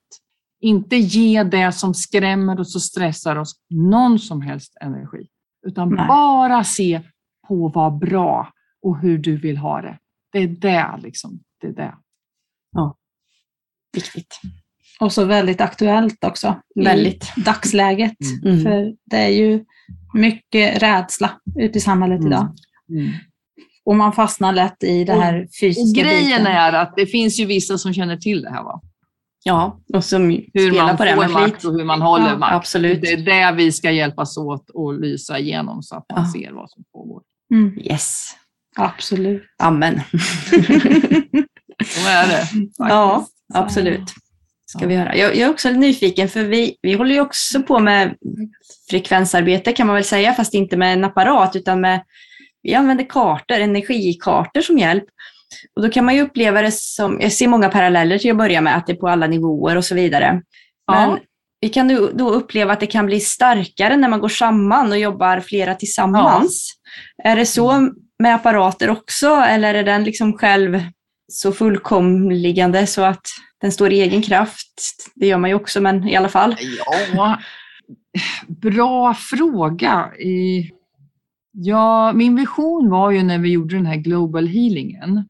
inte 0.60 0.96
ge 0.96 1.42
det 1.42 1.72
som 1.72 1.94
skrämmer 1.94 2.60
oss 2.60 2.74
och 2.74 2.82
stressar 2.82 3.36
oss 3.36 3.60
någon 3.70 4.18
som 4.18 4.40
helst 4.40 4.76
energi. 4.80 5.28
Utan 5.66 5.88
Nej. 5.88 6.08
bara 6.08 6.64
se 6.64 7.02
på 7.48 7.68
vad 7.68 7.98
bra 7.98 8.52
och 8.82 8.98
hur 8.98 9.18
du 9.18 9.36
vill 9.36 9.56
ha 9.56 9.82
det. 9.82 9.98
Det 10.32 10.38
är 10.38 10.48
det 10.48 11.00
liksom. 11.02 11.40
Det 11.60 11.66
är 11.66 11.72
det. 11.72 11.94
Viktigt. 13.92 14.40
Och 15.00 15.12
så 15.12 15.24
väldigt 15.24 15.60
aktuellt 15.60 16.24
också. 16.24 16.56
Väldigt. 16.74 17.32
I 17.36 17.40
dagsläget. 17.40 18.16
Mm. 18.44 18.62
För 18.62 18.92
det 19.04 19.16
är 19.16 19.28
ju 19.28 19.64
mycket 20.14 20.82
rädsla 20.82 21.30
ute 21.58 21.78
i 21.78 21.80
samhället 21.80 22.20
Mm. 22.20 22.32
idag. 22.32 22.54
Och 23.84 23.96
man 23.96 24.12
fastnar 24.12 24.52
lätt 24.52 24.84
i 24.84 25.04
det 25.04 25.14
Och- 25.14 25.22
här 25.22 25.48
fysiska 25.60 26.00
Och 26.00 26.04
grejen 26.04 26.40
biten. 26.42 26.46
är 26.46 26.72
att 26.72 26.96
det 26.96 27.06
finns 27.06 27.40
ju 27.40 27.46
vissa 27.46 27.78
som 27.78 27.94
känner 27.94 28.16
till 28.16 28.42
det 28.42 28.50
här. 28.50 28.62
Va? 28.62 28.80
Ja, 29.44 29.80
och 29.94 30.04
som 30.04 30.30
Hur 30.30 30.70
spelar 30.70 30.86
man 30.86 30.96
på 30.96 31.04
det 31.04 31.14
får 31.14 31.20
med 31.22 31.30
makt 31.30 31.50
flit. 31.52 31.64
och 31.64 31.72
hur 31.72 31.84
man 31.84 32.02
håller 32.02 32.28
Ja, 32.28 32.38
makt. 32.38 32.52
Absolut. 32.54 33.00
Det 33.02 33.12
är 33.12 33.16
det 33.50 33.56
vi 33.56 33.72
ska 33.72 33.90
hjälpas 33.90 34.36
åt 34.36 34.70
och 34.70 35.00
lysa 35.00 35.38
igenom 35.38 35.82
så 35.82 35.96
att 35.96 36.04
man 36.14 36.24
Ja. 36.24 36.32
ser 36.40 36.52
vad 36.52 36.70
som 36.70 36.84
pågår. 36.92 37.22
Mm, 37.54 37.78
Yes. 37.78 38.26
absolut. 38.76 39.42
Amen. 39.62 40.00
Så 41.84 42.08
är 42.08 42.26
det. 42.28 42.36
faktiskt. 42.36 42.74
Ja, 42.78 43.26
absolut. 43.54 44.14
Ska 44.74 44.82
Ja. 44.84 44.88
vi 44.88 44.94
göra. 44.94 45.16
Jag, 45.16 45.36
jag 45.36 45.48
är 45.48 45.50
också 45.50 45.70
nyfiken 45.70 46.28
för 46.28 46.42
vi, 46.42 46.76
vi 46.82 46.92
håller 46.92 47.14
ju 47.14 47.20
också 47.20 47.62
på 47.62 47.78
med 47.78 48.14
frekvensarbete 48.90 49.72
kan 49.72 49.86
man 49.86 49.94
väl 49.94 50.04
säga, 50.04 50.34
fast 50.34 50.54
inte 50.54 50.76
med 50.76 50.92
en 50.92 51.04
apparat 51.04 51.56
utan 51.56 51.80
med, 51.80 52.02
vi 52.62 52.74
använder 52.74 53.04
kartor, 53.08 53.54
energikartor 53.58 54.60
som 54.60 54.78
hjälp. 54.78 55.04
Och 55.76 55.82
då 55.82 55.88
kan 55.90 56.04
man 56.04 56.14
ju 56.14 56.22
uppleva 56.22 56.62
det 56.62 56.72
som, 56.74 57.18
jag 57.20 57.32
ser 57.32 57.48
många 57.48 57.68
paralleller 57.68 58.18
till 58.18 58.30
att 58.30 58.36
börja 58.36 58.60
med, 58.60 58.76
att 58.76 58.86
det 58.86 58.92
är 58.92 58.96
på 58.96 59.08
alla 59.08 59.26
nivåer 59.26 59.76
och 59.76 59.84
så 59.84 59.94
vidare. 59.94 60.42
Men 60.92 61.10
Ja. 61.10 61.18
vi 61.60 61.68
kan 61.68 61.88
då, 62.14 62.30
uppleva 62.30 62.72
att 62.72 62.80
det 62.80 62.86
kan 62.86 63.06
bli 63.06 63.20
starkare 63.20 63.96
när 63.96 64.08
man 64.08 64.20
går 64.20 64.28
samman 64.28 64.92
och 64.92 64.98
jobbar 64.98 65.40
flera 65.40 65.74
tillsammans. 65.74 66.72
Är 67.24 67.36
det 67.36 67.46
så 67.46 67.90
med 68.22 68.34
apparater 68.34 68.90
också 68.90 69.26
eller 69.28 69.74
är 69.74 69.82
den 69.82 70.04
liksom 70.04 70.32
själv 70.38 70.80
så 71.32 71.52
fullkomligande 71.52 72.86
så 72.86 73.02
att 73.02 73.26
den 73.64 73.72
står 73.72 73.92
i 73.92 74.00
egen 74.00 74.22
kraft? 74.22 75.10
Det 75.14 75.26
gör 75.26 75.38
man 75.38 75.50
ju 75.50 75.56
också, 75.56 75.80
men 75.80 76.08
i 76.08 76.16
alla 76.16 76.28
fall. 76.28 76.56
Ja, 77.14 77.38
bra 78.48 79.14
fråga. 79.14 80.10
Ja, 81.52 82.12
min 82.12 82.36
vision 82.36 82.90
var 82.90 83.10
ju 83.10 83.22
när 83.22 83.38
vi 83.38 83.52
gjorde 83.52 83.76
den 83.76 83.86
här 83.86 83.96
Global 83.96 84.46
Healingen. 84.46 85.28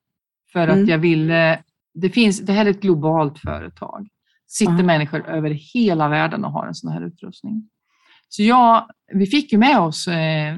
För 0.53 0.69
att 0.69 0.77
Mm. 0.77 0.89
jag 0.89 0.99
ville, 0.99 1.63
det, 1.95 2.11
finns, 2.11 2.41
det 2.41 2.53
här 2.53 2.67
är 2.67 2.71
ett 2.71 2.81
globalt 2.81 3.39
företag. 3.39 4.09
Sitter 4.47 4.73
Ja. 4.73 4.83
människor 4.83 5.27
över 5.29 5.51
hela 5.51 6.09
världen 6.09 6.45
och 6.45 6.53
har 6.53 6.67
en 6.67 6.75
sån 6.75 6.93
här 6.93 7.07
utrustning. 7.07 7.69
Så 8.29 8.43
jag, 8.43 8.87
vi 9.13 9.27
fick 9.27 9.53
ju 9.53 9.59
med 9.59 9.79
oss 9.79 10.09
eh, 10.09 10.57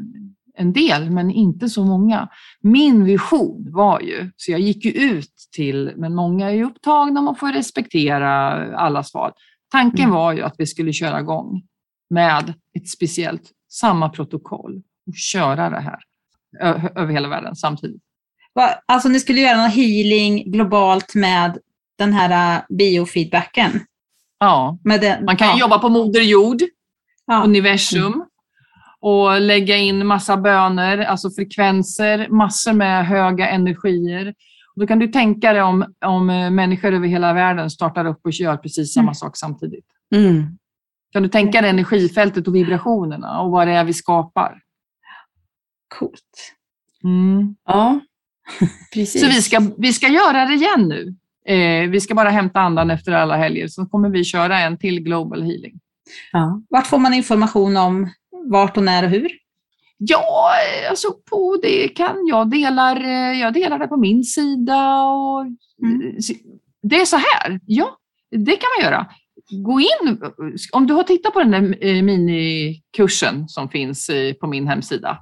en 0.57 0.73
del, 0.73 1.11
men 1.11 1.31
inte 1.31 1.69
så 1.69 1.85
många. 1.85 2.29
Min 2.61 3.05
vision 3.05 3.67
var 3.73 4.01
ju, 4.01 4.31
så 4.37 4.51
jag 4.53 4.61
gick 4.61 4.85
ju 4.85 4.91
ut 4.91 5.33
till, 5.53 5.93
men 5.97 6.15
många 6.15 6.47
är 6.51 6.55
ju 6.55 6.65
upptagna, 6.65 7.23
man 7.23 7.37
får 7.37 7.53
respektera 7.53 8.31
allas 8.77 9.15
val. 9.15 9.33
Tanken 9.71 10.05
Mm. 10.05 10.15
var 10.15 10.33
ju 10.33 10.43
att 10.43 10.55
vi 10.59 10.67
skulle 10.67 10.93
köra 10.93 11.21
igång 11.21 11.63
med 12.11 12.55
ett 12.79 12.89
speciellt, 12.89 13.43
samma 13.71 14.09
protokoll 14.09 14.83
och 15.07 15.15
köra 15.15 15.71
det 15.71 15.81
här 15.81 15.99
ö- 16.61 16.89
över 16.95 17.13
hela 17.13 17.29
världen 17.29 17.57
samtidigt. 17.57 18.03
Alltså 18.87 19.09
ni 19.09 19.21
skulle 19.21 19.41
göra 19.41 19.57
någon 19.57 19.71
healing 19.71 20.53
globalt 20.53 21.15
med 21.15 21.59
den 21.99 22.13
här 22.13 22.57
äh, 22.57 22.77
biofeedbacken. 22.77 23.71
Ja, 24.39 24.79
den, 24.85 25.25
man 25.25 25.37
kan 25.37 25.49
ja, 25.49 25.59
jobba 25.59 25.79
på 25.79 25.89
Moder 25.89 26.21
Jord, 26.21 26.63
ja. 27.27 27.43
universum 27.45 28.25
och 29.07 29.41
lägga 29.41 29.77
in 29.77 30.07
massa 30.07 30.37
böner, 30.37 30.99
alltså 30.99 31.31
frekvenser, 31.31 32.29
massor 32.29 32.73
med 32.73 33.07
höga 33.07 33.49
energier. 33.49 34.35
Och 34.75 34.81
då 34.81 34.87
kan 34.87 34.99
du 34.99 35.09
tänka 35.09 35.53
dig 35.53 35.63
om, 35.63 35.95
om 36.05 36.31
eh, 36.31 36.51
människor 36.51 36.93
över 36.93 37.09
hela 37.09 37.33
världen 37.33 37.71
startar 37.71 38.05
upp 38.05 38.21
och 38.25 38.33
gör 38.33 38.57
precis 38.57 38.93
samma 38.95 39.03
Mm. 39.05 39.15
sak 39.15 39.37
samtidigt. 39.37 39.85
Mm. 40.15 40.45
Kan 41.13 41.23
du 41.23 41.29
tänka 41.29 41.61
dig 41.61 41.71
energifältet 41.71 42.49
och 42.49 42.55
vibrationerna 42.55 43.41
och 43.41 43.51
vad 43.51 43.67
det 43.69 43.73
är 43.73 43.85
vi 43.85 43.93
skapar? 43.93 44.61
Coolt. 45.99 46.55
Ja, 47.65 48.01
precis. 48.95 49.21
Så 49.21 49.27
vi 49.27 49.43
ska, 49.43 49.61
vi 49.79 49.93
ska 49.93 50.09
göra 50.09 50.45
det 50.47 50.55
igen 50.55 50.89
nu. 50.89 51.15
Eh, 51.55 51.91
vi 51.91 52.01
ska 52.01 52.15
bara 52.15 52.31
hämta 52.31 52.61
andan 52.61 52.91
efter 52.91 53.13
alla 53.13 53.37
helger, 53.37 53.69
så 53.69 53.87
kommer 53.87 54.09
vi 54.09 54.25
köra 54.25 54.59
en 54.61 54.79
till 54.79 55.01
Global 55.01 55.43
Healing. 55.43 55.81
Ja. 56.33 56.63
Vart 56.69 56.87
får 56.87 56.99
man 56.99 57.15
information 57.15 57.77
om 57.77 58.11
vart 58.51 58.77
och 58.77 58.83
när 58.83 59.05
och 59.05 59.11
hur? 59.11 59.31
Ja, 59.99 60.51
eh, 60.85 60.91
alltså 60.91 61.09
på 61.31 61.59
det 61.63 61.89
kan 61.89 62.27
jag 62.27 62.51
delar, 62.51 63.05
eh, 63.05 63.41
jag 63.41 63.53
delar 63.55 63.79
det 63.79 63.87
på 63.87 63.97
min 63.97 64.25
sida. 64.25 65.03
Och, 65.03 65.47
Mm. 65.83 66.17
Det 66.83 66.97
är 67.01 67.05
så 67.05 67.17
här, 67.17 67.61
ja, 67.67 67.97
det 68.31 68.57
kan 68.57 68.69
man 68.79 68.85
göra. 68.93 69.07
Gå 69.51 69.81
in, 69.81 70.19
om 70.73 70.87
du 70.87 70.95
har 70.95 71.03
tittat 71.03 71.33
på 71.33 71.39
den 71.39 71.51
där 71.51 71.87
eh, 71.87 72.03
minikursen 72.03 73.49
som 73.49 73.69
finns 73.69 74.09
eh, 74.09 74.33
på 74.35 74.47
min 74.47 74.67
hemsida, 74.69 75.19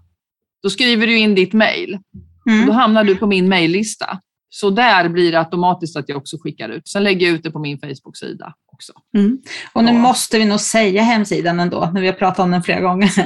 då 0.62 0.70
skriver 0.70 1.06
du 1.06 1.18
in 1.18 1.34
ditt 1.34 1.52
mejl. 1.52 1.98
Då 2.44 2.50
Mm. 2.52 2.70
hamnar 2.70 3.04
du 3.04 3.16
på 3.16 3.26
min 3.26 3.48
mejllista. 3.48 4.20
Så 4.56 4.70
där 4.70 5.08
blir 5.08 5.32
det 5.32 5.38
automatiskt 5.38 5.96
att 5.96 6.08
jag 6.08 6.18
också 6.18 6.36
skickar 6.42 6.68
ut. 6.68 6.88
Sen 6.88 7.04
lägger 7.04 7.26
jag 7.26 7.34
ut 7.34 7.42
det 7.42 7.50
på 7.50 7.58
min 7.58 7.78
Facebook-sida 7.78 8.52
också. 8.72 8.92
Mm. 9.16 9.38
Och 9.72 9.84
nu 9.84 9.92
Ja. 9.92 9.98
måste 9.98 10.38
vi 10.38 10.44
nog 10.44 10.60
säga 10.60 11.02
hemsidan 11.02 11.60
ändå, 11.60 11.90
när 11.94 12.00
vi 12.00 12.06
har 12.06 12.14
pratat 12.14 12.38
om 12.38 12.50
den 12.50 12.62
flera 12.62 12.80
gånger. 12.80 13.10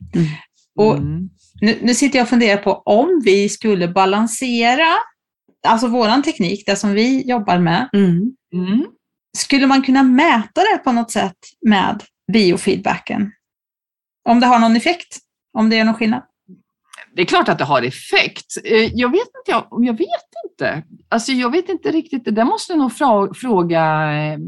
Och 0.79 0.97
Mm. 0.97 1.29
nu, 1.61 1.79
nu 1.83 1.95
sitter 1.95 2.19
jag 2.19 2.25
och 2.25 2.29
funderar 2.29 2.63
på 2.63 2.73
om 2.75 3.23
vi 3.25 3.49
skulle 3.49 3.89
balansera, 3.89 4.87
alltså 5.67 5.87
våran 5.89 6.23
teknik, 6.23 6.63
det 6.67 6.77
som 6.77 6.93
vi 6.93 7.29
jobbar 7.29 7.59
med, 7.59 7.89
Mm. 7.93 8.33
Mm. 8.55 8.85
skulle 9.39 9.67
man 9.67 9.83
kunna 9.83 10.03
mäta 10.03 10.61
det 10.61 10.79
på 10.85 10.93
något 10.93 11.11
sätt 11.11 11.37
med 11.67 12.03
biofeedbacken? 12.33 13.33
Om 14.29 14.41
det 14.41 14.47
har 14.47 14.59
någon 14.59 14.77
effekt? 14.77 15.19
Om 15.59 15.71
det 15.71 15.77
gör 15.77 15.85
någon 15.85 15.95
skillnad? 15.95 16.23
Det 17.19 17.23
är 17.23 17.27
klart 17.27 17.49
att 17.49 17.59
det 17.59 17.65
har 17.65 17.83
effekt. 17.83 18.47
Eh, 18.65 18.93
Jag 18.95 19.11
vet 19.11 19.21
inte, 19.21 19.51
jag, 19.51 19.65
jag 19.87 19.99
vet 19.99 20.29
inte. 20.51 20.83
Alltså 21.09 21.33
jag 21.33 21.51
vet 21.53 21.69
inte 21.69 21.91
riktigt. 21.91 22.25
Det 22.25 22.31
där 22.31 22.45
måste 22.45 22.77
nog 22.77 22.93
fra, 22.93 23.35
fråga 23.35 23.81
eh, 24.13 24.33
eh, 24.33 24.39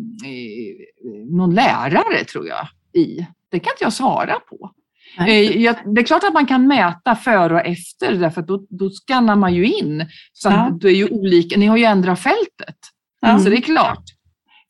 någon 1.31 1.55
lärare, 1.55 2.25
tror 2.33 2.47
jag, 2.47 2.69
i. 2.95 3.27
Det 3.51 3.59
kan 3.61 3.73
inte 3.73 3.85
jag 3.85 3.93
svara 3.93 4.35
på. 4.51 4.71
Nej. 5.19 5.67
Eh, 5.67 5.77
det 5.95 6.01
är 6.01 6.05
klart 6.05 6.25
att 6.25 6.33
man 6.35 6.47
kan 6.47 6.67
mäta 6.67 7.17
före 7.17 7.55
och 7.55 7.67
efter, 7.67 8.13
därför 8.15 8.41
att 8.41 8.49
då, 8.49 8.67
då 8.71 8.91
skannar 8.91 9.37
man 9.37 9.55
ju 9.55 9.67
in. 9.73 10.07
Så 10.33 10.49
Ja. 10.49 10.79
det 10.81 10.89
är 10.89 10.95
ju 10.95 11.09
olika. 11.09 11.57
Ni 11.59 11.67
har 11.67 11.77
ju 11.77 11.85
ändrat 11.85 12.21
fältet, 12.21 12.77
Ja. 13.21 13.39
så 13.39 13.51
det 13.51 13.57
är 13.57 13.61
klart. 13.61 14.05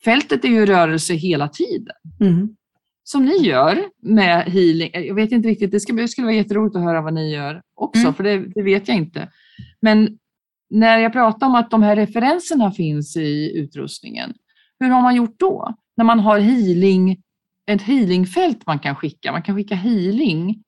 Fältet 0.05 0.45
är 0.45 0.49
ju 0.49 0.65
rörelse 0.65 1.13
hela 1.13 1.47
tiden. 1.47 1.95
Mm. 2.21 2.49
Som 3.03 3.25
ni 3.25 3.37
gör 3.37 3.83
med 4.01 4.45
healing. 4.45 4.89
Eh, 4.93 5.01
Jag 5.01 5.15
vet 5.15 5.31
inte 5.31 5.49
riktigt, 5.49 5.71
det 5.71 5.79
skulle, 5.79 6.01
det 6.01 6.07
skulle 6.07 6.25
vara 6.27 6.35
jätteroligt 6.35 6.75
att 6.75 6.81
höra 6.83 7.01
vad 7.01 7.13
ni 7.13 7.31
gör 7.33 7.61
också, 7.75 8.01
Mm. 8.01 8.13
för 8.13 8.23
det, 8.23 8.37
det 8.55 8.61
vet 8.61 8.87
jag 8.87 8.97
inte. 8.97 9.29
Men 9.81 10.17
när 10.69 10.97
jag 10.99 11.13
pratar 11.13 11.47
om 11.47 11.55
att 11.55 11.71
de 11.71 11.83
här 11.83 11.95
referenserna 11.95 12.71
finns 12.71 13.17
i 13.17 13.51
utrustningen, 13.57 14.33
hur 14.79 14.89
har 14.89 15.01
man 15.01 15.15
gjort 15.15 15.39
då? 15.39 15.75
När 15.97 16.05
man 16.05 16.19
har 16.19 16.39
healing, 16.39 17.17
ett 17.71 17.81
healingfält 17.81 18.65
man 18.65 18.79
kan 18.79 18.95
skicka, 18.95 19.31
man 19.31 19.41
kan 19.43 19.55
skicka 19.55 19.75
healing. 19.75 20.63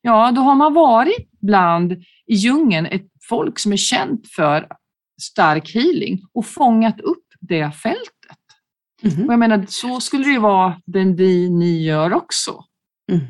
Ja, 0.00 0.32
då 0.32 0.40
har 0.40 0.54
man 0.54 0.74
varit 0.74 1.30
bland 1.40 1.92
i 2.26 2.34
djungeln 2.34 2.86
ett 2.86 3.06
folk 3.28 3.58
som 3.58 3.72
är 3.72 3.76
känt 3.76 4.28
för 4.28 4.66
stark 5.22 5.74
healing 5.74 6.20
och 6.34 6.46
fångat 6.46 7.00
upp 7.00 7.24
det 7.40 7.70
fältet. 7.70 8.15
Mhm. 9.06 9.26
Och 9.26 9.32
jag 9.32 9.38
menar, 9.38 9.66
så 9.68 10.00
skulle 10.00 10.24
det 10.24 10.30
ju 10.30 10.38
vara 10.40 10.80
den 10.86 11.16
vi, 11.16 11.50
ni 11.50 11.82
gör 11.84 12.12
också. 12.12 12.64
Mm. 13.12 13.26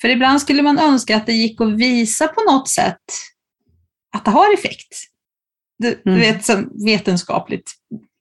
För 0.00 0.08
ibland 0.08 0.40
skulle 0.40 0.62
man 0.62 0.78
önska 0.78 1.16
att 1.16 1.26
det 1.26 1.32
gick 1.32 1.60
att 1.60 1.72
visa 1.76 2.28
på 2.28 2.40
något 2.52 2.68
sätt 2.68 3.02
att 4.16 4.24
det 4.24 4.30
har 4.30 4.54
effekt. 4.54 4.94
Du, 5.78 6.00
du 6.04 6.10
Mm. 6.10 6.20
vet, 6.20 6.44
som 6.44 6.70
vetenskapligt. 6.86 7.70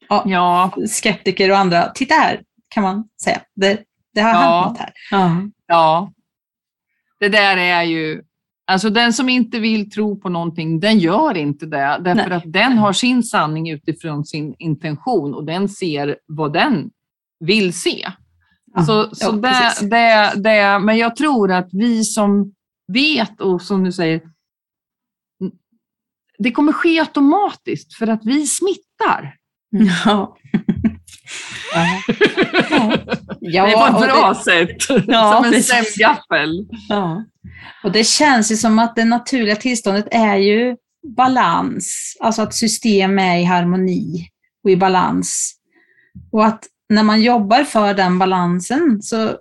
Ja, 0.10 0.24
Ja, 0.28 0.72
skeptiker 0.90 1.52
och 1.52 1.58
andra, 1.58 1.90
titta 1.90 2.14
här, 2.16 2.42
kan 2.70 2.84
man 2.84 3.08
säga. 3.24 3.42
Det, 3.56 3.84
det 4.14 4.22
har 4.22 4.30
Ja. 4.30 4.62
hänt 4.64 4.70
något 4.72 4.78
här. 4.80 4.94
Ja. 5.12 5.42
ja. 5.68 6.12
Det 7.20 7.30
där 7.30 7.58
är 7.58 7.84
ju, 7.84 8.24
alltså 8.66 8.90
den 8.90 9.14
som 9.14 9.30
inte 9.30 9.60
vill 9.60 9.92
tro 9.92 10.20
på 10.20 10.30
någonting, 10.30 10.80
den 10.80 11.00
gör 11.00 11.38
inte 11.38 11.66
det. 11.66 11.98
Därför 12.02 12.30
Nej. 12.30 12.38
att 12.38 12.54
den 12.54 12.78
har 12.78 12.94
sin 12.94 13.24
sanning 13.24 13.70
utifrån 13.70 14.26
sin 14.26 14.56
intention 14.60 15.34
och 15.34 15.46
den 15.46 15.70
ser 15.70 16.18
vad 16.26 16.54
den 16.54 16.90
vill 17.40 17.74
se. 17.74 18.08
Ja, 18.74 18.86
Så, 18.86 19.16
så 19.16 19.26
ja, 19.26 19.32
det, 19.32 19.90
det, 19.90 20.34
det, 20.36 20.80
men 20.80 20.98
jag 20.98 21.16
tror 21.16 21.52
att 21.52 21.70
vi 21.72 22.04
som 22.04 22.54
vet 22.88 23.42
och 23.42 23.62
som 23.62 23.84
du 23.84 23.92
säger, 23.92 24.22
det 26.38 26.52
kommer 26.52 26.72
ske 26.72 27.00
automatiskt 27.00 27.94
för 27.94 28.08
att 28.08 28.26
vi 28.26 28.48
smittar. 28.48 29.36
Ja. 30.06 30.38
Ja, 33.40 33.66
det 33.66 33.76
och 33.76 33.88
ett 33.88 33.94
det- 34.02 34.08
bra 34.08 34.36
sätt. 34.46 35.06
Ja, 35.08 35.34
som 35.44 35.54
en 35.54 35.64
stämgaffel. 35.64 36.68
Ja. 36.90 37.24
Och 37.84 37.92
det 37.92 38.04
känns 38.04 38.52
ju 38.52 38.56
som 38.56 38.80
att 38.80 38.96
det 38.96 39.06
naturliga 39.06 39.56
tillståndet 39.56 40.08
är 40.12 40.36
ju 40.36 40.76
balans, 41.18 42.18
alltså 42.20 42.42
att 42.42 42.54
system 42.54 43.20
är 43.20 43.38
i 43.38 43.44
harmoni 43.44 44.30
och 44.64 44.72
i 44.72 44.78
balans. 44.78 45.56
Och 46.32 46.46
att 46.46 46.64
när 46.90 47.04
man 47.04 47.22
jobbar 47.22 47.64
för 47.64 47.94
den 47.94 48.20
balansen 48.20 49.02
så 49.02 49.38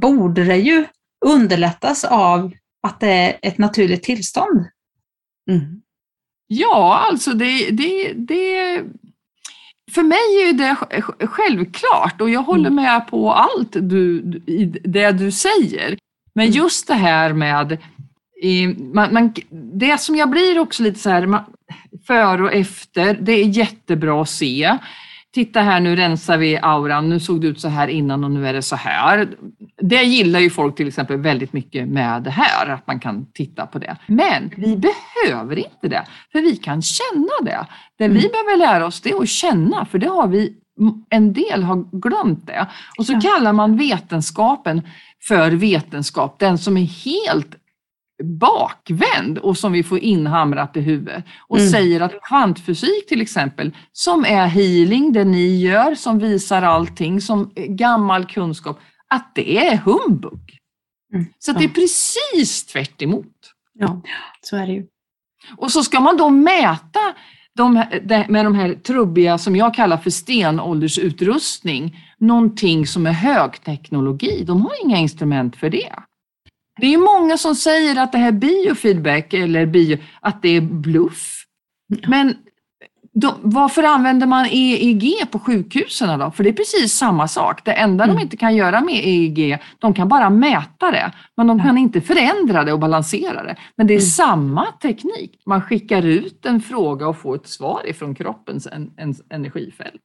borde 0.00 0.44
det 0.44 0.56
ju 0.56 0.84
underlättas 1.26 2.04
av 2.04 2.52
att 2.82 3.00
det 3.00 3.10
är 3.10 3.38
ett 3.42 3.58
naturligt 3.58 4.02
tillstånd. 4.02 4.66
Mm. 5.50 5.80
Ja, 6.46 7.06
alltså 7.10 7.32
det, 7.32 7.70
det, 7.70 8.12
det... 8.12 8.82
För 9.90 10.02
mig 10.02 10.48
är 10.48 10.52
det 10.52 10.74
sj- 11.00 11.26
självklart 11.26 12.20
och 12.20 12.30
jag 12.30 12.42
håller 12.42 12.70
med 12.70 13.06
på 13.08 13.32
allt 13.32 13.72
du, 13.72 14.20
det 14.84 15.12
du 15.12 15.30
säger. 15.30 15.98
Men 16.34 16.46
Mm. 16.46 16.56
just 16.56 16.86
det 16.86 16.94
här 16.94 17.32
med... 17.32 17.78
Man, 18.94 19.12
man, 19.14 19.34
det 19.74 20.00
som 20.00 20.16
jag 20.16 20.30
blir 20.30 20.58
också 20.58 20.82
lite 20.82 20.98
så 20.98 21.10
här, 21.10 21.26
man, 21.26 21.44
före 22.06 22.42
och 22.42 22.52
efter, 22.52 23.14
det 23.20 23.32
är 23.32 23.44
jättebra 23.44 24.22
att 24.22 24.30
se. 24.30 24.78
Titta 25.34 25.60
här, 25.60 25.80
nu 25.80 25.96
rensar 25.96 26.38
vi 26.38 26.58
auran, 26.62 27.08
nu 27.08 27.20
såg 27.20 27.40
det 27.40 27.46
ut 27.46 27.60
så 27.60 27.68
här 27.68 27.88
innan 27.88 28.24
och 28.24 28.30
nu 28.30 28.46
är 28.48 28.52
det 28.52 28.62
så 28.62 28.76
här. 28.76 29.28
Det 29.82 30.02
gillar 30.02 30.40
ju 30.40 30.50
folk 30.50 30.76
till 30.76 30.88
exempel 30.88 31.16
väldigt 31.16 31.52
mycket 31.52 31.88
med 31.88 32.22
det 32.22 32.30
här, 32.30 32.68
att 32.68 32.86
man 32.86 33.00
kan 33.00 33.26
titta 33.32 33.66
på 33.66 33.78
det. 33.78 33.96
Men 34.06 34.50
vi 34.56 34.76
behöver 34.76 35.56
inte 35.58 35.88
det, 35.88 36.04
för 36.32 36.40
vi 36.40 36.56
kan 36.56 36.82
känna 36.82 37.32
det. 37.42 37.66
Det 37.98 38.08
vi 38.08 38.18
Mm. 38.18 38.30
behöver 38.32 38.56
lära 38.58 38.86
oss 38.86 39.00
det 39.00 39.10
är 39.10 39.22
att 39.22 39.28
känna, 39.28 39.84
för 39.84 39.98
det 39.98 40.08
har 40.08 40.26
vi, 40.28 40.54
en 41.10 41.32
del 41.32 41.62
har 41.62 42.00
glömt 42.00 42.46
det. 42.46 42.66
Och 42.98 43.06
så 43.06 43.12
Ja. 43.12 43.20
kallar 43.20 43.52
man 43.52 43.76
vetenskapen 43.76 44.82
för 45.28 45.50
vetenskap, 45.50 46.38
den 46.38 46.58
som 46.58 46.76
är 46.76 46.84
helt 46.84 47.54
bakvänd 48.24 49.38
och 49.38 49.56
som 49.58 49.72
vi 49.72 49.82
får 49.82 49.98
inhamrat 49.98 50.76
i 50.76 50.80
huvudet. 50.80 51.24
Och 51.48 51.58
Mm. 51.58 51.70
säger 51.70 52.00
att 52.00 52.22
kvantfysik 52.22 53.06
till 53.08 53.20
exempel, 53.20 53.72
som 53.92 54.24
är 54.24 54.46
healing, 54.46 55.12
det 55.12 55.24
ni 55.24 55.56
gör, 55.60 55.94
som 55.94 56.18
visar 56.18 56.62
allting, 56.62 57.20
som 57.20 57.52
gammal 57.54 58.26
kunskap, 58.26 58.80
att 59.08 59.34
det 59.34 59.56
är 59.68 59.76
humbug. 59.76 60.58
Mm. 61.14 61.26
Så 61.38 61.52
det 61.52 61.64
är 61.64 61.68
precis 61.68 62.66
tvärt 62.66 63.02
emot. 63.02 63.26
ja, 63.78 64.00
så 64.42 64.56
är 64.56 64.66
det 64.66 64.72
ju. 64.72 64.86
Och 65.56 65.70
så 65.72 65.82
ska 65.82 66.00
man 66.00 66.16
då 66.16 66.28
mäta 66.30 67.00
de, 67.56 67.72
med 68.28 68.44
de 68.44 68.54
här 68.54 68.74
trubbiga, 68.74 69.38
som 69.38 69.56
jag 69.56 69.74
kallar 69.74 69.96
för 69.96 70.10
stenåldersutrustning, 70.10 71.96
någonting 72.18 72.86
som 72.86 73.06
är 73.06 73.12
högteknologi. 73.12 74.44
De 74.44 74.60
har 74.62 74.72
inga 74.84 74.96
instrument 74.98 75.56
för 75.56 75.70
det. 75.70 75.92
Det 76.78 76.94
är 76.94 77.20
många 77.20 77.38
som 77.38 77.54
säger 77.54 77.96
att 78.02 78.12
det 78.12 78.18
här 78.18 78.32
biofeedback 78.32 79.34
eller 79.34 79.66
bio, 79.66 79.98
att 80.20 80.42
det 80.42 80.48
är 80.48 80.60
bluff. 80.60 81.44
Men 82.06 82.34
de, 83.12 83.34
varför 83.42 83.82
använder 83.82 84.26
man 84.26 84.46
EEG 84.46 85.14
på 85.30 85.38
sjukhusen 85.38 86.18
då? 86.18 86.30
För 86.30 86.44
det 86.44 86.50
är 86.50 86.54
precis 86.54 86.92
samma 86.94 87.28
sak. 87.28 87.64
Det 87.64 87.72
enda 87.72 88.04
de 88.06 88.10
Mm. 88.10 88.22
inte 88.22 88.36
kan 88.36 88.56
göra 88.56 88.80
med 88.80 88.94
EEG, 88.94 89.58
de 89.78 89.94
kan 89.94 90.08
bara 90.08 90.30
mäta 90.30 90.90
det, 90.90 91.12
men 91.36 91.46
de 91.46 91.62
kan 91.62 91.78
inte 91.78 92.00
förändra 92.00 92.64
det 92.64 92.72
och 92.72 92.78
balansera 92.78 93.42
det. 93.42 93.56
Men 93.76 93.86
det 93.86 93.92
är 93.94 93.98
Mm. 93.98 94.06
samma 94.06 94.66
teknik. 94.82 95.42
Man 95.46 95.62
skickar 95.62 96.02
ut 96.02 96.46
en 96.46 96.60
fråga 96.60 97.08
och 97.08 97.18
får 97.18 97.34
ett 97.36 97.48
svar 97.48 97.82
ifrån 97.86 98.14
kroppens 98.14 98.66
en, 98.66 98.90
en, 98.96 99.14
energifält. 99.30 100.02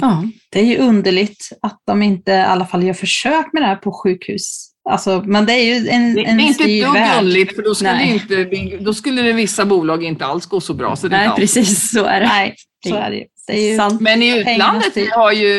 Ja. 0.00 0.24
Det 0.50 0.60
är 0.60 0.64
ju 0.64 0.78
underligt 0.78 1.58
att 1.62 1.82
de 1.86 2.02
inte 2.02 2.32
i 2.32 2.40
alla 2.40 2.66
fall 2.66 2.82
gör 2.82 2.94
försök 2.94 3.52
med 3.52 3.62
det 3.62 3.66
här 3.66 3.76
på 3.76 3.92
sjukhus. 3.92 4.71
Alltså, 4.90 5.22
men 5.26 5.46
det 5.46 5.52
är 5.52 5.64
ju 5.64 5.88
en, 5.88 6.14
Det, 6.14 6.24
en 6.24 6.36
det 6.36 6.42
är 6.42 6.46
inte 6.46 6.64
ett 6.64 6.82
dugg 6.82 6.96
underligt, 7.18 7.56
för 7.56 7.62
då 7.62 7.74
skulle, 7.74 7.92
Nej. 7.92 8.12
inte, 8.12 8.44
då 8.84 8.94
skulle 8.94 9.22
det 9.22 9.32
vissa 9.32 9.64
bolag 9.64 10.04
inte 10.04 10.26
alls 10.26 10.46
gå 10.46 10.60
så 10.60 10.74
bra. 10.74 10.96
Så 10.96 11.08
det 11.08 11.16
Nej, 11.16 11.24
inte 11.24 11.30
alls 11.30 11.54
precis 11.54 11.90
så 11.90 12.04
är 12.04 12.20
det. 12.20 12.26
Nej, 12.26 12.54
så 12.88 12.94
är 12.94 13.10
det. 13.10 13.24
Det 13.46 13.52
är 13.52 13.70
ju 13.70 13.76
Sant. 13.76 14.00
Men 14.00 14.22
i 14.22 14.40
utlandet 14.40 14.96
vi 14.96 15.10
har 15.10 15.32
ju 15.32 15.56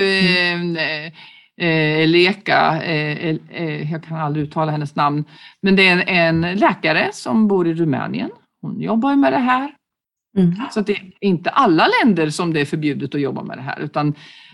eh, 0.78 1.06
eh, 1.68 2.08
Leka, 2.08 2.84
eh, 2.84 3.38
eh, 3.52 3.92
jag 3.92 4.04
kan 4.04 4.18
aldrig 4.18 4.46
uttala 4.46 4.72
hennes 4.72 4.96
namn, 4.96 5.26
men 5.62 5.76
det 5.76 5.88
är 5.88 5.92
en, 5.92 6.44
en 6.44 6.58
läkare 6.58 7.10
som 7.14 7.48
bor 7.48 7.68
i 7.68 7.74
Rumänien. 7.74 8.30
Hon 8.62 8.82
jobbar 8.82 9.10
ju 9.10 9.16
med 9.16 9.34
det 9.34 9.40
här. 9.40 9.72
Mm. 10.38 10.56
Så 10.72 10.82
det 10.82 10.94
är 10.94 11.12
inte 11.22 11.50
alla 11.50 11.88
länder 12.04 12.30
som 12.30 12.54
det 12.54 12.62
är 12.62 12.66
förbjudet 12.66 13.16
att 13.16 13.22
jobba 13.22 13.44
med 13.44 13.58
det 13.58 13.62
här, 13.62 13.80
utan 13.80 14.14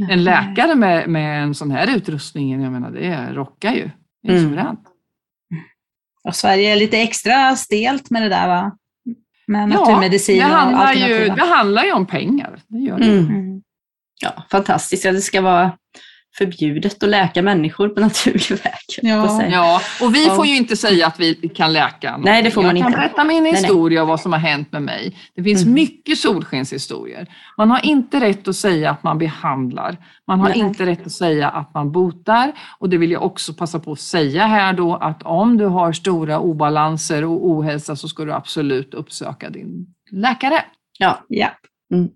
en 0.09 0.23
läkare 0.23 0.75
med, 0.75 1.09
med 1.09 1.43
en 1.43 1.55
sån 1.55 1.71
här 1.71 1.95
utrustning, 1.95 2.63
jag 2.63 2.71
menar 2.71 2.91
det 2.91 3.33
rockar 3.33 3.73
ju. 3.73 3.89
Det 4.23 4.33
är 4.33 4.37
Mm. 4.37 4.77
Och 6.23 6.35
Sverige 6.35 6.71
är 6.71 6.75
lite 6.75 6.97
extra 6.97 7.55
stelt 7.55 8.09
med 8.09 8.21
det 8.21 8.29
där 8.29 8.47
va? 8.47 8.77
Med 9.47 9.71
Ja, 9.71 9.79
naturmedicin 9.79 10.39
det 10.39 10.45
och 10.45 10.51
handlar, 10.51 10.93
ju, 10.93 11.29
det 11.29 11.45
handlar 11.45 11.83
ju 11.83 11.91
om 11.91 12.05
pengar. 12.05 12.61
Det 12.67 12.77
gör 12.79 12.99
det. 12.99 13.05
Mm. 13.05 13.25
Mm. 13.25 13.61
Ja, 14.21 14.43
fantastiskt. 14.51 15.05
Ja, 15.05 15.11
det 15.11 15.21
ska 15.21 15.41
vara 15.41 15.77
förbjudet 16.37 17.03
att 17.03 17.09
läka 17.09 17.41
människor 17.41 17.89
på 17.89 17.99
naturlig 18.09 18.49
väg. 18.63 18.73
Ja. 19.01 19.43
Ja, 19.51 19.81
och 20.01 20.15
vi 20.15 20.27
Ja. 20.27 20.35
får 20.35 20.45
ju 20.45 20.57
inte 20.57 20.77
säga 20.77 21.07
att 21.07 21.19
vi 21.19 21.35
kan 21.35 21.73
läka. 21.73 22.07
någonting. 22.11 22.31
Nej, 22.31 22.43
det 22.43 22.51
får 22.51 22.63
man 22.63 22.75
jag 22.77 22.83
kan 22.85 22.91
inte. 22.91 22.99
berätta 22.99 23.23
min 23.23 23.43
nej. 23.43 23.51
historia 23.51 24.01
och 24.01 24.07
vad 24.07 24.19
som 24.19 24.31
har 24.33 24.39
hänt 24.39 24.71
med 24.71 24.81
mig. 24.81 25.17
Det 25.35 25.43
finns 25.43 25.61
Mm. 25.61 25.73
mycket 25.73 26.17
solskenshistorier. 26.17 27.27
Man 27.57 27.71
har 27.71 27.85
inte 27.85 28.19
rätt 28.19 28.47
att 28.47 28.55
säga 28.55 28.91
att 28.91 29.03
man 29.03 29.17
behandlar. 29.17 29.97
Man 30.27 30.39
har 30.39 30.49
Nej. 30.49 30.59
inte 30.59 30.85
rätt 30.85 31.05
att 31.05 31.11
säga 31.11 31.49
att 31.49 31.73
man 31.73 31.91
botar. 31.91 32.51
Och 32.79 32.89
det 32.89 32.97
vill 32.97 33.11
jag 33.11 33.23
också 33.23 33.53
passa 33.53 33.79
på 33.79 33.91
att 33.91 33.99
säga 33.99 34.45
här 34.47 34.73
då 34.73 34.95
att 34.95 35.23
om 35.23 35.57
du 35.57 35.65
har 35.65 35.91
stora 35.93 36.39
obalanser 36.39 37.23
och 37.25 37.47
ohälsa 37.47 37.95
så 37.95 38.07
ska 38.07 38.25
du 38.25 38.33
absolut 38.33 38.93
uppsöka 38.93 39.49
din 39.49 39.85
läkare. 40.11 40.61
Ja. 40.99 41.19
Ja. 41.27 41.49
Mm. 41.93 42.09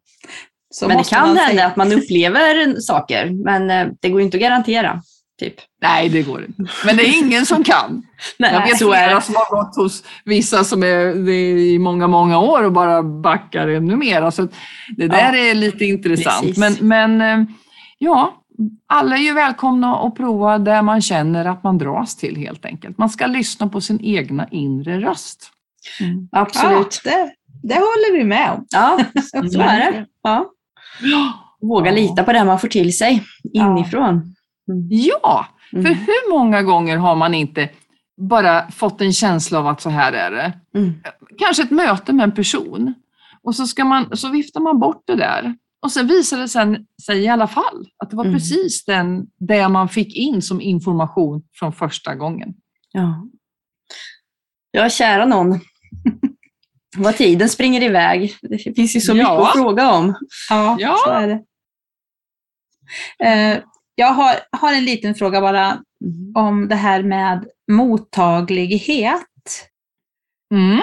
Så 0.73 0.87
men 0.87 0.97
det 0.97 1.09
kan 1.09 1.25
hända 1.27 1.47
säga. 1.47 1.65
att 1.65 1.75
man 1.75 1.91
upplever 1.93 2.79
saker, 2.79 3.29
men 3.43 3.69
eh, 3.69 3.87
det 4.01 4.09
går 4.09 4.21
inte 4.21 4.37
att 4.37 4.41
garantera. 4.41 5.01
Typ. 5.39 5.53
Nej, 5.81 6.09
det 6.09 6.21
går 6.23 6.45
inte. 6.45 6.65
Men 6.85 6.97
det 6.97 7.03
är 7.03 7.19
ingen 7.19 7.45
som 7.45 7.63
kan. 7.63 8.03
Nej, 8.37 8.53
Jag 8.53 8.61
vet 8.61 8.77
så 8.77 8.91
är 8.91 9.05
flera 9.05 9.15
det. 9.15 9.21
som 9.21 9.35
har 9.35 9.63
gått 9.63 9.75
hos 9.75 10.03
vissa 10.25 10.63
som 10.63 10.83
är 10.83 11.25
det 11.25 11.31
är 11.31 11.57
i 11.57 11.79
många, 11.79 12.07
många 12.07 12.39
år 12.39 12.63
och 12.63 12.71
bara 12.71 13.03
backar 13.03 13.67
ännu 13.67 13.95
mer. 13.95 14.31
Så 14.31 14.43
att 14.43 14.53
det 14.97 15.07
där 15.07 15.35
är 15.35 15.53
lite 15.55 15.85
intressant. 15.85 16.41
precis. 16.41 16.57
Men, 16.57 16.77
men 16.87 17.41
eh, 17.41 17.47
ja, 17.97 18.33
alla 18.87 19.17
är 19.17 19.21
ju 19.21 19.33
välkomna 19.33 19.95
att 19.97 20.15
prova 20.15 20.57
det 20.57 20.81
man 20.81 21.01
känner 21.01 21.45
att 21.45 21.63
man 21.63 21.77
dras 21.77 22.15
till 22.15 22.35
helt 22.35 22.65
enkelt. 22.65 22.97
Man 22.97 23.09
ska 23.09 23.25
lyssna 23.25 23.67
på 23.69 23.81
sin 23.81 23.99
egna 24.03 24.47
inre 24.51 24.99
röst. 24.99 25.51
Mm. 25.99 26.27
Absolut. 26.31 27.01
Ja, 27.05 27.11
det, 27.11 27.33
det 27.67 27.75
håller 27.75 28.17
vi 28.17 28.23
med 28.23 28.51
om. 28.51 28.65
Ja, 28.69 28.99
så 29.51 29.61
är 29.61 29.91
det. 29.91 30.05
Ja. 30.23 30.49
Våga 31.61 31.91
lita 31.91 32.23
på 32.23 32.33
det 32.33 32.43
man 32.43 32.59
får 32.59 32.67
till 32.67 32.97
sig 32.97 33.23
inifrån. 33.53 34.09
Mm. 34.09 34.87
Ja, 34.89 35.45
för 35.71 35.77
Mm. 35.77 35.93
hur 35.93 36.31
många 36.31 36.61
gånger 36.63 36.97
har 36.97 37.15
man 37.15 37.33
inte 37.33 37.69
bara 38.21 38.71
fått 38.71 39.01
en 39.01 39.13
känsla 39.13 39.59
av 39.59 39.67
att 39.67 39.81
så 39.81 39.89
här 39.89 40.13
är 40.13 40.31
det? 40.31 40.53
Mm. 40.79 40.93
kanske 41.39 41.63
ett 41.63 41.71
möte 41.71 42.13
med 42.13 42.23
en 42.23 42.31
person 42.31 42.93
Och 43.43 43.55
så, 43.55 43.67
ska 43.67 43.85
man, 43.85 44.17
så 44.17 44.29
viftar 44.29 44.59
man 44.61 44.79
bort 44.79 45.03
det 45.07 45.15
där. 45.15 45.55
Och 45.81 45.91
sen 45.91 46.07
visade 46.07 46.41
det 46.41 46.47
sen, 46.47 46.85
sig 47.05 47.19
i 47.23 47.27
alla 47.27 47.47
fall 47.47 47.87
att 47.97 48.09
det 48.09 48.15
var 48.15 48.25
Mm. 48.25 48.35
precis 48.35 48.85
den, 48.85 49.27
det 49.39 49.69
man 49.69 49.89
fick 49.89 50.15
in 50.15 50.41
som 50.41 50.61
information 50.61 51.43
från 51.53 51.73
första 51.73 52.15
gången. 52.15 52.53
Ja. 52.91 53.27
Ja, 54.71 54.89
kära 54.89 55.25
någon. 55.25 55.51
Vad 56.97 57.17
tiden 57.17 57.49
springer 57.49 57.83
iväg. 57.83 58.35
Det 58.41 58.57
finns 58.75 58.95
ju 58.95 59.01
så 59.01 59.13
mycket 59.13 59.27
Ja. 59.27 59.47
att 59.47 59.53
fråga 59.53 59.91
om. 59.91 60.15
Ja, 60.49 60.77
Ja. 60.79 60.97
så 61.05 61.09
är 61.11 61.27
det. 61.27 61.43
Eh, 63.25 63.59
jag 63.95 64.07
har, 64.13 64.35
har 64.51 64.73
en 64.73 64.85
liten 64.85 65.15
fråga 65.15 65.41
bara 65.41 65.81
om 66.35 66.67
det 66.67 66.75
här 66.75 67.03
med 67.03 67.45
mottaglighet. 67.71 69.69
Mm. 70.53 70.81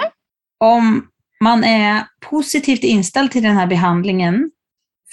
Om 0.59 1.07
man 1.43 1.63
är 1.63 2.03
positivt 2.29 2.83
inställd 2.83 3.31
till 3.31 3.43
den 3.43 3.57
här 3.57 3.67
behandlingen, 3.67 4.51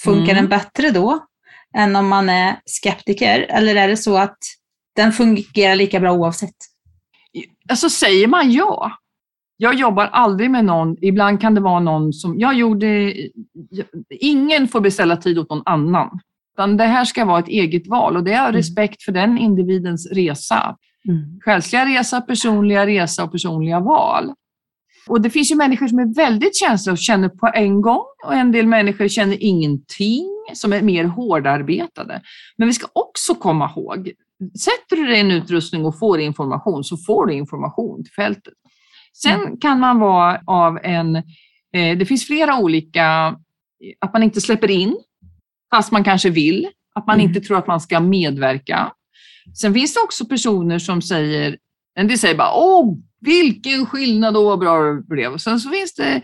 funkar 0.04 0.32
Mm. 0.32 0.36
den 0.36 0.48
bättre 0.48 0.90
då 0.90 1.26
än 1.76 1.96
om 1.96 2.08
man 2.08 2.28
är 2.28 2.60
skeptiker? 2.66 3.40
Eller 3.40 3.76
är 3.76 3.88
det 3.88 3.96
så 3.96 4.16
att 4.18 4.38
den 4.96 5.12
fungerar 5.12 5.74
lika 5.74 6.00
bra 6.00 6.12
oavsett? 6.12 6.54
Alltså 7.68 7.90
säger 7.90 8.26
man 8.26 8.52
ja. 8.52 8.92
Jag 9.60 9.74
jobbar 9.74 10.06
aldrig 10.06 10.50
med 10.50 10.64
någon, 10.64 10.96
ibland 11.00 11.40
kan 11.40 11.54
det 11.54 11.60
vara 11.60 11.80
någon 11.80 12.12
som, 12.12 12.38
jag 12.38 12.54
gjorde, 12.54 13.14
ingen 14.10 14.68
får 14.68 14.80
beställa 14.80 15.16
tid 15.16 15.38
åt 15.38 15.50
någon 15.50 15.62
annan. 15.64 16.20
Utan 16.54 16.76
det 16.76 16.84
här 16.84 17.04
ska 17.04 17.24
vara 17.24 17.38
ett 17.38 17.48
eget 17.48 17.86
val 17.86 18.16
och 18.16 18.24
det 18.24 18.32
är 18.32 18.52
respekt 18.52 19.02
för 19.02 19.12
den 19.12 19.38
individens 19.38 20.12
resa. 20.12 20.76
Mm. 21.08 21.40
Själsliga 21.44 21.86
resa, 21.86 22.20
personliga 22.20 22.86
resa 22.86 23.24
och 23.24 23.32
personliga 23.32 23.80
val. 23.80 24.32
Och 25.08 25.20
det 25.20 25.30
finns 25.30 25.50
ju 25.50 25.56
människor 25.56 25.88
som 25.88 25.98
är 25.98 26.14
väldigt 26.14 26.56
känsliga 26.56 26.92
och 26.92 26.98
känner 26.98 27.28
på 27.28 27.50
en 27.54 27.82
gång 27.82 28.04
och 28.24 28.34
en 28.34 28.52
del 28.52 28.66
människor 28.66 29.08
känner 29.08 29.36
ingenting, 29.40 30.26
som 30.54 30.72
är 30.72 30.82
mer 30.82 31.04
hårdarbetade. 31.04 32.22
Men 32.56 32.68
vi 32.68 32.74
ska 32.74 32.86
också 32.92 33.34
komma 33.34 33.70
ihåg, 33.76 34.12
sätter 34.58 34.96
du 34.96 35.06
dig 35.06 35.16
i 35.16 35.20
en 35.20 35.30
utrustning 35.30 35.84
och 35.84 35.98
får 35.98 36.20
information 36.20 36.84
så 36.84 36.96
får 36.96 37.26
du 37.26 37.34
information 37.34 38.04
till 38.04 38.12
fältet. 38.12 38.54
Sen 39.22 39.56
kan 39.60 39.80
man 39.80 39.98
vara 39.98 40.40
av 40.46 40.78
en, 40.82 41.16
eh, 41.16 41.98
det 41.98 42.06
finns 42.06 42.26
flera 42.26 42.58
olika, 42.58 43.36
att 44.00 44.12
man 44.12 44.22
inte 44.22 44.40
släpper 44.40 44.70
in 44.70 44.96
fast 45.74 45.92
man 45.92 46.04
kanske 46.04 46.30
vill, 46.30 46.68
att 46.94 47.06
man 47.06 47.16
Mm. 47.20 47.26
inte 47.28 47.40
tror 47.40 47.58
att 47.58 47.66
man 47.66 47.80
ska 47.80 48.00
medverka. 48.00 48.92
Sen 49.60 49.74
finns 49.74 49.94
det 49.94 50.00
också 50.00 50.26
personer 50.26 50.78
som 50.78 51.02
säger, 51.02 51.56
en 51.98 52.08
del 52.08 52.18
säger 52.18 52.34
bara 52.34 52.52
åh, 52.54 52.96
vilken 53.20 53.86
skillnad 53.86 54.36
och 54.36 54.44
vad 54.44 54.58
bra 54.58 54.78
det 54.82 55.02
blev. 55.02 55.32
Och 55.32 55.40
sen 55.40 55.60
så 55.60 55.70
finns 55.70 55.94
det 55.94 56.22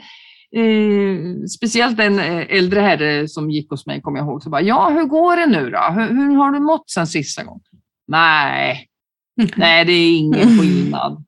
eh, 0.61 1.45
speciellt 1.57 2.01
en 2.01 2.19
eh, 2.19 2.47
äldre 2.57 2.81
herre 2.81 3.29
som 3.29 3.51
gick 3.51 3.71
hos 3.71 3.87
mig, 3.87 4.01
kommer 4.01 4.19
jag 4.19 4.27
ihåg, 4.29 4.43
så 4.43 4.51
bara, 4.51 4.61
ja 4.63 4.89
hur 4.91 5.05
går 5.05 5.37
det 5.37 5.47
nu 5.47 5.71
då? 5.71 5.79
Hur, 6.01 6.09
hur 6.09 6.37
har 6.37 6.51
du 6.53 6.61
mått 6.61 6.91
sen 6.91 7.07
sista 7.07 7.45
gången? 7.45 7.61
Nej, 8.09 8.87
nej 9.57 9.85
det 9.85 9.93
är 9.93 10.17
ingen 10.19 10.59
skillnad. 10.59 11.25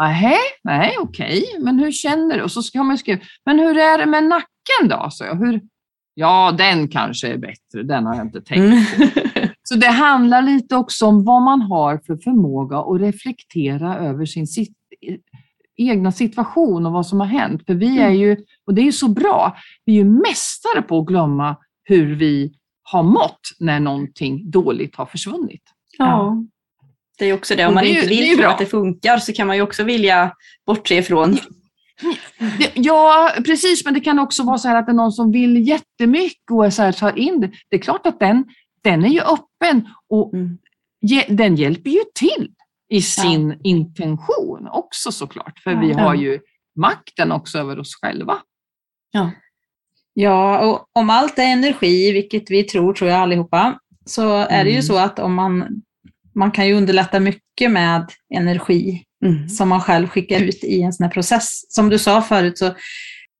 Nej, 0.00 0.38
nej 0.64 0.94
okej, 1.00 1.44
men 1.58 1.78
hur 1.78 1.92
känner 1.92 2.36
du? 2.36 2.42
Och 2.42 2.52
så 2.52 2.62
ska 2.62 2.82
man 2.82 2.98
skriva, 2.98 3.20
men 3.46 3.58
hur 3.58 3.78
är 3.78 3.98
det 3.98 4.06
med 4.06 4.24
nacken 4.24 4.88
då? 4.88 5.06
Så 5.10 5.24
jag, 5.24 5.34
hur, 5.34 5.60
ja, 6.14 6.54
den 6.58 6.88
kanske 6.88 7.28
är 7.28 7.38
bättre, 7.38 7.82
den 7.82 8.06
har 8.06 8.14
jag 8.14 8.26
inte 8.26 8.40
tänkt 8.40 8.60
Mm. 8.60 9.48
så 9.62 9.74
det 9.74 9.90
handlar 9.90 10.42
lite 10.42 10.76
också 10.76 11.06
om 11.06 11.24
vad 11.24 11.42
man 11.42 11.62
har 11.62 12.00
för 12.06 12.16
förmåga 12.16 12.78
att 12.78 13.00
reflektera 13.00 13.96
över 13.96 14.26
sin 14.26 14.46
sit 14.46 14.76
egna 15.76 16.12
situation 16.12 16.86
och 16.86 16.92
vad 16.92 17.06
som 17.06 17.20
har 17.20 17.26
hänt. 17.26 17.66
För 17.66 17.74
vi 17.74 17.98
är 17.98 18.10
ju, 18.10 18.36
och 18.66 18.74
det 18.74 18.80
är 18.80 18.84
ju 18.84 18.92
så 18.92 19.08
bra, 19.08 19.56
vi 19.84 19.92
är 19.92 19.96
ju 19.96 20.04
mästare 20.04 20.82
på 20.82 20.98
att 20.98 21.06
glömma 21.06 21.56
hur 21.84 22.14
vi 22.14 22.52
har 22.82 23.02
mått 23.02 23.40
när 23.58 23.80
någonting 23.80 24.50
dåligt 24.50 24.96
har 24.96 25.06
försvunnit. 25.06 25.62
Ja. 25.98 26.44
Det 27.20 27.26
är 27.30 27.34
också 27.34 27.56
det, 27.56 27.66
om 27.66 27.74
man 27.74 27.84
det 27.84 27.90
inte 27.90 28.06
vill 28.06 28.36
tro 28.38 28.46
att 28.48 28.58
det 28.58 28.66
funkar 28.66 29.18
så 29.18 29.32
kan 29.32 29.46
man 29.46 29.56
ju 29.56 29.62
också 29.62 29.82
vilja 29.84 30.32
bortse 30.66 30.94
ifrån. 30.98 31.38
Ja, 32.74 33.30
precis, 33.44 33.84
men 33.84 33.94
det 33.94 34.00
kan 34.00 34.18
också 34.18 34.42
vara 34.42 34.58
så 34.58 34.68
här 34.68 34.76
att 34.76 34.86
det 34.86 34.92
är 34.92 34.96
någon 34.96 35.12
som 35.12 35.32
vill 35.32 35.68
jättemycket 35.68 36.50
och 36.50 36.72
så 36.72 36.82
här, 36.82 36.92
tar 36.92 37.18
in 37.18 37.40
det. 37.40 37.50
Det 37.68 37.76
är 37.76 37.80
klart 37.80 38.06
att 38.06 38.20
den, 38.20 38.44
den 38.82 39.04
är 39.04 39.08
ju 39.08 39.20
öppen 39.20 39.88
och 40.08 40.34
Mm. 40.34 40.58
ge, 41.00 41.24
den 41.28 41.56
hjälper 41.56 41.90
ju 41.90 42.00
till 42.14 42.50
i 42.88 43.02
sin 43.02 43.60
intention 43.64 44.68
också 44.72 45.12
såklart. 45.12 45.58
För 45.58 45.74
vi 45.74 45.90
Ja. 45.90 45.98
har 45.98 46.14
ju 46.14 46.40
makten 46.76 47.32
också 47.32 47.58
över 47.58 47.78
oss 47.78 47.94
själva. 48.02 48.38
Ja, 50.14 50.58
och 50.70 50.88
om 50.92 51.10
allt 51.10 51.38
är 51.38 51.42
energi, 51.42 52.12
vilket 52.12 52.50
vi 52.50 52.62
tror, 52.62 52.92
tror 52.94 53.10
jag 53.10 53.20
allihopa, 53.20 53.78
så 54.06 54.36
är 54.36 54.64
det 54.64 54.70
ju 54.70 54.76
Mm. 54.76 54.82
så 54.82 54.98
att 54.98 55.18
om 55.18 55.34
man, 55.34 55.82
man 56.40 56.50
kan 56.50 56.66
ju 56.66 56.74
underlätta 56.74 57.20
mycket 57.20 57.70
med 57.70 58.10
energi 58.34 59.04
Mm. 59.24 59.48
som 59.48 59.68
man 59.68 59.80
själv 59.80 60.08
skickar 60.08 60.40
ut 60.40 60.64
i 60.64 60.82
en 60.82 60.92
sån 60.92 61.04
här 61.04 61.10
process. 61.10 61.72
Som 61.74 61.88
du 61.88 61.98
sa 61.98 62.22
förut 62.22 62.58
så 62.58 62.70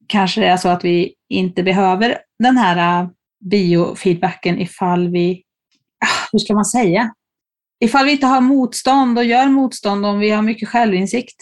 kanske 0.07 0.41
det 0.41 0.47
är 0.47 0.57
så 0.57 0.69
att 0.69 0.85
vi 0.85 1.15
inte 1.29 1.63
behöver 1.63 2.19
den 2.39 2.57
här 2.57 3.03
äh, 3.03 3.09
biofeedbacken 3.45 4.61
ifall 4.61 5.09
vi, 5.09 5.43
ah, 6.05 6.29
hur 6.33 6.39
ska 6.39 6.55
man 6.55 6.65
säga? 6.65 7.15
Ifall 7.85 8.05
vi 8.07 8.13
inte 8.13 8.27
har 8.27 8.41
motstånd 8.41 9.19
och 9.19 9.25
gör 9.25 9.47
motstånd, 9.49 10.07
om 10.07 10.19
vi 10.19 10.31
har 10.31 10.43
mycket 10.43 10.69
självinsikt, 10.69 11.37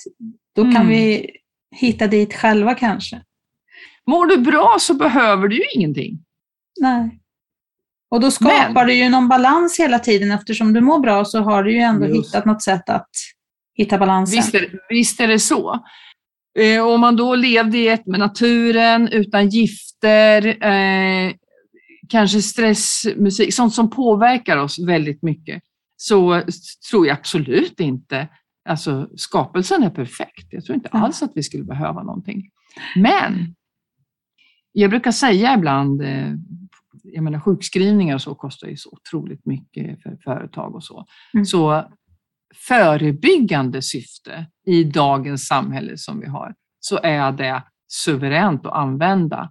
då 0.56 0.62
kan 0.62 0.76
Mm. 0.76 0.88
vi 0.88 1.30
hitta 1.76 2.06
dit 2.06 2.34
själva 2.34 2.74
kanske. 2.74 3.22
Mår 4.06 4.26
du 4.26 4.36
bra 4.36 4.76
så 4.80 4.94
behöver 4.94 5.48
du 5.48 5.56
ju 5.56 5.64
ingenting. 5.74 6.18
Nej. 6.80 7.17
Och 8.10 8.20
då 8.20 8.30
skapar 8.30 8.74
Men- 8.74 8.86
du 8.86 8.94
ju 8.94 9.08
någon 9.08 9.28
balans 9.28 9.80
hela 9.80 9.98
tiden. 9.98 10.30
Eftersom 10.30 10.72
du 10.72 10.80
mår 10.80 11.00
bra 11.00 11.24
så 11.24 11.40
har 11.42 11.62
du 11.62 11.72
ju 11.72 11.78
ändå 11.78 12.06
Just. 12.06 12.28
hittat 12.28 12.44
något 12.44 12.62
sätt 12.62 12.88
att 12.88 13.08
hitta 13.74 13.98
balansen. 13.98 14.36
Visst 14.36 14.54
är, 14.54 14.68
visst 14.88 15.20
är 15.20 15.28
det 15.28 15.38
så. 15.38 15.84
Eh, 16.58 16.86
om 16.86 17.00
man 17.00 17.16
då 17.16 17.34
levde 17.34 17.78
i 17.78 17.88
ett 17.88 18.06
med 18.06 18.20
naturen, 18.20 19.08
utan 19.08 19.48
gifter, 19.48 20.46
eh, 20.66 21.32
kanske 22.08 22.42
stressmusik, 22.42 23.54
sånt 23.54 23.74
som 23.74 23.90
påverkar 23.90 24.56
oss 24.56 24.78
väldigt 24.78 25.22
mycket, 25.22 25.62
så 25.96 26.42
tror 26.90 27.06
jag 27.06 27.18
absolut 27.18 27.80
inte, 27.80 28.28
alltså 28.68 29.08
skapelsen 29.16 29.82
är 29.82 29.90
perfekt. 29.90 30.46
Jag 30.50 30.64
tror 30.64 30.76
inte 30.76 30.88
alls 30.88 31.22
att 31.22 31.32
vi 31.34 31.42
skulle 31.42 31.64
behöva 31.64 32.02
någonting. 32.02 32.50
Men 32.96 33.54
jag 34.72 34.90
brukar 34.90 35.12
säga 35.12 35.54
ibland, 35.54 36.02
eh, 36.02 36.32
jag 37.12 37.24
menar 37.24 37.40
sjukskrivningar 37.40 38.14
och 38.14 38.22
så 38.22 38.34
kostar 38.34 38.68
ju 38.68 38.76
så 38.76 38.90
otroligt 38.90 39.46
mycket 39.46 40.02
för 40.02 40.18
företag 40.24 40.74
och 40.74 40.84
så. 40.84 41.04
Mm. 41.34 41.44
Så 41.44 41.84
förebyggande 42.68 43.82
syfte 43.82 44.46
i 44.66 44.84
dagens 44.84 45.46
samhälle 45.46 45.92
som 45.96 46.20
vi 46.20 46.26
har, 46.26 46.54
så 46.80 46.98
är 47.02 47.32
det 47.32 47.62
suveränt 47.88 48.66
att 48.66 48.72
använda 48.72 49.50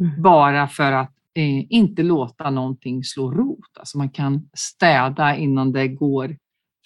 Mm. 0.00 0.22
bara 0.22 0.68
för 0.68 0.92
att 0.92 1.12
eh, 1.34 1.72
inte 1.72 2.02
låta 2.02 2.50
någonting 2.50 3.04
slå 3.04 3.30
rot. 3.30 3.78
Alltså 3.78 3.98
man 3.98 4.10
kan 4.10 4.48
städa 4.54 5.36
innan 5.36 5.72
det 5.72 5.88
går. 5.88 6.36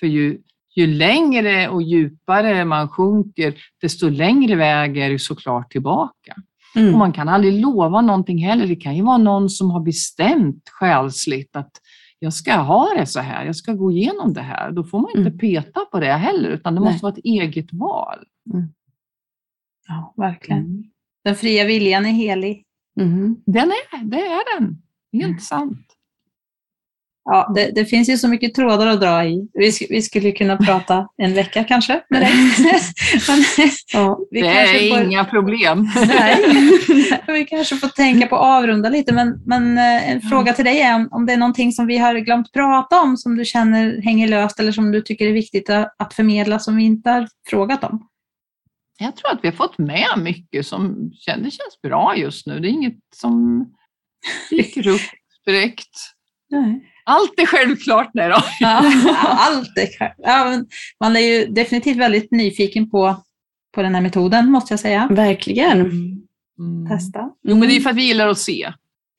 För 0.01 0.07
ju, 0.07 0.39
ju 0.77 0.87
längre 0.87 1.69
och 1.69 1.83
djupare 1.83 2.65
man 2.65 2.89
sjunker, 2.89 3.55
desto 3.81 4.09
längre 4.09 4.55
väg 4.55 4.99
är 4.99 5.11
det 5.11 5.19
såklart 5.19 5.73
tillbaka. 5.73 6.35
Mm. 6.77 6.93
Och 6.93 6.99
man 6.99 7.13
kan 7.13 7.29
aldrig 7.29 7.61
lova 7.61 8.01
någonting 8.01 8.39
heller. 8.39 8.67
Det 8.67 8.77
kan 8.77 8.97
ju 8.97 9.03
vara 9.03 9.19
någon 9.19 9.51
som 9.51 9.71
har 9.71 9.81
bestämt 9.81 10.69
själsligt 10.69 11.57
att 11.57 11.71
jag 12.19 12.33
ska 12.33 12.55
ha 12.57 12.95
det 12.99 13.07
så 13.07 13.21
här, 13.21 13.45
jag 13.45 13.57
ska 13.57 13.73
gå 13.73 13.91
igenom 13.93 14.33
det 14.33 14.41
här. 14.41 14.73
Då 14.73 14.85
får 14.85 14.99
man 14.99 15.11
inte 15.11 15.21
Mm. 15.31 15.39
peta 15.39 15.81
på 15.93 16.01
det 16.01 16.13
heller, 16.13 16.49
utan 16.49 16.75
det 16.75 16.81
Nej. 16.81 16.93
måste 16.93 17.05
vara 17.05 17.13
ett 17.13 17.25
eget 17.25 17.73
val. 17.73 18.19
Ja, 19.89 20.15
verkligen. 20.17 20.85
Den 21.25 21.35
fria 21.37 21.65
viljan 21.65 22.07
är 22.07 22.11
helig. 22.11 22.65
Mm. 23.01 23.37
Den 23.47 23.71
är, 23.71 24.05
det 24.05 24.21
är 24.27 24.59
den. 24.61 24.83
Helt 25.13 25.25
Mm. 25.27 25.39
sant. 25.41 25.87
Ja, 27.31 27.53
det, 27.55 27.71
det 27.75 27.85
finns 27.85 28.09
ju 28.09 28.17
så 28.17 28.29
mycket 28.29 28.55
trådar 28.55 28.87
att 28.87 29.01
dra 29.01 29.25
i. 29.25 29.49
Vi, 29.53 29.73
vi 29.91 30.03
skulle 30.03 30.33
kunna 30.33 30.57
prata 30.57 31.09
en 31.17 31.35
vecka 31.35 31.65
kanske 31.65 32.01
med 32.11 32.23
dig. 32.23 32.33
Men 33.29 33.39
Ja. 33.93 34.19
det 34.31 34.41
är 34.41 34.91
får, 34.91 35.05
inga 35.05 35.25
problem. 35.25 35.89
nej, 36.07 36.45
vi 37.27 37.45
kanske 37.45 37.77
får 37.77 37.89
tänka 37.89 38.27
på 38.27 38.37
att 38.37 38.63
avrunda 38.63 38.89
lite. 38.89 39.13
Men, 39.15 39.43
men 39.47 39.79
eh, 39.79 40.11
en 40.11 40.21
fråga 40.21 40.53
till 40.53 40.65
dig 40.65 40.81
är 40.81 40.95
om, 40.95 41.09
om 41.11 41.27
det 41.27 41.33
är 41.33 41.37
någonting 41.37 41.73
som 41.73 41.87
vi 41.87 41.99
har 41.99 42.15
glömt 42.15 42.53
prata 42.53 43.01
om 43.01 43.17
som 43.17 43.37
du 43.37 43.45
känner 43.45 44.03
hänger 44.03 44.29
löst 44.29 44.61
eller 44.61 44.73
som 44.73 44.93
du 44.93 45.01
tycker 45.01 45.27
är 45.27 45.33
viktigt 45.33 45.71
att, 45.71 45.95
att 45.99 46.15
förmedla 46.15 46.59
som 46.59 46.77
vi 46.77 46.85
inte 46.85 47.11
har 47.11 47.29
frågat 47.51 47.85
om. 47.85 48.09
Jag 48.99 49.17
tror 49.17 49.33
att 49.33 49.39
vi 49.43 49.49
har 49.49 49.57
fått 49.57 49.79
med 49.79 50.09
mycket 50.19 50.67
som 50.67 51.11
det 51.27 51.51
känns 51.51 51.83
bra 51.83 52.17
just 52.17 52.47
nu. 52.47 52.61
Det 52.61 52.69
är 52.69 52.71
inget 52.71 52.99
som 53.15 53.67
dyker 54.51 54.89
upp 54.89 55.01
direkt. 55.47 55.97
Nej. 56.51 56.93
Allt 57.09 57.33
är 57.41 57.47
självklart. 57.47 58.11
Nej 58.15 58.29
då. 58.29 58.37
Ja, 58.61 58.77
allt 59.39 59.79
är 59.79 59.99
själv. 59.99 60.13
Ja, 60.19 60.45
men 60.45 60.67
man 61.01 61.17
är 61.17 61.21
ju 61.21 61.47
definitivt 61.47 61.97
väldigt 61.97 62.31
nyfiken 62.31 62.91
på, 62.91 63.17
på 63.75 63.83
den 63.83 63.95
här 63.95 64.03
metoden, 64.03 64.51
måste 64.51 64.73
jag 64.73 64.81
säga. 64.81 65.09
Verkligen. 65.11 65.81
Mm. 65.81 66.89
Testa. 66.89 67.31
Jo, 67.43 67.57
men 67.57 67.69
det 67.69 67.77
är 67.77 67.81
för 67.81 67.91
att 67.91 67.97
vi 67.97 68.07
gillar 68.07 68.29
att 68.29 68.39
se. 68.39 68.73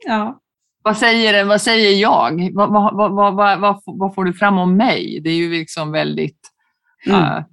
Ja. 0.06 0.40
Vad 0.84 0.98
säger, 0.98 1.34
den? 1.34 1.48
vad 1.48 1.62
säger 1.62 2.02
jag? 2.02 2.50
Vad, 2.54 2.70
vad, 2.74 3.12
vad, 3.12 3.36
vad, 3.60 3.82
vad, 3.86 4.16
får 4.16 4.24
du 4.26 4.34
fram 4.34 4.58
om 4.58 4.78
mig? 4.78 5.20
Det 5.24 5.30
är 5.30 5.36
ju 5.36 5.50
liksom 5.52 5.92
väldigt 5.92 6.40
Mm. 7.08 7.22
eh, 7.22 7.44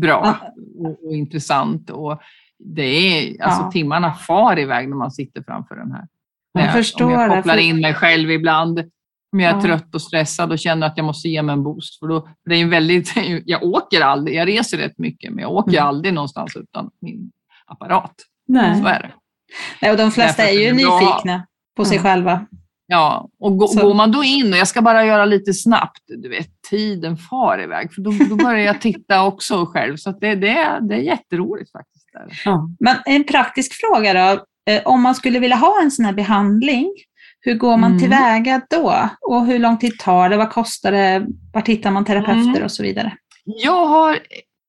bra 0.00 0.38
och, 0.78 1.06
och 1.06 1.14
intressant. 1.14 1.90
Och 1.90 2.20
det 2.58 2.82
är, 2.82 3.42
alltså, 3.42 3.62
Ja. 3.62 3.70
Timmarna 3.72 4.12
far 4.14 4.58
iväg 4.58 4.88
när 4.88 4.96
man 4.96 5.10
sitter 5.10 5.42
framför 5.42 5.74
den 5.76 5.92
här. 5.92 6.06
Jag 6.52 6.64
När 6.64 6.72
förstår 6.72 7.04
om 7.04 7.10
jag 7.12 7.30
det, 7.30 7.36
kopplar 7.36 7.54
för- 7.54 7.60
in 7.62 7.80
mig 7.80 7.94
själv 7.94 8.30
ibland. 8.30 8.90
Om 9.36 9.40
jag 9.40 9.50
är 9.52 9.56
Ja. 9.56 9.62
trött 9.62 9.94
och 9.94 10.02
stressad 10.02 10.52
och 10.52 10.58
känner 10.58 10.86
att 10.86 10.92
jag 10.96 11.04
måste 11.06 11.28
ge 11.28 11.42
mig 11.42 11.52
en 11.52 11.62
boost. 11.62 11.98
För 11.98 12.06
då, 12.06 12.20
för 12.20 12.50
det 12.50 12.56
är 12.56 12.62
en 12.62 12.70
väldigt, 12.70 13.12
jag 13.44 13.62
åker 13.64 14.00
aldrig, 14.00 14.36
jag 14.36 14.48
reser 14.48 14.78
rätt 14.78 14.98
mycket, 14.98 15.30
men 15.32 15.42
jag 15.42 15.52
åker 15.52 15.72
Mm. 15.76 15.86
aldrig 15.86 16.14
någonstans 16.14 16.56
utan 16.56 16.90
min 17.00 17.30
apparat. 17.66 18.14
Nej. 18.48 18.80
Så 18.82 18.86
är 18.88 19.02
det. 19.02 19.10
Nej, 19.82 19.90
och 19.90 19.96
de 19.96 20.10
flesta 20.10 20.42
Därför 20.42 20.56
är 20.58 20.62
ju 20.66 20.72
nyfikna 20.72 21.46
på 21.76 21.84
sig 21.84 21.96
Ja. 21.96 22.02
själva. 22.02 22.46
Ja, 22.86 23.28
och 23.40 23.56
gå, 23.58 23.66
går 23.66 23.94
man 23.94 24.12
då 24.12 24.24
in 24.24 24.52
och 24.52 24.58
jag 24.58 24.68
ska 24.68 24.82
bara 24.82 25.04
göra 25.04 25.24
lite 25.24 25.52
snabbt, 25.54 26.00
du 26.22 26.28
vet, 26.28 26.48
tiden 26.70 27.16
far 27.16 27.62
iväg. 27.62 27.94
För 27.94 28.02
då, 28.02 28.10
då 28.30 28.36
börjar 28.36 28.64
jag 28.66 28.80
titta 28.80 29.22
också 29.26 29.66
själv. 29.66 29.96
Så 29.96 30.10
det, 30.10 30.34
det, 30.34 30.48
är, 30.48 30.80
det 30.80 30.94
är 30.94 30.98
jätteroligt 30.98 31.72
faktiskt. 31.72 32.06
Där. 32.12 32.40
Ja. 32.44 32.68
Men 32.80 32.96
en 33.04 33.24
praktisk 33.24 33.72
fråga 33.80 34.12
då. 34.12 34.44
Eh, 34.72 34.82
Om 34.84 35.02
man 35.02 35.14
skulle 35.14 35.38
vilja 35.38 35.56
ha 35.56 35.82
en 35.82 35.90
sån 35.90 36.04
här 36.04 36.12
behandling, 36.12 36.88
hur 37.46 37.54
går 37.54 37.76
man 37.76 37.90
Mm. 37.90 37.98
tillväga 37.98 38.60
då? 38.70 39.08
Och 39.20 39.46
hur 39.46 39.58
lång 39.58 39.78
tid 39.78 39.98
tar 39.98 40.28
det? 40.28 40.36
Vad 40.36 40.50
kostar 40.50 40.92
det? 40.92 41.26
Var 41.52 41.62
hittar 41.66 41.90
man 41.90 42.04
terapeuter 42.04 42.50
Mm. 42.50 42.62
och 42.64 42.72
så 42.72 42.82
vidare? 42.82 43.12
Jag 43.44 43.86
har, 43.86 44.18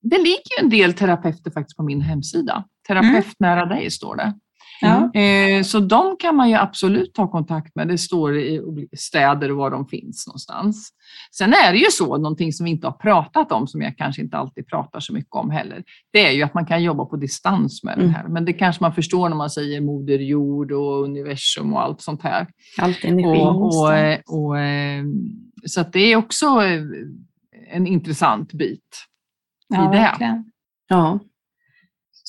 det 0.02 0.18
ligger 0.18 0.60
ju 0.60 0.64
en 0.64 0.70
del 0.70 0.94
terapeuter 0.94 1.52
faktiskt 1.52 1.78
på 1.78 1.84
min 1.84 2.02
hemsida. 2.02 2.64
Terapeut 2.88 3.36
nära 3.40 3.66
dig 3.66 3.92
står 3.92 4.16
det. 4.16 4.34
Ja. 4.82 5.20
Eh, 5.22 5.64
Så 5.64 5.80
de 5.80 6.16
kan 6.20 6.36
man 6.36 6.50
ju 6.50 6.56
absolut 6.56 7.14
ta 7.14 7.28
kontakt 7.32 7.76
med. 7.76 7.88
Det 7.88 7.98
står 7.98 8.38
i 8.38 8.62
städer 8.98 9.50
var 9.50 9.72
de 9.72 9.88
finns 9.88 10.28
någonstans. 10.28 10.90
Sen 11.38 11.54
är 11.54 11.72
det 11.74 11.78
ju 11.78 11.86
så, 11.92 12.18
någonting 12.18 12.54
som 12.54 12.64
vi 12.64 12.70
inte 12.72 12.88
har 12.88 12.92
pratat 12.92 13.52
om, 13.52 13.68
som 13.68 13.82
jag 13.82 13.98
kanske 13.98 14.22
inte 14.22 14.38
alltid 14.38 14.68
pratar 14.68 15.00
så 15.00 15.14
mycket 15.14 15.32
om 15.36 15.50
heller. 15.52 15.84
Det 16.14 16.28
är 16.28 16.32
ju 16.32 16.44
att 16.44 16.54
man 16.54 16.66
kan 16.66 16.84
jobba 16.84 17.06
på 17.06 17.16
distans 17.16 17.84
med 17.84 17.94
Mm. 17.98 18.08
det 18.08 18.14
här. 18.14 18.28
Men 18.28 18.46
det 18.46 18.54
kanske 18.54 18.84
man 18.84 18.94
förstår 18.94 19.30
när 19.30 19.36
man 19.36 19.50
säger 19.50 19.82
moder 19.82 20.20
jord 20.20 20.72
och 20.72 21.04
universum 21.04 21.74
och 21.74 21.82
allt 21.84 22.02
sånt 22.02 22.22
här. 22.24 22.48
Allt 22.78 23.04
energi. 23.04 23.40
Och, 23.42 23.66
och, 23.82 23.92
det. 23.92 24.14
eh, 24.14 24.20
och, 24.28 24.60
eh, 24.60 25.04
så 25.66 25.82
att 25.82 25.94
det 25.94 26.00
är 26.00 26.16
också 26.16 26.46
en 27.72 27.88
intressant 27.88 28.54
bit. 28.54 28.88
Ja, 29.68 29.84
i 29.84 29.96
det. 29.96 30.02
verkligen. 30.02 30.52
Ja. 30.88 31.20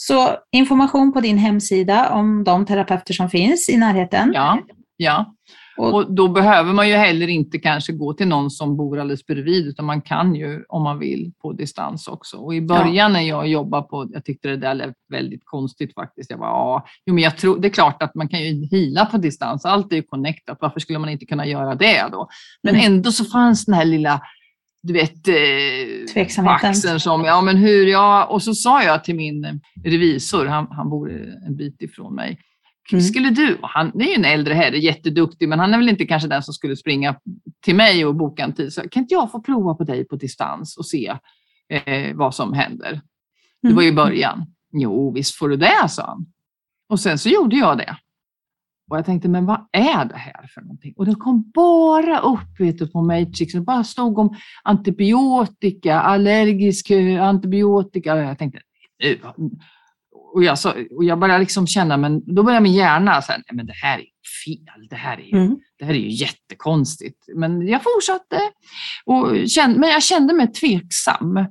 Så 0.00 0.36
information 0.52 1.12
på 1.12 1.20
din 1.20 1.38
hemsida 1.38 2.10
om 2.10 2.44
de 2.44 2.66
terapeuter 2.66 3.14
som 3.14 3.30
finns 3.30 3.68
i 3.68 3.76
närheten. 3.76 4.30
Ja, 4.34 4.58
ja. 4.96 5.34
Och- 5.78 6.14
då 6.14 6.28
behöver 6.28 6.72
man 6.72 6.88
ju 6.88 6.94
heller 6.94 7.28
inte 7.28 7.58
kanske 7.58 7.92
gå 7.92 8.12
till 8.12 8.28
någon 8.28 8.50
som 8.50 8.76
bor 8.76 8.98
alldeles 8.98 9.26
bredvid, 9.26 9.66
utan 9.66 9.84
man 9.84 10.00
kan 10.00 10.34
ju 10.34 10.64
om 10.68 10.82
man 10.82 10.98
vill 10.98 11.32
på 11.42 11.52
distans 11.52 12.08
också. 12.08 12.36
Och 12.36 12.54
i 12.54 12.60
början 12.60 13.12
när 13.12 13.20
jag 13.20 13.48
jobbade 13.48 13.82
på, 13.82 14.08
jag 14.12 14.24
tyckte 14.24 14.48
det 14.48 14.56
där 14.56 14.74
lät 14.74 14.94
väldigt 15.12 15.42
konstigt 15.44 15.94
faktiskt. 15.94 16.30
Jag 16.30 16.38
bara, 16.40 16.50
ja, 16.50 16.86
jo, 17.06 17.14
men 17.14 17.24
jag 17.24 17.36
tror, 17.36 17.58
det 17.60 17.68
är 17.68 17.72
klart 17.72 18.02
att 18.02 18.14
man 18.14 18.28
kan 18.28 18.40
ju 18.42 18.66
hila 18.66 19.06
på 19.06 19.16
distans, 19.18 19.64
allt 19.64 19.92
är 19.92 19.96
ju 19.96 20.02
connectat, 20.02 20.58
varför 20.60 20.80
skulle 20.80 20.98
man 20.98 21.08
inte 21.08 21.26
kunna 21.26 21.46
göra 21.46 21.74
det 21.74 22.04
då? 22.12 22.28
Men 22.62 22.74
Mm. 22.74 22.86
ändå 22.92 23.12
så 23.12 23.24
fanns 23.24 23.64
den 23.64 23.74
här 23.74 23.84
lilla 23.84 24.20
du 24.82 24.92
vet, 24.92 25.28
eh, 25.28 25.34
på 26.44 26.50
axeln 26.68 27.00
som, 27.00 27.24
ja 27.24 27.40
men 27.40 27.56
hur, 27.56 27.86
ja, 27.86 28.24
och 28.24 28.42
så 28.42 28.54
sa 28.54 28.82
jag 28.82 29.04
till 29.04 29.14
min 29.14 29.60
revisor, 29.84 30.46
han, 30.46 30.66
han 30.70 30.90
bor 30.90 31.10
en 31.46 31.56
bit 31.56 31.82
ifrån 31.82 32.14
mig, 32.14 32.38
Mm. 32.92 33.02
skulle 33.04 33.30
du, 33.30 33.58
han 33.62 33.90
det 33.94 34.04
är 34.04 34.08
ju 34.08 34.14
en 34.14 34.24
äldre 34.24 34.54
herre, 34.54 34.78
jätteduktig, 34.78 35.48
men 35.48 35.58
han 35.58 35.74
är 35.74 35.78
väl 35.78 35.88
inte 35.88 36.04
kanske 36.06 36.28
den 36.28 36.42
som 36.42 36.54
skulle 36.54 36.76
springa 36.76 37.16
till 37.64 37.74
mig 37.74 38.04
och 38.06 38.14
boka 38.14 38.44
en 38.44 38.54
tid. 38.54 38.72
Så 38.72 38.88
kan 38.88 39.02
inte 39.02 39.14
jag 39.14 39.30
få 39.30 39.40
prova 39.42 39.74
på 39.74 39.84
dig 39.84 40.04
på 40.08 40.16
distans 40.16 40.76
och 40.76 40.86
se 40.86 41.16
eh, 41.68 42.14
vad 42.16 42.34
som 42.34 42.52
händer? 42.52 43.00
Det 43.62 43.72
var 43.72 43.82
ju 43.82 43.92
början. 43.92 44.46
Jo, 44.72 45.12
visst 45.14 45.34
får 45.34 45.48
du 45.48 45.56
det, 45.56 45.88
sa 45.88 46.06
han. 46.06 46.26
Och 46.88 47.00
sen 47.00 47.18
så 47.18 47.28
gjorde 47.28 47.56
jag 47.56 47.78
det. 47.78 47.96
Och 48.90 48.96
jag 48.98 49.06
tänkte, 49.06 49.28
men 49.28 49.46
vad 49.46 49.68
är 49.72 50.04
det 50.04 50.16
här 50.16 50.50
för 50.54 50.60
någonting? 50.60 50.94
Och 50.96 51.06
det 51.06 51.14
kom 51.14 51.50
bara 51.54 52.18
upp 52.18 52.60
vet 52.60 52.78
du, 52.78 52.86
på 52.88 53.02
Matrix. 53.02 53.52
Det 53.52 53.60
bara 53.60 53.84
stod 53.84 54.18
om 54.18 54.36
antibiotika, 54.62 56.00
allergisk 56.00 56.90
eh, 56.90 57.22
antibiotika. 57.24 58.14
Och 58.14 58.20
jag 58.20 58.38
tänkte, 58.38 58.60
"Nu, 59.04 59.18
och 60.34 60.44
jag, 60.44 60.58
så, 60.58 60.70
och 60.96 61.04
jag 61.04 61.18
började 61.18 61.40
liksom 61.40 61.66
känna, 61.66 61.96
men 61.96 62.34
då 62.34 62.42
började 62.42 62.62
min 62.62 62.72
hjärna 62.74 63.22
säga, 63.22 63.38
men 63.52 63.66
det 63.66 63.72
här 63.72 63.98
är 63.98 64.04
fel, 64.44 64.88
det 64.90 64.96
här 64.96 65.16
är, 65.18 65.22
ju- 65.22 65.38
Mm. 65.38 65.56
det 65.78 65.84
här 65.84 65.92
är 65.94 65.98
ju 65.98 66.10
jättekonstigt. 66.10 67.24
Men 67.34 67.68
jag 67.68 67.80
fortsatte, 67.82 68.40
och 69.04 69.48
kände, 69.48 69.78
men 69.80 69.88
jag 69.90 70.02
kände 70.02 70.34
mig 70.34 70.52
tveksam. 70.52 71.46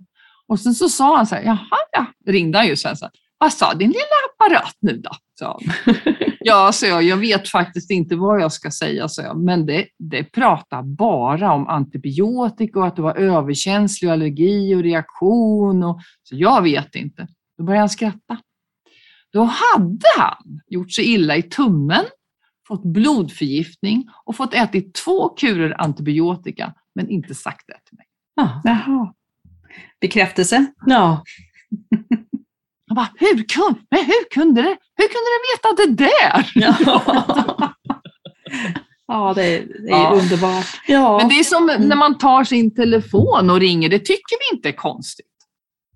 Och 0.47 0.59
sen 0.59 0.73
så 0.73 0.89
sa 0.89 1.17
han 1.17 1.27
så 1.27 1.35
här, 1.35 1.43
jaha 1.43 1.77
ja, 1.91 2.05
ringde 2.31 2.57
han 2.57 2.67
ju 2.67 2.75
sen 2.75 2.97
så 2.97 3.05
här, 3.05 3.11
vad 3.37 3.53
sa 3.53 3.73
din 3.73 3.87
lilla 3.89 3.99
apparat 4.33 4.75
nu 4.79 4.97
då? 4.97 5.09
Sa 5.39 5.59
han. 5.85 5.95
ja, 6.39 6.71
så 6.71 6.85
jag, 6.85 7.03
jag 7.03 7.17
vet 7.17 7.49
faktiskt 7.49 7.91
inte 7.91 8.15
vad 8.15 8.41
jag 8.41 8.51
ska 8.51 8.71
säga, 8.71 9.07
så 9.07 9.21
jag, 9.21 9.37
men 9.37 9.65
det, 9.65 9.87
det 9.99 10.23
pratar 10.23 10.83
bara 10.83 11.53
om 11.53 11.67
antibiotika 11.67 12.79
och 12.79 12.87
att 12.87 12.95
du 12.95 13.01
var 13.01 13.15
överkänslig 13.15 14.09
och 14.09 14.13
allergi 14.13 14.75
och 14.75 14.83
reaktion. 14.83 15.83
Och, 15.83 16.01
så 16.23 16.35
jag 16.35 16.61
vet 16.61 16.95
inte. 16.95 17.27
Då 17.57 17.63
började 17.63 17.81
han 17.81 17.89
skratta. 17.89 18.37
Då 19.33 19.43
hade 19.43 20.07
han 20.17 20.61
gjort 20.67 20.91
sig 20.91 21.05
illa 21.05 21.37
i 21.37 21.43
tummen, 21.43 22.05
fått 22.67 22.83
blodförgiftning 22.83 24.09
och 24.25 24.35
fått 24.35 24.53
ätit 24.53 24.93
två 24.93 25.29
kurer 25.29 25.81
antibiotika, 25.81 26.73
men 26.95 27.09
inte 27.09 27.35
sagt 27.35 27.67
det 27.67 27.89
till 27.89 27.97
mig. 27.97 28.05
Ja. 28.35 28.61
Jaha. 28.63 29.13
Bekräftelse. 30.01 30.65
ja. 30.85 31.23
Jag 32.87 32.95
bara, 32.95 33.09
hur 33.15 33.43
kunde, 33.43 33.79
men 33.91 34.05
hur 34.05 34.29
kunde 34.31 34.61
det? 34.61 34.77
Hur 34.95 35.07
kunde 35.07 35.29
det 35.33 35.41
veta 35.53 35.69
det 35.77 35.91
där? 36.05 37.71
Ja, 39.09 39.33
det 39.35 39.43
är, 39.57 39.59
det 39.59 39.91
är 39.91 40.03
Ja. 40.03 40.11
underbart. 40.21 40.65
ja. 40.87 41.17
Men 41.17 41.29
det 41.29 41.35
är 41.39 41.43
som 41.43 41.65
när 41.79 41.95
man 41.95 42.17
tar 42.17 42.43
sin 42.43 42.75
telefon 42.75 43.49
och 43.49 43.59
ringer, 43.59 43.89
det 43.89 43.99
tycker 43.99 44.51
vi 44.51 44.55
inte 44.57 44.69
är 44.69 44.73
konstigt. 44.73 45.25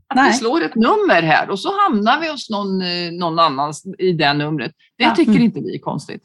Att 0.07 0.17
vi 0.17 0.21
Nej. 0.21 0.33
slår 0.33 0.61
ett 0.63 0.75
nummer 0.75 1.21
här 1.21 1.49
och 1.49 1.59
så 1.59 1.69
hamnar 1.81 2.19
vi 2.19 2.31
hos 2.31 2.49
någon, 2.49 2.81
eh, 2.81 3.11
någon 3.19 3.39
annan 3.39 3.73
i 3.99 4.11
det 4.13 4.33
numret. 4.33 4.71
Det 4.97 5.03
Ja. 5.03 5.15
tycker 5.15 5.31
Mm. 5.31 5.43
inte 5.43 5.59
vi 5.59 5.75
är 5.75 5.79
konstigt. 5.79 6.21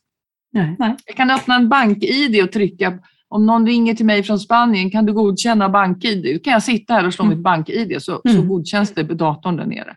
Nej. 0.53 0.77
Jag 1.07 1.17
kan 1.17 1.31
öppna 1.31 1.55
en 1.57 1.69
bank-id 1.69 2.43
och 2.43 2.53
trycka, 2.53 2.99
om 3.29 3.47
någon 3.47 3.67
ringer 3.67 3.95
till 3.95 4.07
mig 4.07 4.23
från 4.23 4.39
Spanien, 4.39 4.91
kan 4.91 5.07
du 5.07 5.13
godkänna 5.13 5.69
bank-id? 5.69 6.35
Då 6.35 6.39
kan 6.45 6.53
jag 6.53 6.63
sitta 6.63 6.95
här 6.95 7.07
och 7.07 7.15
slå 7.15 7.25
Mm. 7.25 7.37
mitt 7.37 7.45
bank-id 7.45 8.03
så, 8.03 8.21
så 8.25 8.29
Mm. 8.29 8.49
godkänns 8.49 8.95
det 8.95 9.05
på 9.05 9.15
datorn 9.15 9.57
där 9.57 9.67
nere. 9.67 9.97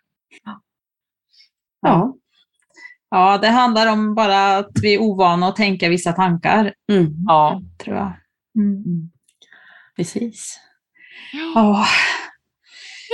Ja. 1.82 2.16
Ja, 3.10 3.38
det 3.38 3.48
handlar 3.48 3.88
om 3.88 4.16
bara 4.16 4.58
att 4.58 4.72
vi 4.82 4.94
är 4.94 5.02
ovana 5.02 5.48
att 5.48 5.56
tänka 5.56 5.90
vissa 5.90 6.14
tankar, 6.14 6.74
Mm. 6.92 7.14
Ja. 7.28 7.62
tror 7.84 7.96
jag. 7.96 8.14
Mm. 8.58 9.10
Precis. 9.96 10.60
Ja. 11.56 11.86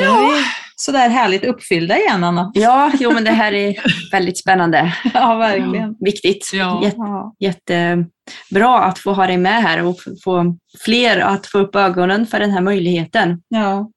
Är 0.01 0.05
vi 0.37 0.43
sådär 0.75 1.09
härligt 1.09 1.45
uppfyllda 1.45 1.97
igen, 1.97 2.23
Anna. 2.23 2.51
Ja, 2.53 2.91
jo, 2.99 3.11
men 3.11 3.23
det 3.23 3.31
här 3.31 3.53
är 3.53 3.75
väldigt 4.11 4.37
spännande. 4.37 4.93
Ja, 5.13 5.35
verkligen. 5.35 5.95
Viktigt. 5.99 6.51
Ja. 6.53 6.81
Jätte, 6.83 6.97
Ja. 6.97 7.35
jättebra 7.39 8.79
att 8.83 8.99
få 8.99 9.13
ha 9.13 9.27
dig 9.27 9.37
med 9.37 9.61
här 9.63 9.83
och 9.85 9.95
få 10.23 10.57
fler 10.85 11.19
att 11.19 11.45
få 11.47 11.59
upp 11.59 11.75
ögonen 11.75 12.27
för 12.27 12.39
den 12.39 12.51
här 12.51 12.61
möjligheten. 12.61 13.41
Ja. 13.47 13.91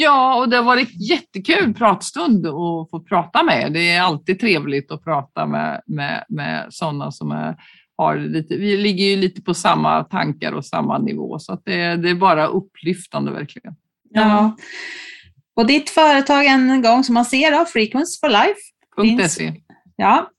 Ja, 0.00 0.34
och 0.34 0.48
det 0.48 0.56
har 0.56 0.64
varit 0.64 1.10
jättekul 1.10 1.74
pratstund 1.74 2.46
att 2.46 2.90
få 2.90 3.04
prata 3.08 3.42
med. 3.42 3.72
Det 3.72 3.90
är 3.90 4.00
alltid 4.02 4.40
trevligt 4.40 4.92
att 4.92 5.04
prata 5.04 5.46
med, 5.46 5.80
med, 5.86 6.24
med 6.28 6.66
sådana 6.70 7.12
som 7.12 7.30
är, 7.30 7.56
har 7.96 8.16
lite, 8.16 8.56
vi 8.56 8.76
ligger 8.76 9.04
ju 9.04 9.16
lite 9.16 9.42
på 9.42 9.54
samma 9.54 10.04
tankar 10.04 10.52
och 10.52 10.64
samma 10.66 10.98
nivå, 10.98 11.38
så 11.38 11.52
att 11.52 11.62
det, 11.64 11.96
det 11.96 12.10
är 12.10 12.14
bara 12.14 12.46
upplyftande 12.46 13.30
verkligen. 13.32 13.74
ja. 14.10 14.56
Och 15.56 15.66
ditt 15.66 15.90
företag 15.90 16.46
en 16.46 16.82
gång 16.82 17.04
som 17.04 17.14
man 17.14 17.24
ser 17.24 17.50
då, 17.58 17.64
Frequency 17.64 18.18
for 18.20 18.28
Life. 18.28 18.60
Finns- 19.02 19.34
.se. 19.34 19.52
Ja. 19.96 20.30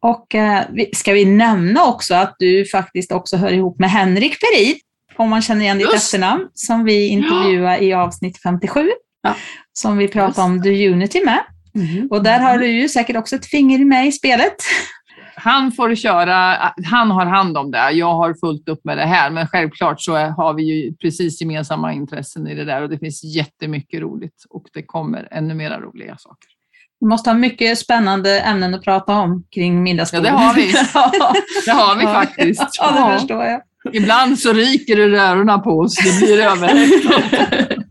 Och 0.00 0.34
eh, 0.34 0.64
ska 0.94 1.12
vi 1.12 1.24
nämna 1.24 1.84
också 1.84 2.14
att 2.14 2.36
du 2.38 2.64
faktiskt 2.64 3.12
också 3.12 3.36
hör 3.36 3.52
ihop 3.52 3.78
med 3.78 3.90
Henrik 3.90 4.36
Perid, 4.40 4.76
om 5.18 5.30
man 5.30 5.42
känner 5.42 5.60
igen 5.62 5.78
ditt 5.78 5.92
Just. 5.92 6.04
efternamn, 6.14 6.48
som 6.54 6.84
vi 6.84 7.08
intervjuade 7.08 7.84
i 7.84 7.92
avsnitt 7.94 8.38
57, 8.42 8.88
Ja. 9.22 9.34
som 9.72 9.96
vi 9.98 10.08
pratade 10.08 10.28
Just. 10.28 10.38
om 10.38 10.62
The 10.62 10.88
Unity 10.88 11.24
med. 11.24 11.40
Och 12.10 12.22
där 12.22 12.40
har 12.40 12.58
du 12.58 12.66
ju 12.66 12.88
säkert 12.88 13.16
också 13.16 13.36
ett 13.36 13.46
finger 13.46 13.84
med 13.84 14.06
i 14.06 14.12
spelet. 14.12 14.56
Han 15.34 15.72
får 15.72 15.94
köra, 15.94 16.56
han 16.84 17.10
har 17.10 17.26
hand 17.26 17.58
om 17.58 17.70
det. 17.70 17.90
Jag 17.90 18.14
har 18.14 18.34
fullt 18.34 18.68
upp 18.68 18.80
med 18.84 18.98
det 18.98 19.04
här, 19.06 19.30
men 19.30 19.46
självklart 19.46 20.00
så 20.00 20.16
har 20.16 20.54
vi 20.54 20.62
ju 20.62 20.94
precis 20.94 21.40
gemensamma 21.40 21.92
intressen 21.92 22.46
i 22.48 22.54
det 22.54 22.64
där 22.64 22.82
och 22.82 22.88
det 22.88 22.98
finns 22.98 23.24
jättemycket 23.24 24.00
roligt 24.00 24.44
och 24.50 24.64
det 24.74 24.82
kommer 24.82 25.28
ännu 25.30 25.54
mera 25.54 25.80
roliga 25.80 26.16
saker. 26.18 26.48
Vi 27.00 27.06
måste 27.06 27.30
ha 27.30 27.34
mycket 27.34 27.78
spännande 27.78 28.40
ämnen 28.40 28.74
att 28.74 28.84
prata 28.84 29.12
om 29.12 29.44
kring 29.54 29.74
Ja, 29.74 29.80
middagsbordet. 29.82 30.24
det 30.24 30.30
har 30.38 30.54
vi. 30.54 30.72
Det 31.66 31.70
har 31.72 31.96
vi 31.96 32.04
Ja. 32.04 32.12
faktiskt. 32.14 32.62
Ja, 32.80 32.90
det 32.92 32.98
Ja. 32.98 33.18
förstår 33.18 33.44
jag. 33.44 33.60
Ibland 33.92 34.38
så 34.38 34.52
ryker 34.52 34.96
det 34.96 35.08
rörorna 35.08 35.58
på 35.58 35.70
oss. 35.70 35.94
Det 36.04 36.26
blir 36.26 36.40
över. 36.40 36.88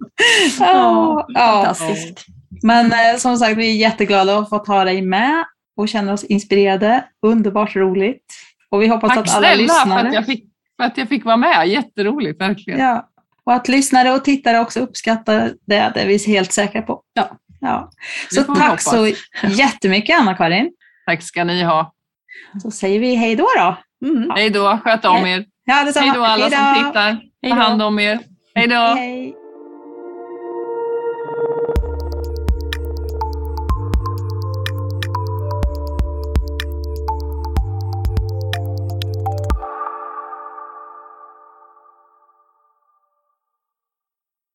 Ja, 0.60 1.26
ja. 1.30 1.64
Fantastiskt. 1.66 2.26
Men 2.64 2.86
eh, 2.86 3.18
som 3.18 3.38
sagt, 3.38 3.58
vi 3.58 3.72
är 3.72 3.76
jätteglada 3.76 4.38
att 4.38 4.50
få 4.50 4.58
ha 4.58 4.84
dig 4.84 5.02
med 5.02 5.46
och 5.78 5.90
känner 5.90 6.14
oss 6.14 6.24
inspirerade. 6.24 7.06
Underbart 7.22 7.76
roligt. 7.76 8.26
Och 8.70 8.82
vi 8.82 8.88
hoppas 8.88 9.10
Tack 9.10 9.18
att 9.18 9.36
alla 9.36 9.48
snälla 9.48 9.74
för 9.74 9.86
lyssnare... 9.86 10.08
att, 10.08 10.14
jag 10.14 10.26
fick, 10.26 10.46
för 10.78 10.84
att 10.84 10.98
jag 10.98 11.10
fick 11.10 11.26
vara 11.26 11.38
med. 11.38 11.68
Jätteroligt, 11.68 12.42
verkligen. 12.42 12.80
Ja. 12.80 13.10
Och 13.44 13.54
att 13.54 13.68
lyssnare 13.68 14.12
och 14.12 14.24
tittare 14.24 14.60
också 14.60 14.80
uppskattar 14.80 15.54
det, 15.66 15.92
det 15.94 16.02
är 16.02 16.08
vi 16.08 16.18
helt 16.18 16.52
säkra 16.52 16.82
på. 16.82 17.02
Ja. 17.14 17.38
ja. 17.62 17.92
Så 18.32 18.44
tack 18.44 18.58
hoppas. 18.58 18.84
så 18.84 19.08
jättemycket 19.48 20.20
Anna-Karin. 20.20 20.72
Tack 21.06 21.24
ska 21.24 21.44
ni 21.44 21.64
ha. 21.64 21.94
Så 22.62 22.72
säger 22.72 23.00
vi 23.00 23.16
hej 23.16 23.36
då 23.36 23.48
då. 23.58 23.78
Mm. 24.08 24.30
Hej 24.36 24.50
då, 24.50 24.80
sköt 24.84 25.06
om 25.06 25.26
er. 25.26 25.46
Ja, 25.70 25.84
detsamma. 25.84 26.05
Hej 26.05 26.15
då 26.15 26.24
alla 26.24 26.49
som 26.49 26.59
Hej 26.59 26.84
då. 26.84 26.88
tittar. 26.88 27.18
Ta 27.49 27.55
hand 27.55 27.82
om 27.82 27.99
er. 27.99 28.20
Hej 28.55 28.68
då. 28.68 28.76
Hej. 28.76 29.36